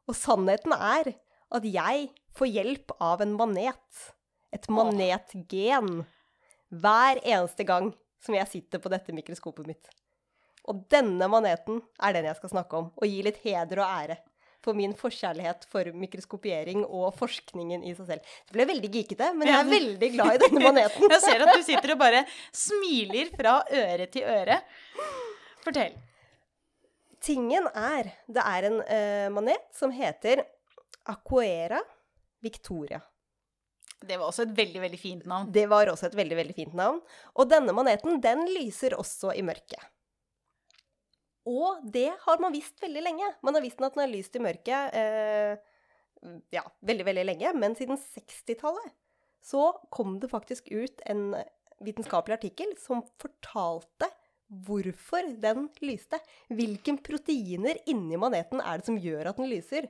Og 0.06 0.14
sannheten 0.14 0.70
er 0.76 1.10
at 1.54 1.66
jeg 1.68 2.09
får 2.37 2.52
hjelp 2.52 2.94
av 3.00 3.22
en 3.24 3.35
manet. 3.38 4.04
Et 4.54 4.68
manetgen. 4.72 6.04
Hver 6.70 7.20
eneste 7.22 7.66
gang 7.68 7.92
som 8.22 8.35
jeg 8.35 8.50
sitter 8.50 8.82
på 8.82 8.90
dette 8.90 9.14
mikroskopet 9.14 9.68
mitt. 9.68 9.90
Og 10.66 10.82
denne 10.90 11.28
maneten 11.30 11.82
er 12.02 12.16
den 12.16 12.26
jeg 12.26 12.38
skal 12.40 12.56
snakke 12.56 12.78
om, 12.80 12.88
og 12.96 13.06
gi 13.06 13.20
litt 13.22 13.38
heder 13.44 13.85
og 13.85 13.87
ære 13.87 14.18
for 14.66 14.74
min 14.74 14.96
forkjærlighet 14.98 15.68
for 15.70 15.92
mikroskopiering 15.94 16.82
og 16.85 17.12
forskningen 17.20 17.85
i 17.87 17.92
seg 17.94 18.09
selv. 18.11 18.32
Det 18.48 18.56
ble 18.56 18.66
veldig 18.72 18.90
geekete, 18.96 19.30
men 19.38 19.50
jeg 19.50 19.61
er 19.61 19.70
veldig 19.70 20.11
glad 20.16 20.35
i 20.35 20.40
denne 20.42 20.64
maneten. 20.70 21.06
Jeg 21.12 21.22
ser 21.22 21.44
at 21.44 21.52
du 21.54 21.62
sitter 21.66 21.94
og 21.94 22.02
bare 22.02 22.24
smiler 22.50 23.30
fra 23.37 23.61
øre 23.82 24.09
til 24.11 24.26
øre. 24.26 24.59
Fortell. 25.62 25.94
Tingen 27.22 27.64
er 27.74 28.11
Det 28.30 28.42
er 28.42 28.66
en 28.68 28.76
uh, 28.82 29.28
manet 29.35 29.62
som 29.74 29.94
heter 29.94 30.42
Aquera 31.12 31.81
Victoria. 32.45 33.01
Det 33.97 34.19
var 34.21 34.29
også 34.29 34.45
et 34.45 34.57
veldig, 34.59 34.81
veldig 34.83 34.99
fint 35.01 35.29
navn. 35.29 35.51
Det 35.53 35.64
var 35.71 35.88
også 35.88 36.11
et 36.11 36.16
veldig, 36.19 36.37
veldig 36.37 36.57
fint 36.57 36.75
navn. 36.77 36.99
Og 37.35 37.49
denne 37.49 37.73
maneten, 37.75 38.21
den 38.23 38.45
lyser 38.53 38.97
også 38.99 39.33
i 39.35 39.45
mørket. 39.47 39.81
Og 41.47 41.81
det 41.95 42.11
har 42.25 42.42
man 42.42 42.55
visst 42.55 42.83
veldig 42.83 43.03
lenge. 43.07 43.31
Man 43.47 43.57
har 43.57 43.64
visst 43.64 43.81
at 43.81 43.95
den 43.95 44.03
har 44.03 44.12
lyst 44.12 44.37
i 44.37 44.42
mørket 44.42 44.97
eh, 44.99 45.57
ja, 46.55 46.64
veldig, 46.87 47.07
veldig 47.07 47.27
lenge. 47.29 47.53
Men 47.57 47.77
siden 47.79 47.99
60-tallet 48.03 48.92
så 49.47 49.71
kom 49.95 50.19
det 50.21 50.33
faktisk 50.33 50.69
ut 50.75 51.03
en 51.07 51.31
vitenskapelig 51.87 52.40
artikkel 52.40 52.73
som 52.83 53.05
fortalte 53.23 54.11
hvorfor 54.66 55.29
den 55.42 55.69
lyste. 55.87 56.19
Hvilke 56.51 56.97
proteiner 57.07 57.79
inni 57.90 58.19
maneten 58.21 58.62
er 58.62 58.81
det 58.81 58.88
som 58.88 58.99
gjør 58.99 59.31
at 59.31 59.40
den 59.40 59.51
lyser? 59.51 59.88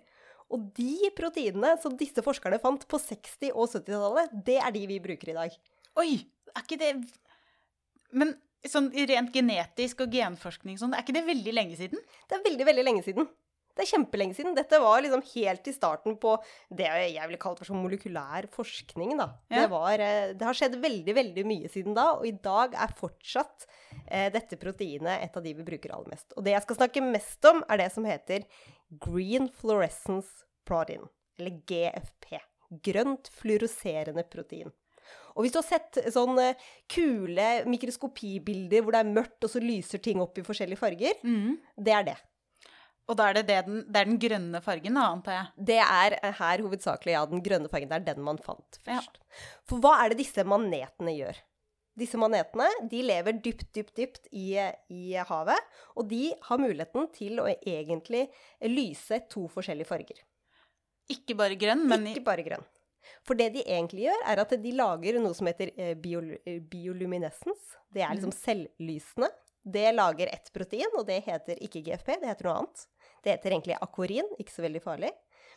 Og 0.54 0.68
de 0.76 1.10
proteinene 1.16 1.72
som 1.82 1.96
disse 1.98 2.22
forskerne 2.22 2.60
fant 2.62 2.84
på 2.88 3.00
60- 3.02 3.52
og 3.52 3.70
70-tallet, 3.72 4.34
det 4.46 4.58
er 4.62 4.74
de 4.74 4.84
vi 4.92 4.98
bruker 5.02 5.32
i 5.32 5.38
dag. 5.38 5.56
Oi, 5.98 6.10
er 6.52 6.62
ikke 6.62 6.78
det 6.80 6.92
Men 8.14 8.36
sånn 8.66 8.88
rent 9.10 9.32
genetisk 9.34 10.04
og 10.04 10.14
genforskning 10.14 10.78
sånn, 10.80 10.94
er 10.94 11.02
ikke 11.04 11.16
det 11.16 11.26
veldig 11.26 11.54
lenge 11.54 11.78
siden? 11.78 12.00
Det 12.26 12.38
er 12.38 12.46
veldig, 12.46 12.66
veldig 12.70 12.84
lenge 12.86 13.02
siden. 13.06 13.28
Det 13.76 13.84
er 13.84 13.90
kjempelenge 13.90 14.36
siden. 14.38 14.54
Dette 14.56 14.78
var 14.80 15.02
liksom 15.04 15.20
helt 15.34 15.68
i 15.68 15.74
starten 15.74 16.16
på 16.20 16.32
det 16.72 16.88
jeg 16.88 17.28
ville 17.28 17.40
kalt 17.40 17.60
for 17.60 17.68
sånn 17.68 17.82
molekylær 17.84 18.48
forskning, 18.54 19.16
da. 19.20 19.26
Ja. 19.52 19.58
Det, 19.58 19.66
var, 19.74 20.00
eh, 20.00 20.30
det 20.32 20.48
har 20.48 20.56
skjedd 20.56 20.78
veldig, 20.80 21.16
veldig 21.18 21.44
mye 21.48 21.72
siden 21.72 21.96
da, 21.96 22.06
og 22.16 22.24
i 22.28 22.32
dag 22.32 22.72
er 22.72 22.94
fortsatt 22.96 23.66
eh, 24.06 24.30
dette 24.32 24.56
proteinet 24.60 25.26
et 25.26 25.36
av 25.36 25.44
de 25.44 25.52
vi 25.58 25.66
bruker 25.66 25.92
aller 25.92 26.14
mest. 26.14 26.32
Og 26.36 26.46
det 26.46 26.54
jeg 26.56 26.64
skal 26.64 26.80
snakke 26.80 27.04
mest 27.04 27.50
om, 27.52 27.60
er 27.68 27.82
det 27.82 27.90
som 27.92 28.08
heter 28.08 28.46
green 29.04 29.50
fluorescence 29.52 30.46
protein, 30.66 31.04
eller 31.36 31.60
GFP. 31.68 32.40
Grønt 32.86 33.28
fluoroserende 33.30 34.24
protein. 34.26 34.72
Og 35.36 35.44
hvis 35.44 35.52
du 35.52 35.60
har 35.60 35.66
sett 35.68 35.98
sånne 36.14 36.54
kule 36.90 37.44
mikroskopibilder 37.68 38.82
hvor 38.82 38.96
det 38.96 39.02
er 39.04 39.12
mørkt, 39.12 39.44
og 39.44 39.52
så 39.52 39.60
lyser 39.62 40.00
ting 40.02 40.22
opp 40.24 40.40
i 40.40 40.46
forskjellige 40.46 40.80
farger, 40.80 41.20
det 41.76 41.92
er 41.92 42.08
det. 42.08 42.16
Og 43.06 43.14
da 43.18 43.28
er 43.30 43.36
det, 43.38 43.42
det, 43.46 43.56
den, 43.68 43.82
det 43.86 44.00
er 44.00 44.08
den 44.08 44.18
grønne 44.18 44.60
fargen, 44.64 44.96
da, 44.98 45.04
antar 45.14 45.36
jeg. 45.36 45.66
Det 45.68 45.76
er 45.82 46.16
eh, 46.18 46.32
her 46.40 46.62
hovedsakelig 46.64 47.12
ja, 47.14 47.24
den 47.30 47.42
grønne 47.44 47.70
fargen. 47.70 47.90
Det 47.92 48.00
er 48.00 48.06
den 48.14 48.24
man 48.26 48.40
fant 48.42 48.80
Ja. 48.82 48.96
først. 48.96 49.20
For 49.68 49.82
hva 49.84 49.92
er 50.02 50.10
det 50.10 50.18
disse 50.24 50.42
manetene 50.48 51.14
gjør? 51.14 51.38
Disse 51.96 52.18
manetene 52.20 52.66
de 52.90 53.02
lever 53.06 53.38
dypt, 53.40 53.68
dypt, 53.72 53.94
dypt 53.96 54.26
i, 54.34 54.56
i 54.92 55.14
havet. 55.30 55.70
Og 55.96 56.10
de 56.10 56.32
har 56.48 56.60
muligheten 56.60 57.06
til 57.14 57.38
å 57.40 57.46
egentlig 57.54 58.26
lyse 58.68 59.22
to 59.32 59.46
forskjellige 59.54 59.88
farger. 59.88 60.18
Ikke 61.14 61.36
bare 61.38 61.54
grønn, 61.56 61.86
men 61.88 62.10
Ikke 62.10 62.26
bare 62.26 62.42
grønn. 62.44 62.66
For 63.22 63.38
det 63.38 63.52
de 63.54 63.62
egentlig 63.62 64.08
gjør, 64.08 64.22
er 64.26 64.40
at 64.42 64.52
de 64.60 64.70
lager 64.74 65.20
noe 65.22 65.34
som 65.38 65.46
heter 65.46 65.70
eh, 65.78 65.94
biol 65.94 66.32
bioluminescens. 66.72 67.76
Det 67.94 68.02
er 68.02 68.16
liksom 68.18 68.34
selvlysende. 68.34 69.30
Det 69.66 69.88
lager 69.94 70.28
ett 70.30 70.50
protein, 70.54 70.90
og 70.98 71.06
det 71.08 71.20
heter 71.26 71.58
ikke 71.62 71.80
GFP, 71.86 72.12
det 72.22 72.28
heter 72.30 72.46
noe 72.46 72.58
annet. 72.60 72.82
Det 73.26 73.32
heter 73.34 73.56
egentlig 73.56 73.74
akorin, 73.82 74.28
ikke 74.38 74.54
så 74.54 74.62
veldig 74.62 74.82
farlig. 74.84 75.10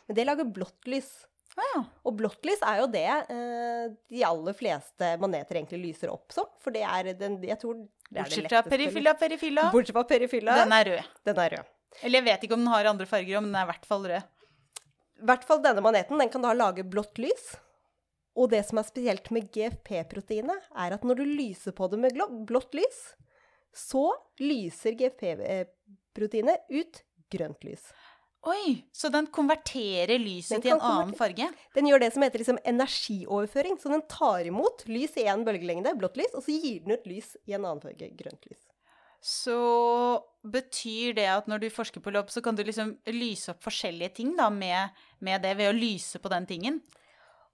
Men 0.08 0.16
det 0.18 0.24
lager 0.26 0.48
blått 0.50 0.88
lys. 0.90 1.10
Ah, 1.54 1.66
ja. 1.74 1.82
Og 2.06 2.16
blått 2.18 2.46
lys 2.46 2.62
er 2.66 2.80
jo 2.80 2.88
det 2.90 3.06
eh, 3.06 3.84
de 4.10 4.24
aller 4.26 4.56
fleste 4.58 5.12
maneter 5.22 5.60
egentlig 5.60 5.78
lyser 5.84 6.10
opp 6.10 6.34
som. 6.34 6.48
For 6.62 6.74
det 6.74 6.82
er 6.86 7.12
den 7.18 7.38
Jeg 7.46 7.60
tror 7.62 7.78
det 7.78 7.86
er 7.86 8.16
det 8.16 8.24
Bortsett 8.24 8.50
fra 8.50 8.62
perifilla, 8.66 9.14
perifylla. 9.18 9.68
Bortsett 9.70 9.94
fra 9.94 10.04
perifilla. 10.10 10.58
Den 10.64 10.74
er 10.74 10.90
rød. 10.90 11.14
den 11.30 11.40
er 11.44 11.56
rød. 11.56 11.72
Eller 12.02 12.20
jeg 12.20 12.26
vet 12.26 12.46
ikke 12.46 12.58
om 12.58 12.64
den 12.64 12.74
har 12.74 12.90
andre 12.90 13.06
farger, 13.06 13.42
men 13.42 13.50
den 13.52 13.58
er 13.60 13.66
i 13.66 13.70
hvert 13.70 13.86
fall 13.86 14.06
rød. 14.10 14.36
I 15.20 15.26
hvert 15.30 15.46
fall 15.46 15.62
denne 15.62 15.82
maneten 15.84 16.22
den 16.22 16.32
kan 16.32 16.42
da 16.42 16.54
lage 16.56 16.86
blått 16.86 17.22
lys. 17.22 17.52
Og 18.38 18.50
det 18.52 18.62
som 18.66 18.78
er 18.80 18.86
spesielt 18.86 19.30
med 19.34 19.50
GFP-proteinet, 19.52 20.70
er 20.78 20.94
at 20.96 21.06
når 21.06 21.18
du 21.18 21.24
lyser 21.28 21.74
på 21.76 21.90
det 21.92 21.98
med 22.00 22.18
blått 22.48 22.74
lys, 22.78 23.00
så 23.74 24.08
lyser 24.42 24.96
GFP-proteinet 24.98 26.66
ut 26.70 27.02
grønt 27.32 27.66
lys. 27.66 27.90
Oi, 28.48 28.86
så 28.96 29.10
den 29.12 29.26
konverterer 29.28 30.16
lyset 30.16 30.56
Den 30.56 30.62
til 30.64 30.72
en 30.78 30.84
annen 30.88 31.12
farge? 31.16 31.50
Den 31.76 31.88
gjør 31.90 32.00
det 32.00 32.08
som 32.14 32.24
heter 32.24 32.40
liksom 32.40 32.60
energioverføring. 32.64 33.76
Så 33.76 33.92
den 33.92 34.04
tar 34.08 34.48
imot 34.48 34.86
lys 34.88 35.18
i 35.20 35.26
én 35.28 35.44
bølgelengde, 35.44 35.92
blått 36.00 36.16
lys, 36.16 36.32
og 36.32 36.46
så 36.46 36.54
gir 36.56 36.80
den 36.86 36.96
ut 36.96 37.08
lys 37.10 37.34
i 37.44 37.56
en 37.56 37.66
annen 37.66 37.82
farge, 37.84 38.08
grønt 38.16 38.48
lys. 38.48 38.62
Så 39.20 39.58
betyr 40.40 41.12
det 41.18 41.26
at 41.28 41.50
når 41.52 41.66
du 41.66 41.68
forsker 41.74 42.00
på 42.00 42.14
lopp, 42.14 42.32
så 42.32 42.40
kan 42.40 42.56
du 42.56 42.64
liksom 42.64 42.94
lyse 43.12 43.52
opp 43.52 43.60
forskjellige 43.66 44.14
ting 44.22 44.32
da 44.38 44.48
med, 44.48 44.96
med 45.20 45.44
det, 45.44 45.52
ved 45.60 45.68
å 45.68 45.76
lyse 45.76 46.22
på 46.22 46.32
den 46.32 46.48
tingen? 46.48 46.80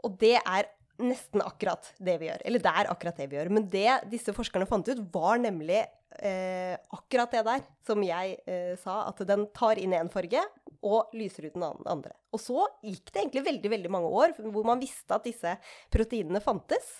Og 0.07 0.15
det 0.23 0.37
er 0.39 0.71
nesten 1.03 1.43
akkurat 1.45 1.93
det 1.99 2.17
vi 2.21 2.31
gjør. 2.31 2.43
Eller 2.49 2.63
det 2.63 2.73
er 2.73 2.91
akkurat 2.93 3.19
det 3.21 3.29
vi 3.31 3.39
gjør. 3.39 3.53
Men 3.53 3.69
det 3.73 3.89
disse 4.13 4.35
forskerne 4.37 4.69
fant 4.69 4.89
ut, 4.89 5.03
var 5.13 5.41
nemlig 5.43 5.83
eh, 6.21 6.77
akkurat 6.97 7.33
det 7.33 7.43
der 7.47 7.65
som 7.87 8.03
jeg 8.05 8.37
eh, 8.47 8.75
sa, 8.81 9.03
at 9.11 9.23
den 9.29 9.47
tar 9.57 9.81
inn 9.81 9.97
én 9.97 10.11
farge 10.13 10.43
og 10.87 11.15
lyser 11.17 11.49
ut 11.49 11.57
den 11.57 11.65
andre. 11.67 12.13
Og 12.35 12.43
så 12.43 12.67
gikk 12.85 13.11
det 13.11 13.23
egentlig 13.23 13.47
veldig 13.47 13.73
veldig 13.73 13.93
mange 13.93 14.13
år 14.23 14.37
hvor 14.39 14.67
man 14.69 14.83
visste 14.83 15.17
at 15.17 15.27
disse 15.27 15.57
proteinene 15.93 16.43
fantes. 16.45 16.97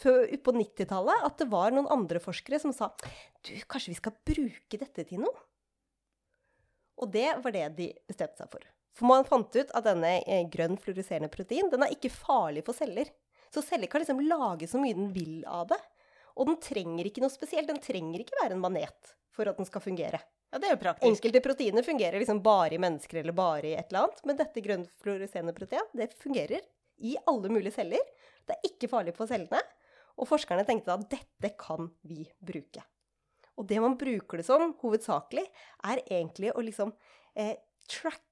Før 0.00 0.28
på 0.44 0.54
90-tallet 0.58 1.26
at 1.26 1.40
det 1.40 1.48
var 1.52 1.74
noen 1.74 1.90
andre 1.92 2.22
forskere 2.22 2.60
som 2.62 2.74
sa 2.76 2.92
du, 3.00 3.52
kanskje 3.68 3.94
vi 3.94 4.00
skal 4.00 4.16
bruke 4.24 4.80
dette 4.80 5.08
til 5.08 5.24
noe? 5.24 5.34
Og 7.02 7.10
det 7.10 7.26
var 7.42 7.54
det 7.54 7.68
de 7.76 7.90
bestemte 8.06 8.38
seg 8.38 8.52
for. 8.52 8.62
For 8.94 9.10
man 9.10 9.26
fant 9.26 9.50
ut 9.56 9.72
at 9.74 9.86
denne 9.88 10.20
eh, 10.22 10.44
grønn 10.50 10.78
fluoreserende 10.78 11.32
protein 11.32 11.70
den 11.72 11.82
er 11.82 11.94
ikke 11.94 12.12
farlig 12.14 12.62
for 12.66 12.76
celler. 12.78 13.10
Så 13.54 13.62
celler 13.62 13.90
kan 13.90 14.02
liksom 14.02 14.22
lage 14.26 14.68
så 14.70 14.80
mye 14.82 14.96
den 14.96 15.12
vil 15.14 15.42
av 15.46 15.68
det. 15.70 15.80
Og 16.34 16.48
den 16.48 16.58
trenger 16.62 17.06
ikke 17.06 17.22
noe 17.22 17.32
spesielt. 17.32 17.70
Den 17.70 17.82
trenger 17.82 18.24
ikke 18.24 18.40
være 18.40 18.56
en 18.56 18.62
manet 18.62 19.14
for 19.34 19.50
at 19.50 19.58
den 19.58 19.68
skal 19.68 19.82
fungere. 19.84 20.20
Ja, 20.50 20.60
det 20.62 20.68
er 20.68 20.76
jo 20.76 20.82
praktisk. 20.84 21.06
Enkelte 21.08 21.42
proteiner 21.42 21.82
fungerer 21.86 22.20
liksom 22.22 22.42
bare 22.42 22.76
i 22.76 22.82
mennesker 22.82 23.18
eller 23.22 23.34
bare 23.34 23.70
i 23.70 23.74
et 23.74 23.88
eller 23.90 24.04
annet, 24.04 24.20
men 24.26 24.38
dette 24.38 24.62
grønnfluorescerende 24.62 25.54
protein 25.56 25.88
det 25.98 26.12
fungerer 26.20 26.62
i 27.02 27.16
alle 27.26 27.50
mulige 27.50 27.74
celler. 27.74 28.02
Det 28.46 28.54
er 28.54 28.68
ikke 28.68 28.90
farlig 28.92 29.16
for 29.16 29.30
cellene. 29.30 29.62
Og 30.14 30.28
forskerne 30.30 30.62
tenkte 30.66 30.94
at 30.94 31.08
dette 31.10 31.50
kan 31.58 31.88
vi 32.06 32.22
bruke. 32.38 32.84
Og 33.58 33.66
det 33.66 33.80
man 33.82 33.96
bruker 33.98 34.38
det 34.38 34.46
som, 34.46 34.74
hovedsakelig, 34.82 35.44
er 35.90 36.02
egentlig 36.04 36.52
å 36.54 36.62
liksom 36.62 36.94
eh, 37.34 37.56
tracke. 37.90 38.22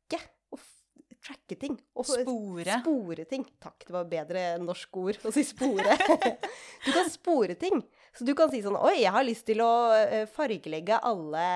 Tracke 1.22 1.54
ting. 1.58 1.76
Og 1.94 2.06
Spore. 2.08 2.78
Spore 2.82 3.26
ting. 3.30 3.44
Takk, 3.62 3.84
det 3.86 3.94
var 3.94 4.08
bedre 4.10 4.42
norsk 4.62 4.98
ord 4.98 5.20
å 5.28 5.32
si 5.34 5.44
spore. 5.46 5.94
du 6.86 6.90
kan 6.90 7.10
spore 7.12 7.54
ting. 7.58 7.82
Så 8.16 8.26
du 8.26 8.34
kan 8.38 8.50
si 8.50 8.62
sånn 8.64 8.78
Oi, 8.80 8.98
jeg 9.04 9.14
har 9.14 9.26
lyst 9.26 9.46
til 9.46 9.62
å 9.62 9.72
eh, 9.94 10.26
fargelegge 10.30 10.98
alle 10.98 11.46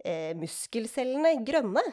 eh, 0.00 0.32
muskelcellene 0.40 1.36
grønne. 1.44 1.84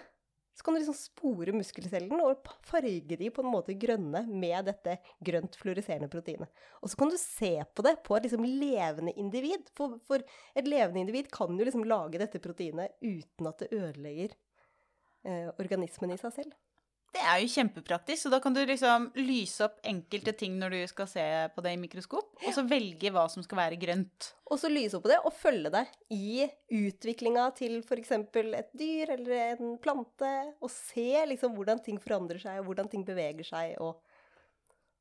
Så 0.54 0.64
kan 0.64 0.76
du 0.76 0.80
liksom 0.80 0.96
spore 0.96 1.54
muskelcellene 1.58 2.24
og 2.30 2.50
farge 2.70 3.18
de 3.18 3.30
på 3.34 3.42
en 3.42 3.50
måte 3.50 3.74
grønne 3.80 4.22
med 4.30 4.68
dette 4.70 5.00
grønt 5.26 5.58
fluoriserende 5.58 6.12
proteinet. 6.14 6.52
Og 6.80 6.92
så 6.92 7.00
kan 7.00 7.10
du 7.10 7.18
se 7.20 7.56
på 7.74 7.86
det 7.86 7.98
på 8.06 8.16
et 8.16 8.28
liksom 8.30 8.46
levende 8.46 9.16
individ. 9.20 9.66
For, 9.76 9.98
for 10.06 10.22
et 10.54 10.70
levende 10.70 11.02
individ 11.02 11.32
kan 11.34 11.58
jo 11.58 11.66
liksom 11.68 11.88
lage 11.90 12.22
dette 12.22 12.42
proteinet 12.44 12.94
uten 13.02 13.50
at 13.50 13.66
det 13.66 13.74
ødelegger 13.74 14.38
eh, 15.26 15.50
organismen 15.58 16.14
i 16.14 16.22
seg 16.22 16.38
selv. 16.38 16.54
Det 17.14 17.22
er 17.22 17.44
jo 17.44 17.50
kjempepraktisk, 17.54 18.24
så 18.24 18.30
da 18.34 18.40
kan 18.42 18.56
du 18.56 18.64
liksom 18.66 19.12
lyse 19.20 19.62
opp 19.68 19.76
enkelte 19.86 20.32
ting 20.34 20.56
når 20.58 20.74
du 20.74 20.80
skal 20.90 21.06
se 21.12 21.26
på 21.54 21.62
det 21.62 21.76
i 21.76 21.78
mikroskop, 21.78 22.32
og 22.42 22.56
så 22.56 22.64
velge 22.66 23.12
hva 23.14 23.28
som 23.30 23.44
skal 23.46 23.60
være 23.60 23.78
grønt. 23.82 24.32
Og 24.50 24.58
så 24.58 24.72
lyse 24.72 24.98
opp 24.98 25.06
på 25.06 25.12
det 25.12 25.20
og 25.22 25.36
følge 25.38 25.70
det 25.76 25.84
i 26.14 26.48
utviklinga 26.74 27.46
til 27.60 27.78
f.eks. 27.84 28.16
et 28.18 28.72
dyr 28.80 29.14
eller 29.14 29.36
en 29.52 29.76
plante. 29.82 30.32
Og 30.58 30.72
se 30.74 31.06
liksom 31.30 31.54
hvordan 31.58 31.84
ting 31.86 32.00
forandrer 32.02 32.42
seg, 32.42 32.62
og 32.62 32.72
hvordan 32.72 32.90
ting 32.90 33.06
beveger 33.06 33.46
seg. 33.46 33.76
Og, 33.78 34.02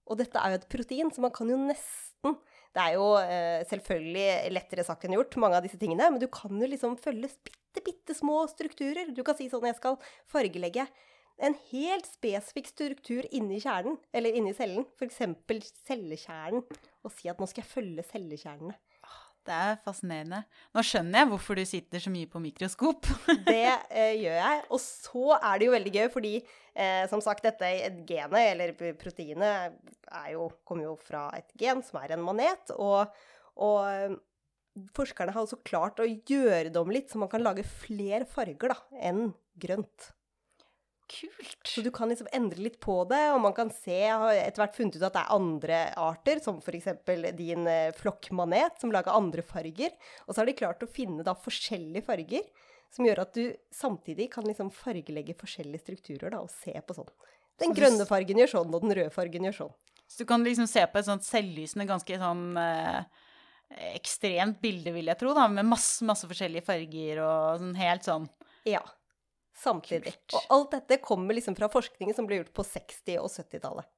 og 0.04 0.20
dette 0.20 0.40
er 0.40 0.52
jo 0.52 0.60
et 0.60 0.68
protein, 0.74 1.12
så 1.12 1.24
man 1.24 1.32
kan 1.32 1.48
jo 1.48 1.56
nesten 1.60 2.36
Det 2.72 2.80
er 2.80 2.94
jo 2.96 3.06
eh, 3.20 3.64
selvfølgelig 3.68 4.52
lettere 4.52 4.84
sagt 4.84 5.04
enn 5.04 5.16
gjort, 5.16 5.40
mange 5.40 5.58
av 5.58 5.64
disse 5.64 5.80
tingene, 5.80 6.12
men 6.12 6.20
du 6.20 6.28
kan 6.32 6.52
jo 6.60 6.68
liksom 6.68 7.00
følge 7.00 7.32
bitte, 7.44 7.80
bitte 7.84 8.16
små 8.16 8.42
strukturer. 8.52 9.16
Du 9.16 9.24
kan 9.24 9.36
si 9.36 9.48
sånn 9.52 9.68
Jeg 9.68 9.80
skal 9.80 9.96
fargelegge 10.32 10.86
en 11.42 11.56
helt 11.70 12.08
spesifikk 12.08 12.70
struktur 12.70 13.26
inni 13.34 13.60
kjernen, 13.62 13.98
eller 14.12 14.36
inni 14.36 14.54
cellen. 14.56 14.86
F.eks. 14.98 15.22
cellekjernen. 15.86 16.64
Og 17.02 17.14
si 17.14 17.30
at 17.30 17.40
nå 17.40 17.48
skal 17.50 17.64
jeg 17.64 17.72
følge 17.72 18.06
cellekjernene. 18.12 18.76
Det 19.42 19.54
er 19.54 19.78
fascinerende. 19.82 20.44
Nå 20.70 20.82
skjønner 20.86 21.22
jeg 21.22 21.28
hvorfor 21.32 21.58
du 21.58 21.64
sitter 21.66 22.02
så 22.02 22.12
mye 22.14 22.28
på 22.30 22.40
mikroskop. 22.42 23.08
Det 23.48 23.72
eh, 23.90 24.14
gjør 24.20 24.36
jeg. 24.38 24.60
Og 24.70 24.80
så 24.82 25.38
er 25.38 25.58
det 25.58 25.66
jo 25.66 25.74
veldig 25.74 25.92
gøy, 25.96 26.04
fordi 26.14 26.34
eh, 26.38 27.02
som 27.10 27.22
sagt, 27.24 27.42
dette 27.46 27.72
genet, 28.06 28.38
eller 28.52 28.74
proteinet, 29.00 29.80
er 30.12 30.28
jo, 30.36 30.46
kommer 30.68 30.92
jo 30.92 30.94
fra 31.00 31.26
et 31.34 31.50
gen 31.58 31.82
som 31.82 31.98
er 32.04 32.14
en 32.14 32.22
manet. 32.22 32.70
Og, 32.76 33.10
og 33.66 33.78
eh, 33.90 34.14
forskerne 34.94 35.34
har 35.34 35.42
også 35.42 35.58
klart 35.66 35.98
å 35.98 36.06
gjøre 36.06 36.70
det 36.70 36.78
om 36.78 36.94
litt, 36.94 37.10
så 37.10 37.18
man 37.18 37.32
kan 37.32 37.42
lage 37.42 37.66
flere 37.66 38.28
farger 38.30 38.76
da, 38.76 38.78
enn 39.10 39.32
grønt. 39.58 40.12
Kult. 41.12 41.68
Så 41.68 41.82
du 41.84 41.90
kan 41.92 42.08
liksom 42.08 42.28
endre 42.32 42.62
litt 42.64 42.78
på 42.80 42.94
det, 43.10 43.20
og 43.34 43.42
man 43.44 43.52
kan 43.56 43.68
se, 43.74 43.94
jeg 44.06 44.18
har 44.22 44.38
etter 44.38 44.62
hvert 44.62 44.76
funnet 44.78 44.96
ut 44.96 45.04
at 45.04 45.16
det 45.16 45.22
er 45.22 45.34
andre 45.36 45.80
arter, 46.00 46.40
som 46.44 46.60
f.eks. 46.62 46.88
din 47.36 47.68
eh, 47.68 47.92
flokkmanet, 47.98 48.78
som 48.80 48.94
lager 48.94 49.12
andre 49.12 49.44
farger. 49.44 49.92
Og 50.26 50.32
så 50.32 50.40
har 50.40 50.48
de 50.48 50.56
klart 50.56 50.84
å 50.84 50.90
finne 50.90 51.26
da 51.26 51.34
forskjellige 51.36 52.06
farger, 52.06 52.48
som 52.92 53.08
gjør 53.08 53.24
at 53.26 53.36
du 53.36 53.52
samtidig 53.72 54.30
kan 54.32 54.48
liksom 54.48 54.72
fargelegge 54.72 55.36
forskjellige 55.40 55.84
strukturer 55.84 56.32
da, 56.32 56.42
og 56.44 56.52
se 56.52 56.72
på 56.72 56.96
sånn. 56.96 57.12
Den 57.60 57.76
grønne 57.76 58.08
fargen 58.08 58.40
gjør 58.40 58.54
sånn, 58.56 58.72
og 58.72 58.84
den 58.84 58.96
røde 58.96 59.12
fargen 59.12 59.48
gjør 59.48 59.58
sånn. 59.58 59.76
Så 60.08 60.24
du 60.24 60.28
kan 60.28 60.44
liksom 60.44 60.68
se 60.68 60.84
på 60.88 61.00
et 61.00 61.08
sånt 61.08 61.24
selvlysende, 61.24 61.88
ganske 61.88 62.18
sånn 62.20 62.56
eh, 62.60 63.04
ekstremt 63.92 64.60
bilde, 64.64 64.92
vil 64.96 65.12
jeg 65.12 65.20
tro, 65.20 65.36
da, 65.36 65.46
med 65.52 65.68
masse, 65.68 66.04
masse 66.08 66.28
forskjellige 66.28 66.66
farger 66.66 67.22
og 67.24 67.62
sånn 67.62 67.78
helt 67.78 68.08
sånn. 68.08 68.28
Ja. 68.68 68.82
Samtidig. 69.56 70.14
Og 70.32 70.54
alt 70.56 70.76
dette 70.76 71.00
kommer 71.04 71.36
liksom 71.36 71.56
fra 71.58 71.68
forskningen 71.72 72.16
som 72.16 72.28
ble 72.28 72.40
gjort 72.40 72.54
på 72.56 72.64
60- 72.66 73.18
og 73.20 73.28
70-tallet. 73.30 73.88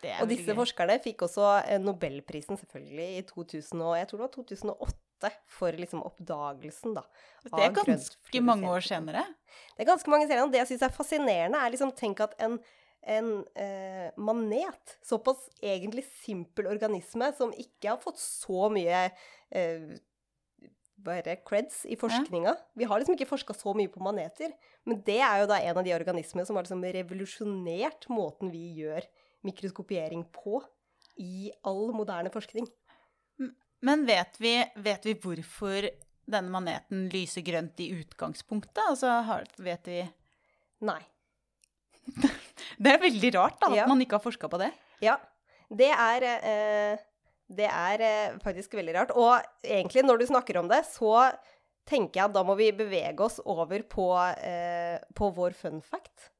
Er 0.00 0.22
Og 0.22 0.30
disse 0.30 0.54
forskerne 0.56 0.96
fikk 1.02 1.26
også 1.26 1.46
eh, 1.60 1.80
Nobelprisen 1.82 2.56
selvfølgelig 2.60 3.08
i 3.18 3.22
2000, 3.28 3.82
og 3.84 3.96
jeg 3.98 4.08
tror 4.08 4.20
det 4.20 4.26
var 4.26 4.34
2008 4.36 5.32
for 5.52 5.76
liksom 5.76 6.04
oppdagelsen 6.08 6.94
da. 6.96 7.02
Det 7.44 7.64
er 7.66 7.74
ganske 7.76 8.44
mange 8.44 8.70
år 8.70 8.84
senere. 8.86 9.26
Det 9.74 9.84
er 9.84 9.90
ganske 9.90 10.12
mange 10.12 10.28
senere. 10.28 10.46
og 10.46 10.54
Det 10.54 10.62
jeg 10.62 10.70
syns 10.72 10.86
er 10.86 10.94
fascinerende, 10.94 11.60
er 11.60 11.74
liksom 11.74 11.92
tenk 11.98 12.22
at 12.24 12.32
en, 12.40 12.56
en 13.16 13.32
eh, 13.52 14.08
manet, 14.16 14.96
såpass 15.04 15.50
egentlig 15.60 16.06
simpel 16.22 16.70
organisme 16.72 17.28
som 17.36 17.52
ikke 17.52 17.92
har 17.92 18.00
fått 18.00 18.22
så 18.22 18.70
mye 18.72 19.04
eh, 19.52 19.90
det, 21.04 21.44
creds 21.44 21.84
i 21.86 21.96
forskninga. 21.96 22.52
Vi 22.76 22.84
har 22.84 22.98
liksom 23.00 23.14
ikke 23.16 23.28
forska 23.28 23.54
så 23.56 23.72
mye 23.76 23.88
på 23.92 24.02
maneter. 24.04 24.52
Men 24.86 25.00
det 25.06 25.18
er 25.20 25.40
jo 25.42 25.46
da 25.50 25.58
en 25.60 25.78
av 25.80 25.84
de 25.86 25.94
organismene 25.96 26.46
som 26.46 26.56
har 26.56 26.64
liksom 26.66 26.82
revolusjonert 26.84 28.08
måten 28.12 28.50
vi 28.52 28.66
gjør 28.82 29.06
mikroskopiering 29.46 30.24
på 30.34 30.60
i 31.20 31.50
all 31.64 31.90
moderne 31.96 32.30
forskning. 32.32 32.68
Men 33.82 34.04
vet 34.08 34.36
vi, 34.40 34.54
vet 34.76 35.06
vi 35.08 35.14
hvorfor 35.16 35.88
denne 36.30 36.52
maneten 36.52 37.06
lyser 37.12 37.42
grønt 37.46 37.80
i 37.80 37.88
utgangspunktet? 37.96 38.82
Altså, 38.90 39.08
har, 39.24 39.46
vet 39.58 39.88
vi 39.88 40.02
Nei. 40.84 41.00
Det 42.80 42.92
er 42.92 43.00
veldig 43.02 43.30
rart, 43.36 43.58
da, 43.60 43.68
at 43.72 43.76
Ja. 43.82 43.86
man 43.88 44.00
ikke 44.00 44.16
har 44.18 44.24
forska 44.24 44.48
på 44.48 44.58
det. 44.60 44.70
Ja. 45.04 45.16
Det 45.70 45.88
er, 45.92 46.24
eh, 46.40 46.98
det 47.50 47.66
er 47.68 48.02
eh, 48.06 48.34
faktisk 48.44 48.74
veldig 48.78 48.94
rart. 48.94 49.14
Og 49.18 49.40
egentlig, 49.66 50.04
når 50.06 50.20
du 50.22 50.26
snakker 50.30 50.60
om 50.60 50.68
det, 50.70 50.84
så 50.88 51.30
tenker 51.90 52.20
jeg 52.20 52.28
at 52.28 52.34
da 52.36 52.44
må 52.46 52.54
vi 52.58 52.68
bevege 52.76 53.24
oss 53.26 53.40
over 53.42 53.82
på, 53.90 54.10
eh, 54.38 55.00
på 55.18 55.30
vår 55.34 55.56
fun 55.58 55.80
fact. 55.82 56.30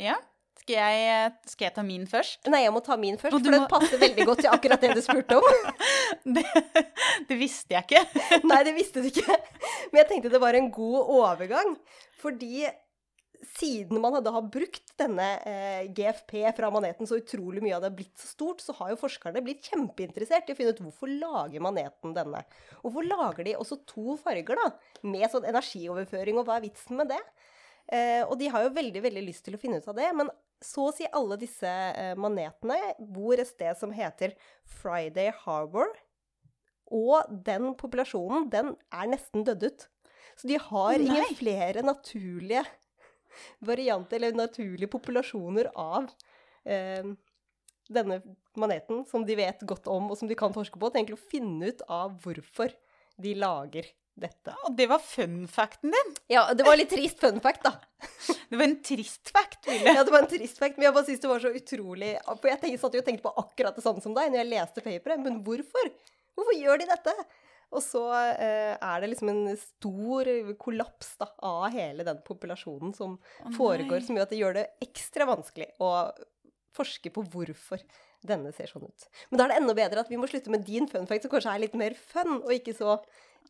Ja. 0.00 0.16
Skal 0.56 0.80
jeg, 0.80 1.32
skal 1.46 1.68
jeg 1.68 1.74
ta 1.76 1.82
min 1.86 2.06
først? 2.10 2.48
Nei, 2.50 2.64
jeg 2.64 2.72
må 2.74 2.80
ta 2.82 2.96
min 2.98 3.18
først, 3.20 3.36
for 3.36 3.44
den 3.44 3.60
må- 3.62 3.68
passer 3.70 4.00
veldig 4.02 4.24
godt 4.26 4.40
til 4.42 4.50
akkurat 4.50 4.82
det 4.82 4.94
du 4.96 5.02
spurte 5.04 5.38
om. 5.38 5.46
Det, 6.36 6.42
det 7.28 7.36
visste 7.38 7.74
jeg 7.76 7.84
ikke. 7.86 8.40
Nei, 8.48 8.58
det 8.66 8.72
visste 8.74 9.02
du 9.02 9.06
ikke. 9.12 9.36
Men 9.92 10.00
jeg 10.00 10.08
tenkte 10.08 10.30
det 10.32 10.40
var 10.42 10.56
en 10.58 10.72
god 10.74 11.10
overgang. 11.20 11.76
Fordi 12.18 12.64
siden 13.56 14.00
man 14.02 14.16
da 14.24 14.32
har 14.34 14.46
brukt 14.52 14.92
denne 14.98 15.26
eh, 15.48 15.88
GFP 15.94 16.38
fra 16.56 16.70
maneten 16.72 17.08
så 17.08 17.18
utrolig 17.20 17.62
mye 17.64 17.76
av 17.76 17.84
det 17.84 17.90
har 17.90 17.98
blitt 17.98 18.20
så 18.20 18.30
stort, 18.30 18.62
så 18.64 18.74
har 18.78 18.92
jo 18.92 19.00
forskerne 19.00 19.42
blitt 19.44 19.68
kjempeinteressert 19.70 20.48
i 20.48 20.54
å 20.54 20.58
finne 20.58 20.74
ut 20.74 20.82
hvorfor 20.84 21.10
lager 21.10 21.64
maneten 21.64 22.14
denne. 22.16 22.42
Hvorfor 22.82 23.06
lager 23.06 23.46
de 23.46 23.56
også 23.58 23.80
to 23.88 24.16
farger, 24.20 24.58
da? 24.58 24.70
Med 25.06 25.28
sånn 25.32 25.48
energioverføring, 25.48 26.40
og 26.40 26.48
hva 26.48 26.58
er 26.58 26.66
vitsen 26.66 27.00
med 27.00 27.12
det? 27.14 27.22
Eh, 27.92 28.22
og 28.26 28.36
de 28.40 28.50
har 28.50 28.66
jo 28.66 28.74
veldig, 28.76 29.02
veldig 29.04 29.24
lyst 29.28 29.46
til 29.46 29.56
å 29.56 29.62
finne 29.62 29.78
ut 29.80 29.90
av 29.90 29.98
det, 29.98 30.08
men 30.16 30.32
så 30.64 30.88
å 30.88 30.94
si 30.94 31.06
alle 31.12 31.36
disse 31.40 31.68
eh, 31.68 32.14
manetene 32.18 32.78
bor 32.98 33.36
et 33.36 33.48
sted 33.48 33.76
som 33.78 33.92
heter 33.94 34.34
Friday 34.80 35.30
Harbor. 35.44 35.92
Og 36.94 37.28
den 37.46 37.74
populasjonen, 37.78 38.48
den 38.50 38.74
er 38.94 39.10
nesten 39.10 39.44
dødd 39.46 39.68
ut. 39.68 39.86
Så 40.36 40.50
de 40.50 40.58
har 40.60 40.96
Nei. 40.96 41.06
ingen 41.06 41.38
flere 41.38 41.82
naturlige 41.84 42.64
varianter, 43.64 44.20
eller 44.20 44.36
naturlige 44.36 44.90
populasjoner 44.92 45.70
av 45.74 46.10
eh, 46.64 47.12
denne 47.88 48.20
maneten 48.58 49.04
som 49.08 49.26
de 49.26 49.36
vet 49.38 49.62
godt 49.68 49.86
om, 49.92 50.10
og 50.10 50.18
som 50.18 50.30
de 50.30 50.38
kan 50.38 50.54
forske 50.54 50.78
på, 50.78 50.90
til 50.90 51.02
egentlig 51.02 51.20
å 51.20 51.30
finne 51.30 51.70
ut 51.70 51.86
av 51.92 52.16
hvorfor 52.24 52.74
de 53.22 53.36
lager 53.38 53.88
dette. 54.16 54.52
Og 54.64 54.76
det 54.76 54.88
var 54.88 55.02
fun 55.04 55.44
facten 55.50 55.92
din. 55.92 56.12
Ja, 56.32 56.48
det 56.56 56.64
var 56.66 56.78
litt 56.80 56.90
trist 56.92 57.20
fun 57.20 57.40
fact, 57.44 57.66
da. 57.66 57.76
Det 58.46 58.54
var 58.54 58.68
en 58.68 58.76
trist 58.82 59.32
fact, 59.34 59.64
Ville. 59.66 59.92
Ja, 59.96 60.04
det 60.06 60.12
var 60.14 60.22
en 60.22 60.28
trist 60.30 60.60
fact, 60.60 60.76
men 60.78 60.86
jeg 60.86 60.94
bare 60.94 61.06
synes 61.08 61.22
det 61.24 61.30
var 61.30 61.40
så 61.42 61.50
utrolig 61.50 62.10
For 62.28 62.46
jeg 62.46 62.60
tenkte, 62.60 62.78
satt 62.78 62.94
jo 62.94 63.00
og 63.02 63.08
tenkte 63.08 63.24
på 63.24 63.32
akkurat 63.42 63.74
det 63.74 63.82
samme 63.82 64.04
som 64.04 64.14
deg 64.14 64.30
når 64.30 64.38
jeg 64.38 64.50
leste 64.52 64.84
paperet, 64.84 65.22
men 65.24 65.40
hvorfor? 65.42 65.90
Hvorfor 66.38 66.54
gjør 66.54 66.78
de 66.78 66.86
dette? 66.92 67.14
Og 67.74 67.82
så 67.82 68.02
eh, 68.14 68.74
er 68.76 69.02
det 69.02 69.10
liksom 69.10 69.30
en 69.32 69.56
stor 69.58 70.30
kollaps 70.60 71.16
da, 71.20 71.28
av 71.44 71.66
hele 71.74 72.06
den 72.06 72.20
populasjonen 72.26 72.94
som 72.96 73.16
oh, 73.18 73.52
foregår, 73.56 74.04
som 74.06 74.16
gjør 74.16 74.28
at 74.28 74.34
det 74.34 74.40
gjør 74.40 74.58
det 74.58 74.66
ekstra 74.86 75.26
vanskelig 75.28 75.72
å 75.82 75.90
forske 76.76 77.10
på 77.12 77.24
hvorfor 77.32 77.82
denne 78.26 78.52
ser 78.54 78.70
sånn 78.70 78.86
ut. 78.86 79.06
Men 79.30 79.38
da 79.38 79.46
er 79.46 79.52
det 79.52 79.60
enda 79.62 79.76
bedre 79.76 80.02
at 80.02 80.10
vi 80.12 80.18
må 80.20 80.28
slutte 80.30 80.52
med 80.52 80.66
din 80.66 80.88
fun 80.90 81.08
fact, 81.08 81.26
som 81.26 81.32
kanskje 81.32 81.54
er 81.54 81.64
litt 81.64 81.78
mer 81.78 81.96
fun, 81.98 82.38
og 82.38 82.52
ikke 82.54 82.74
så 82.76 82.98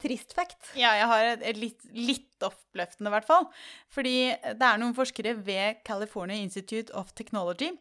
trist 0.01 0.35
fact. 0.37 0.73
Ja, 0.77 0.93
jeg 0.99 1.09
har 1.11 1.31
et, 1.33 1.45
et 1.51 1.61
litt, 1.61 1.87
litt 1.93 2.45
oppløftende, 2.45 3.11
i 3.11 3.15
hvert 3.17 3.29
fall. 3.29 3.49
Fordi 3.93 4.17
det 4.45 4.69
er 4.69 4.81
noen 4.81 4.97
forskere 4.97 5.37
ved 5.47 5.83
California 5.89 6.41
Institute 6.41 6.93
of 6.97 7.15
Technology 7.17 7.73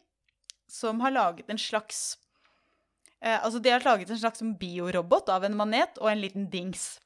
som 0.66 1.00
har 1.04 1.14
laget 1.14 1.50
en 1.52 1.60
slags 1.60 2.16
Altså, 3.22 3.58
de 3.58 3.72
har 3.72 3.84
laget 3.84 4.10
en 4.10 4.18
slags 4.20 4.42
biorobot 4.60 5.30
av 5.32 5.44
en 5.44 5.56
manet 5.56 5.98
og 6.02 6.10
en 6.10 6.20
liten 6.20 6.50
dings. 6.52 6.98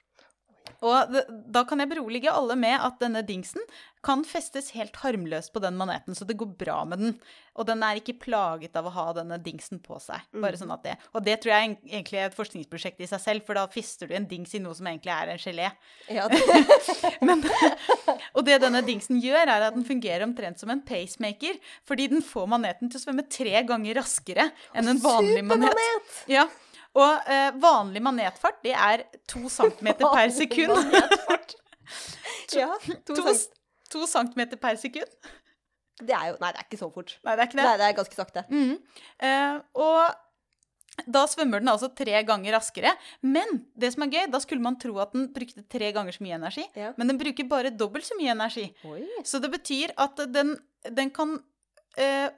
Og 0.81 1.17
da 1.53 1.63
kan 1.69 1.83
jeg 1.83 1.91
berolige 1.91 2.33
alle 2.33 2.57
med 2.57 2.79
at 2.81 3.01
denne 3.03 3.21
dingsen 3.27 3.61
kan 4.05 4.23
festes 4.25 4.71
helt 4.73 4.97
harmløst 5.03 5.53
på 5.53 5.61
den 5.61 5.77
maneten, 5.77 6.17
så 6.17 6.25
det 6.25 6.39
går 6.41 6.55
bra 6.61 6.79
med 6.89 7.03
den. 7.03 7.11
Og 7.61 7.67
den 7.69 7.83
er 7.85 7.99
ikke 8.01 8.17
plaget 8.23 8.79
av 8.79 8.87
å 8.89 8.93
ha 8.95 9.05
denne 9.19 9.37
dingsen 9.45 9.83
på 9.85 9.99
seg. 10.01 10.25
Bare 10.33 10.57
sånn 10.57 10.73
at 10.73 10.87
det. 10.87 10.95
Og 11.13 11.27
det 11.27 11.37
tror 11.43 11.53
jeg 11.53 11.75
egentlig 11.91 12.23
er 12.23 12.31
et 12.31 12.37
forskningsprosjekt 12.39 13.03
i 13.05 13.11
seg 13.11 13.21
selv, 13.21 13.45
for 13.45 13.61
da 13.61 13.67
fister 13.73 14.09
du 14.09 14.17
en 14.17 14.29
dings 14.31 14.57
i 14.57 14.63
noe 14.65 14.73
som 14.79 14.89
egentlig 14.89 15.13
er 15.13 15.35
en 15.35 15.43
gelé. 15.43 15.69
Ja, 16.09 16.31
det, 16.33 16.41
Men, 17.29 17.45
og 18.33 18.49
det 18.49 18.63
denne 18.65 18.81
dingsen 18.87 19.21
gjør, 19.21 19.43
er 19.45 19.69
at 19.69 19.77
den 19.77 19.85
fungerer 19.89 20.25
omtrent 20.25 20.63
som 20.63 20.73
en 20.73 20.81
pacemaker, 20.87 21.61
fordi 21.89 22.09
den 22.15 22.25
får 22.25 22.49
maneten 22.57 22.89
til 22.89 23.03
å 23.03 23.05
svømme 23.05 23.29
tre 23.29 23.67
ganger 23.69 24.01
raskere 24.01 24.49
enn 24.73 24.95
en 24.95 25.05
vanlig 25.05 25.45
manet. 25.45 25.69
Supermanet! 25.77 26.19
Ja, 26.33 26.49
og 26.99 27.31
eh, 27.31 27.51
vanlig 27.63 28.03
manetfart, 28.03 28.63
det 28.65 28.73
er 28.75 29.05
to 29.31 29.49
centimeter 29.53 30.09
per 30.11 30.33
sekund. 30.35 30.75
Manetfart. 30.77 31.57
Ja, 32.55 32.67
to, 33.07 33.15
To, 33.15 33.33
to 33.91 34.07
centimeter 34.11 34.59
per 34.59 34.75
sekund. 34.79 35.11
Det 36.01 36.15
er 36.15 36.31
jo 36.33 36.39
Nei, 36.41 36.51
det 36.55 36.63
er 36.63 36.67
ikke 36.67 36.79
så 36.81 36.89
fort. 36.95 37.13
Nei, 37.27 37.35
det 37.37 37.43
er 37.45 37.49
ikke 37.49 37.59
det. 37.59 37.67
Nei, 37.67 37.77
det 37.79 37.87
er 37.87 37.97
ganske 37.99 38.19
sakte. 38.19 38.43
Mm. 38.51 38.73
Eh, 39.27 39.57
og 39.79 41.07
da 41.11 41.23
svømmer 41.31 41.63
den 41.63 41.71
altså 41.73 41.91
tre 41.97 42.23
ganger 42.27 42.57
raskere. 42.57 42.93
Men 43.23 43.63
det 43.79 43.93
som 43.95 44.05
er 44.07 44.13
gøy, 44.15 44.27
da 44.33 44.41
skulle 44.43 44.65
man 44.65 44.79
tro 44.83 44.97
at 45.03 45.15
den 45.15 45.29
brukte 45.35 45.65
tre 45.71 45.93
ganger 45.97 46.17
så 46.17 46.25
mye 46.27 46.39
energi. 46.39 46.67
Ja. 46.79 46.93
Men 46.99 47.13
den 47.13 47.21
bruker 47.21 47.49
bare 47.51 47.73
dobbelt 47.75 48.09
så 48.09 48.19
mye 48.19 48.35
energi. 48.35 48.67
Oi. 48.89 49.05
Så 49.27 49.41
det 49.43 49.53
betyr 49.55 49.95
at 50.01 50.21
den, 50.35 50.57
den 50.91 51.13
kan 51.15 51.39
eh, 52.01 52.29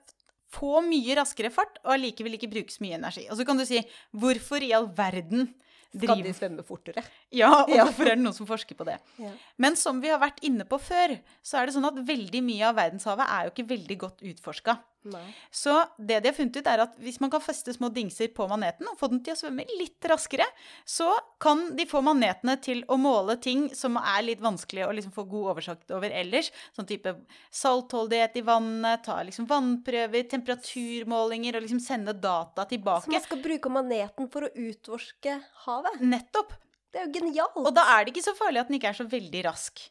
få 0.52 0.82
mye 0.84 1.16
raskere 1.18 1.50
fart 1.54 1.78
og 1.84 1.94
allikevel 1.96 2.36
ikke 2.36 2.50
bruke 2.52 2.72
så 2.74 2.84
mye 2.84 2.98
energi. 2.98 3.26
Og 3.32 3.38
så 3.40 3.46
kan 3.48 3.58
du 3.60 3.64
si 3.68 3.80
hvorfor 4.12 4.62
i 4.64 4.72
all 4.76 4.86
verden 4.96 5.48
driver 5.92 6.14
Skal 6.20 6.24
de 6.24 6.32
svømme 6.36 6.62
fortere? 6.64 7.02
Ja, 7.36 7.50
og 7.64 7.72
Ja. 7.76 7.84
hvorfor 7.88 8.08
er 8.08 8.16
det 8.16 8.24
noen 8.24 8.36
som 8.36 8.48
forsker 8.48 8.76
på 8.78 8.86
det? 8.88 8.98
Ja. 9.20 9.32
Men 9.60 9.76
som 9.76 10.00
vi 10.04 10.08
har 10.12 10.20
vært 10.22 10.40
inne 10.44 10.64
på 10.68 10.78
før, 10.80 11.18
så 11.44 11.60
er 11.60 11.68
det 11.68 11.74
sånn 11.76 11.88
at 11.88 11.98
veldig 12.08 12.40
mye 12.44 12.68
av 12.70 12.78
verdenshavet 12.80 13.28
er 13.28 13.48
jo 13.48 13.52
ikke 13.54 13.68
veldig 13.74 13.98
godt 14.06 14.24
utforska. 14.32 14.78
Nei. 15.10 15.24
Så 15.50 15.72
det 15.98 16.20
de 16.22 16.30
har 16.30 16.36
funnet 16.36 16.56
ut, 16.56 16.68
er 16.70 16.82
at 16.84 16.94
hvis 17.02 17.18
man 17.22 17.30
kan 17.32 17.42
feste 17.42 17.72
små 17.74 17.88
dingser 17.94 18.28
på 18.34 18.46
maneten 18.50 18.86
og 18.86 18.98
få 19.00 19.08
den 19.10 19.22
til 19.24 19.34
å 19.34 19.40
svømme 19.40 19.64
litt 19.80 20.06
raskere, 20.06 20.46
så 20.86 21.08
kan 21.42 21.72
de 21.78 21.86
få 21.90 22.04
manetene 22.06 22.54
til 22.62 22.84
å 22.86 22.98
måle 23.00 23.34
ting 23.42 23.66
som 23.74 23.98
er 23.98 24.22
litt 24.28 24.42
vanskelig 24.44 24.86
å 24.86 24.92
liksom 24.94 25.14
få 25.16 25.26
god 25.30 25.54
oversikt 25.56 25.90
over 25.96 26.14
ellers. 26.22 26.52
Sånn 26.76 26.86
type 26.86 27.16
saltholdighet 27.50 28.38
i 28.38 28.44
vannet, 28.46 29.02
ta 29.06 29.18
liksom 29.26 29.48
vannprøver, 29.50 30.28
temperaturmålinger 30.30 31.58
og 31.58 31.66
liksom 31.66 31.82
sende 31.82 32.14
data 32.14 32.66
tilbake. 32.70 33.08
Så 33.08 33.16
man 33.16 33.26
skal 33.26 33.42
bruke 33.42 33.72
maneten 33.72 34.30
for 34.30 34.46
å 34.46 34.52
utforske 34.68 35.40
havet? 35.66 35.98
Nettopp. 36.02 36.54
Det 36.92 37.00
er 37.00 37.08
jo 37.08 37.16
genialt! 37.18 37.58
Og 37.58 37.72
da 37.74 37.88
er 37.96 38.04
det 38.04 38.14
ikke 38.14 38.28
så 38.28 38.36
farlig 38.38 38.62
at 38.62 38.70
den 38.70 38.78
ikke 38.78 38.92
er 38.92 39.00
så 39.00 39.08
veldig 39.08 39.44
rask. 39.48 39.82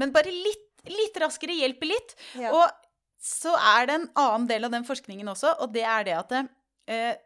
Men 0.00 0.10
bare 0.14 0.32
litt, 0.32 0.66
litt 0.88 1.16
raskere 1.20 1.56
hjelper 1.58 1.90
litt. 1.90 2.14
Ja. 2.40 2.54
Og 2.56 2.87
så 3.18 3.54
er 3.56 3.86
det 3.88 3.94
en 3.98 4.10
annen 4.16 4.46
del 4.48 4.64
av 4.68 4.70
den 4.76 4.84
forskningen 4.86 5.28
også, 5.28 5.56
og 5.60 5.72
det 5.74 5.82
er 5.82 6.04
det 6.06 6.14
at 6.18 6.32
eh, 6.38 7.16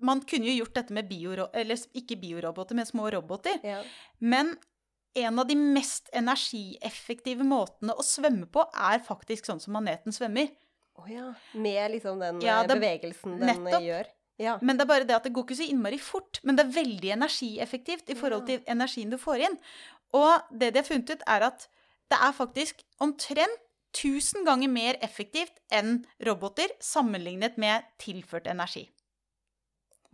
man 0.00 0.20
kunne 0.22 0.46
jo 0.48 0.60
gjort 0.64 0.74
dette 0.78 0.94
med 0.94 1.08
bioro... 1.10 1.48
Eller 1.52 1.80
ikke 1.98 2.16
bioroboter, 2.20 2.76
men 2.78 2.86
små 2.86 3.08
roboter. 3.12 3.58
ja. 3.66 3.82
Men 4.20 4.56
en 5.18 5.38
av 5.40 5.48
de 5.48 5.56
mest 5.58 6.10
energieffektive 6.14 7.42
måtene 7.42 7.94
å 7.98 8.04
svømme 8.06 8.46
på, 8.54 8.62
er 8.76 9.00
faktisk 9.02 9.48
sånn 9.48 9.58
som 9.60 9.72
maneten 9.74 10.14
svømmer. 10.14 10.52
Å 11.00 11.06
ja. 11.10 11.24
Med 11.58 11.90
liksom 11.96 12.20
den 12.22 12.38
Ja, 12.44 12.60
eh, 12.62 12.66
det- 12.68 12.76
bevegelsen 12.78 13.38
den 13.40 13.48
eh, 13.48 13.56
nettopp. 13.58 13.82
gjør. 13.82 14.06
Ja. 14.38 14.58
Men 14.62 14.76
det 14.78 14.84
er 14.84 14.92
bare 14.92 15.04
det 15.08 15.16
at 15.16 15.24
det 15.24 15.32
går 15.34 15.44
ikke 15.48 15.56
så 15.58 15.66
innmari 15.68 15.98
fort. 15.98 16.38
Men 16.44 16.54
det 16.56 16.66
er 16.66 16.76
veldig 16.84 17.10
energieffektivt 17.16 18.08
i 18.10 18.14
forhold 18.14 18.46
til 18.46 18.60
energien 18.70 19.10
du 19.10 19.18
får 19.18 19.40
inn. 19.48 19.58
Og 20.14 20.42
det 20.52 20.72
de 20.74 20.78
har 20.78 20.86
funnet 20.86 21.10
ut, 21.10 21.22
er 21.26 21.42
at 21.48 21.66
det 22.08 22.18
er 22.22 22.32
faktisk 22.32 22.84
omtrent 23.00 23.58
1000 23.96 24.44
ganger 24.46 24.68
mer 24.68 24.98
effektivt 25.02 25.56
enn 25.72 26.02
roboter 26.26 26.68
sammenlignet 26.84 27.56
med 27.58 27.86
tilført 28.02 28.46
energi. 28.50 28.86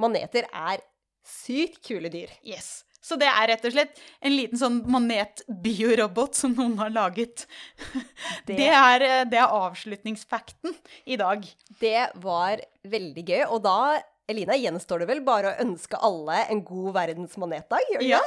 Maneter 0.00 0.46
er 0.52 0.82
sykt 1.24 1.80
kule 1.86 2.10
dyr. 2.12 2.30
Yes. 2.46 2.82
Så 3.04 3.18
det 3.20 3.26
er 3.28 3.50
rett 3.50 3.64
og 3.68 3.74
slett 3.74 3.98
en 4.24 4.32
liten 4.32 4.56
sånn 4.58 4.78
manet-biorobot 4.88 6.38
som 6.38 6.54
noen 6.56 6.78
har 6.80 6.92
laget. 6.94 7.44
Det, 8.48 8.56
Det- 8.56 8.70
er, 8.72 9.04
det 9.28 9.38
er 9.40 9.52
avslutningsfakten 9.52 10.72
i 11.04 11.16
dag. 11.20 11.44
Det 11.80 12.06
var 12.24 12.62
veldig 12.88 13.24
gøy. 13.28 13.42
Og 13.50 13.60
da, 13.64 14.00
Elina, 14.28 14.56
gjenstår 14.56 15.04
det 15.04 15.08
vel 15.12 15.20
bare 15.24 15.52
å 15.52 15.60
ønske 15.66 16.00
alle 16.00 16.42
en 16.52 16.62
god 16.64 16.94
verdens 16.96 17.36
manetdag? 17.40 17.84
Gjør 17.92 18.00
det 18.04 18.08
Ja. 18.14 18.22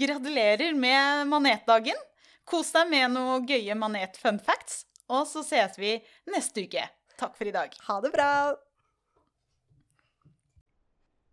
Gratulerer 0.00 0.74
med 0.76 1.26
manetdagen. 1.30 1.96
Kos 2.50 2.72
deg 2.74 2.88
med 2.90 3.12
noe 3.14 3.38
gøye 3.46 3.76
manet-fun 3.78 4.40
facts. 4.42 4.84
Og 5.10 5.26
så 5.26 5.42
ses 5.46 5.78
vi 5.78 5.96
neste 6.30 6.66
uke. 6.66 6.82
Takk 7.18 7.36
for 7.38 7.46
i 7.46 7.54
dag. 7.54 7.74
Ha 7.86 8.00
det 8.02 8.10
bra! 8.14 8.30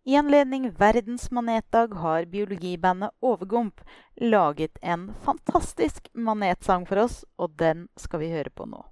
I 0.07 0.15
anledning 0.15 0.69
verdens 0.71 1.25
manetdag 1.35 1.93
har 1.99 2.25
biologibandet 2.31 3.11
Overgump 3.19 3.81
laget 4.21 4.77
en 4.81 5.09
fantastisk 5.25 6.07
manetsang 6.13 6.85
for 6.87 7.01
oss, 7.03 7.25
og 7.35 7.57
den 7.59 7.89
skal 7.99 8.23
vi 8.23 8.31
høre 8.31 8.53
på 8.53 8.69
nå. 8.71 8.85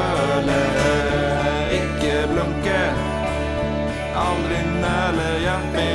Føle, 0.00 0.60
ikke 1.80 2.14
blunke. 2.32 2.80
Aldri 4.20 4.60
nøle, 4.82 5.28
jeg 5.46 5.60
vet 5.74 5.90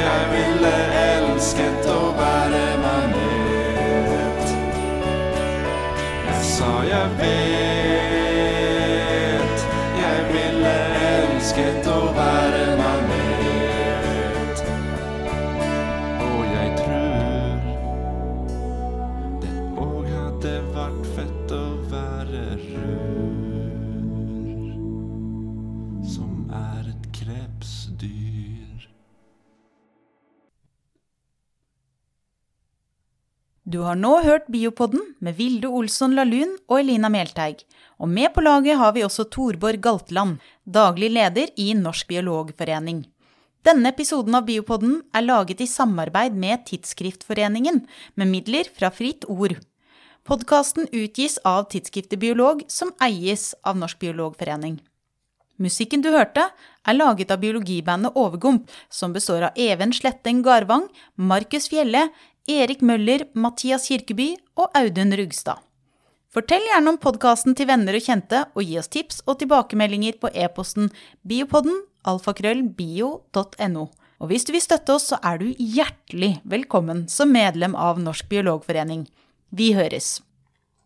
Jeg 0.00 0.20
ville 0.32 0.74
elsket 1.04 1.88
å 1.92 2.00
være 2.18 2.64
manet 2.84 4.44
Jeg 6.28 6.40
sa 6.54 6.72
jeg 6.92 7.08
vet 7.22 7.67
har 33.88 33.96
nå 33.96 34.18
hørt 34.24 34.48
Biopodden 34.52 35.00
med 35.24 35.36
Vilde 35.38 35.68
Olsson 35.72 36.12
Lahlun 36.16 36.56
og 36.68 36.80
Elina 36.82 37.08
Melteig. 37.12 37.62
Og 37.98 38.10
med 38.12 38.34
på 38.34 38.44
laget 38.44 38.78
har 38.78 38.92
vi 38.94 39.04
også 39.06 39.24
Torborg 39.32 39.80
Galtland, 39.82 40.36
daglig 40.64 41.10
leder 41.14 41.48
i 41.56 41.72
Norsk 41.74 42.10
biologforening. 42.10 43.06
Denne 43.66 43.90
episoden 43.90 44.36
av 44.38 44.44
Biopodden 44.46 45.00
er 45.16 45.24
laget 45.24 45.62
i 45.64 45.66
samarbeid 45.66 46.36
med 46.36 46.66
Tidsskriftforeningen, 46.68 47.82
med 48.14 48.30
midler 48.30 48.68
fra 48.76 48.92
Fritt 48.94 49.26
Ord. 49.28 49.56
Podkasten 50.28 50.86
utgis 50.92 51.38
av 51.48 51.64
tidsskriftet 51.72 52.20
Biolog, 52.20 52.62
som 52.68 52.92
eies 53.02 53.54
av 53.64 53.80
Norsk 53.80 53.98
biologforening. 54.04 54.78
Musikken 55.58 56.04
du 56.04 56.12
hørte, 56.14 56.44
er 56.86 56.94
laget 56.94 57.32
av 57.34 57.40
biologibandet 57.42 58.14
Overgump, 58.14 58.68
som 58.92 59.16
består 59.16 59.48
av 59.48 59.56
Even 59.58 59.90
Sletteng 59.96 60.44
Garvang, 60.46 60.86
Markus 61.16 61.66
Fjelle, 61.72 62.10
Erik 62.48 62.80
Møller, 62.80 63.26
Mathias 63.36 63.90
Kirkeby 63.90 64.30
og 64.56 64.72
Audun 64.78 65.12
Rugstad. 65.20 65.60
Fortell 66.32 66.64
gjerne 66.64 66.94
om 66.94 66.98
podkasten 67.00 67.52
til 67.56 67.68
venner 67.68 67.96
og 67.98 68.04
kjente, 68.04 68.40
og 68.56 68.64
gi 68.64 68.78
oss 68.80 68.88
tips 68.92 69.20
og 69.28 69.36
tilbakemeldinger 69.42 70.16
på 70.20 70.30
e-posten 70.32 70.88
biopodden 71.28 71.82
alfakrøllbio.no. 72.08 73.84
Og 74.18 74.32
hvis 74.32 74.48
du 74.48 74.54
vil 74.54 74.64
støtte 74.64 74.96
oss, 74.96 75.10
så 75.12 75.18
er 75.20 75.42
du 75.42 75.52
hjertelig 75.52 76.38
velkommen 76.48 77.04
som 77.12 77.32
medlem 77.36 77.76
av 77.76 78.00
Norsk 78.00 78.30
biologforening. 78.32 79.04
Vi 79.52 79.74
høres! 79.76 80.18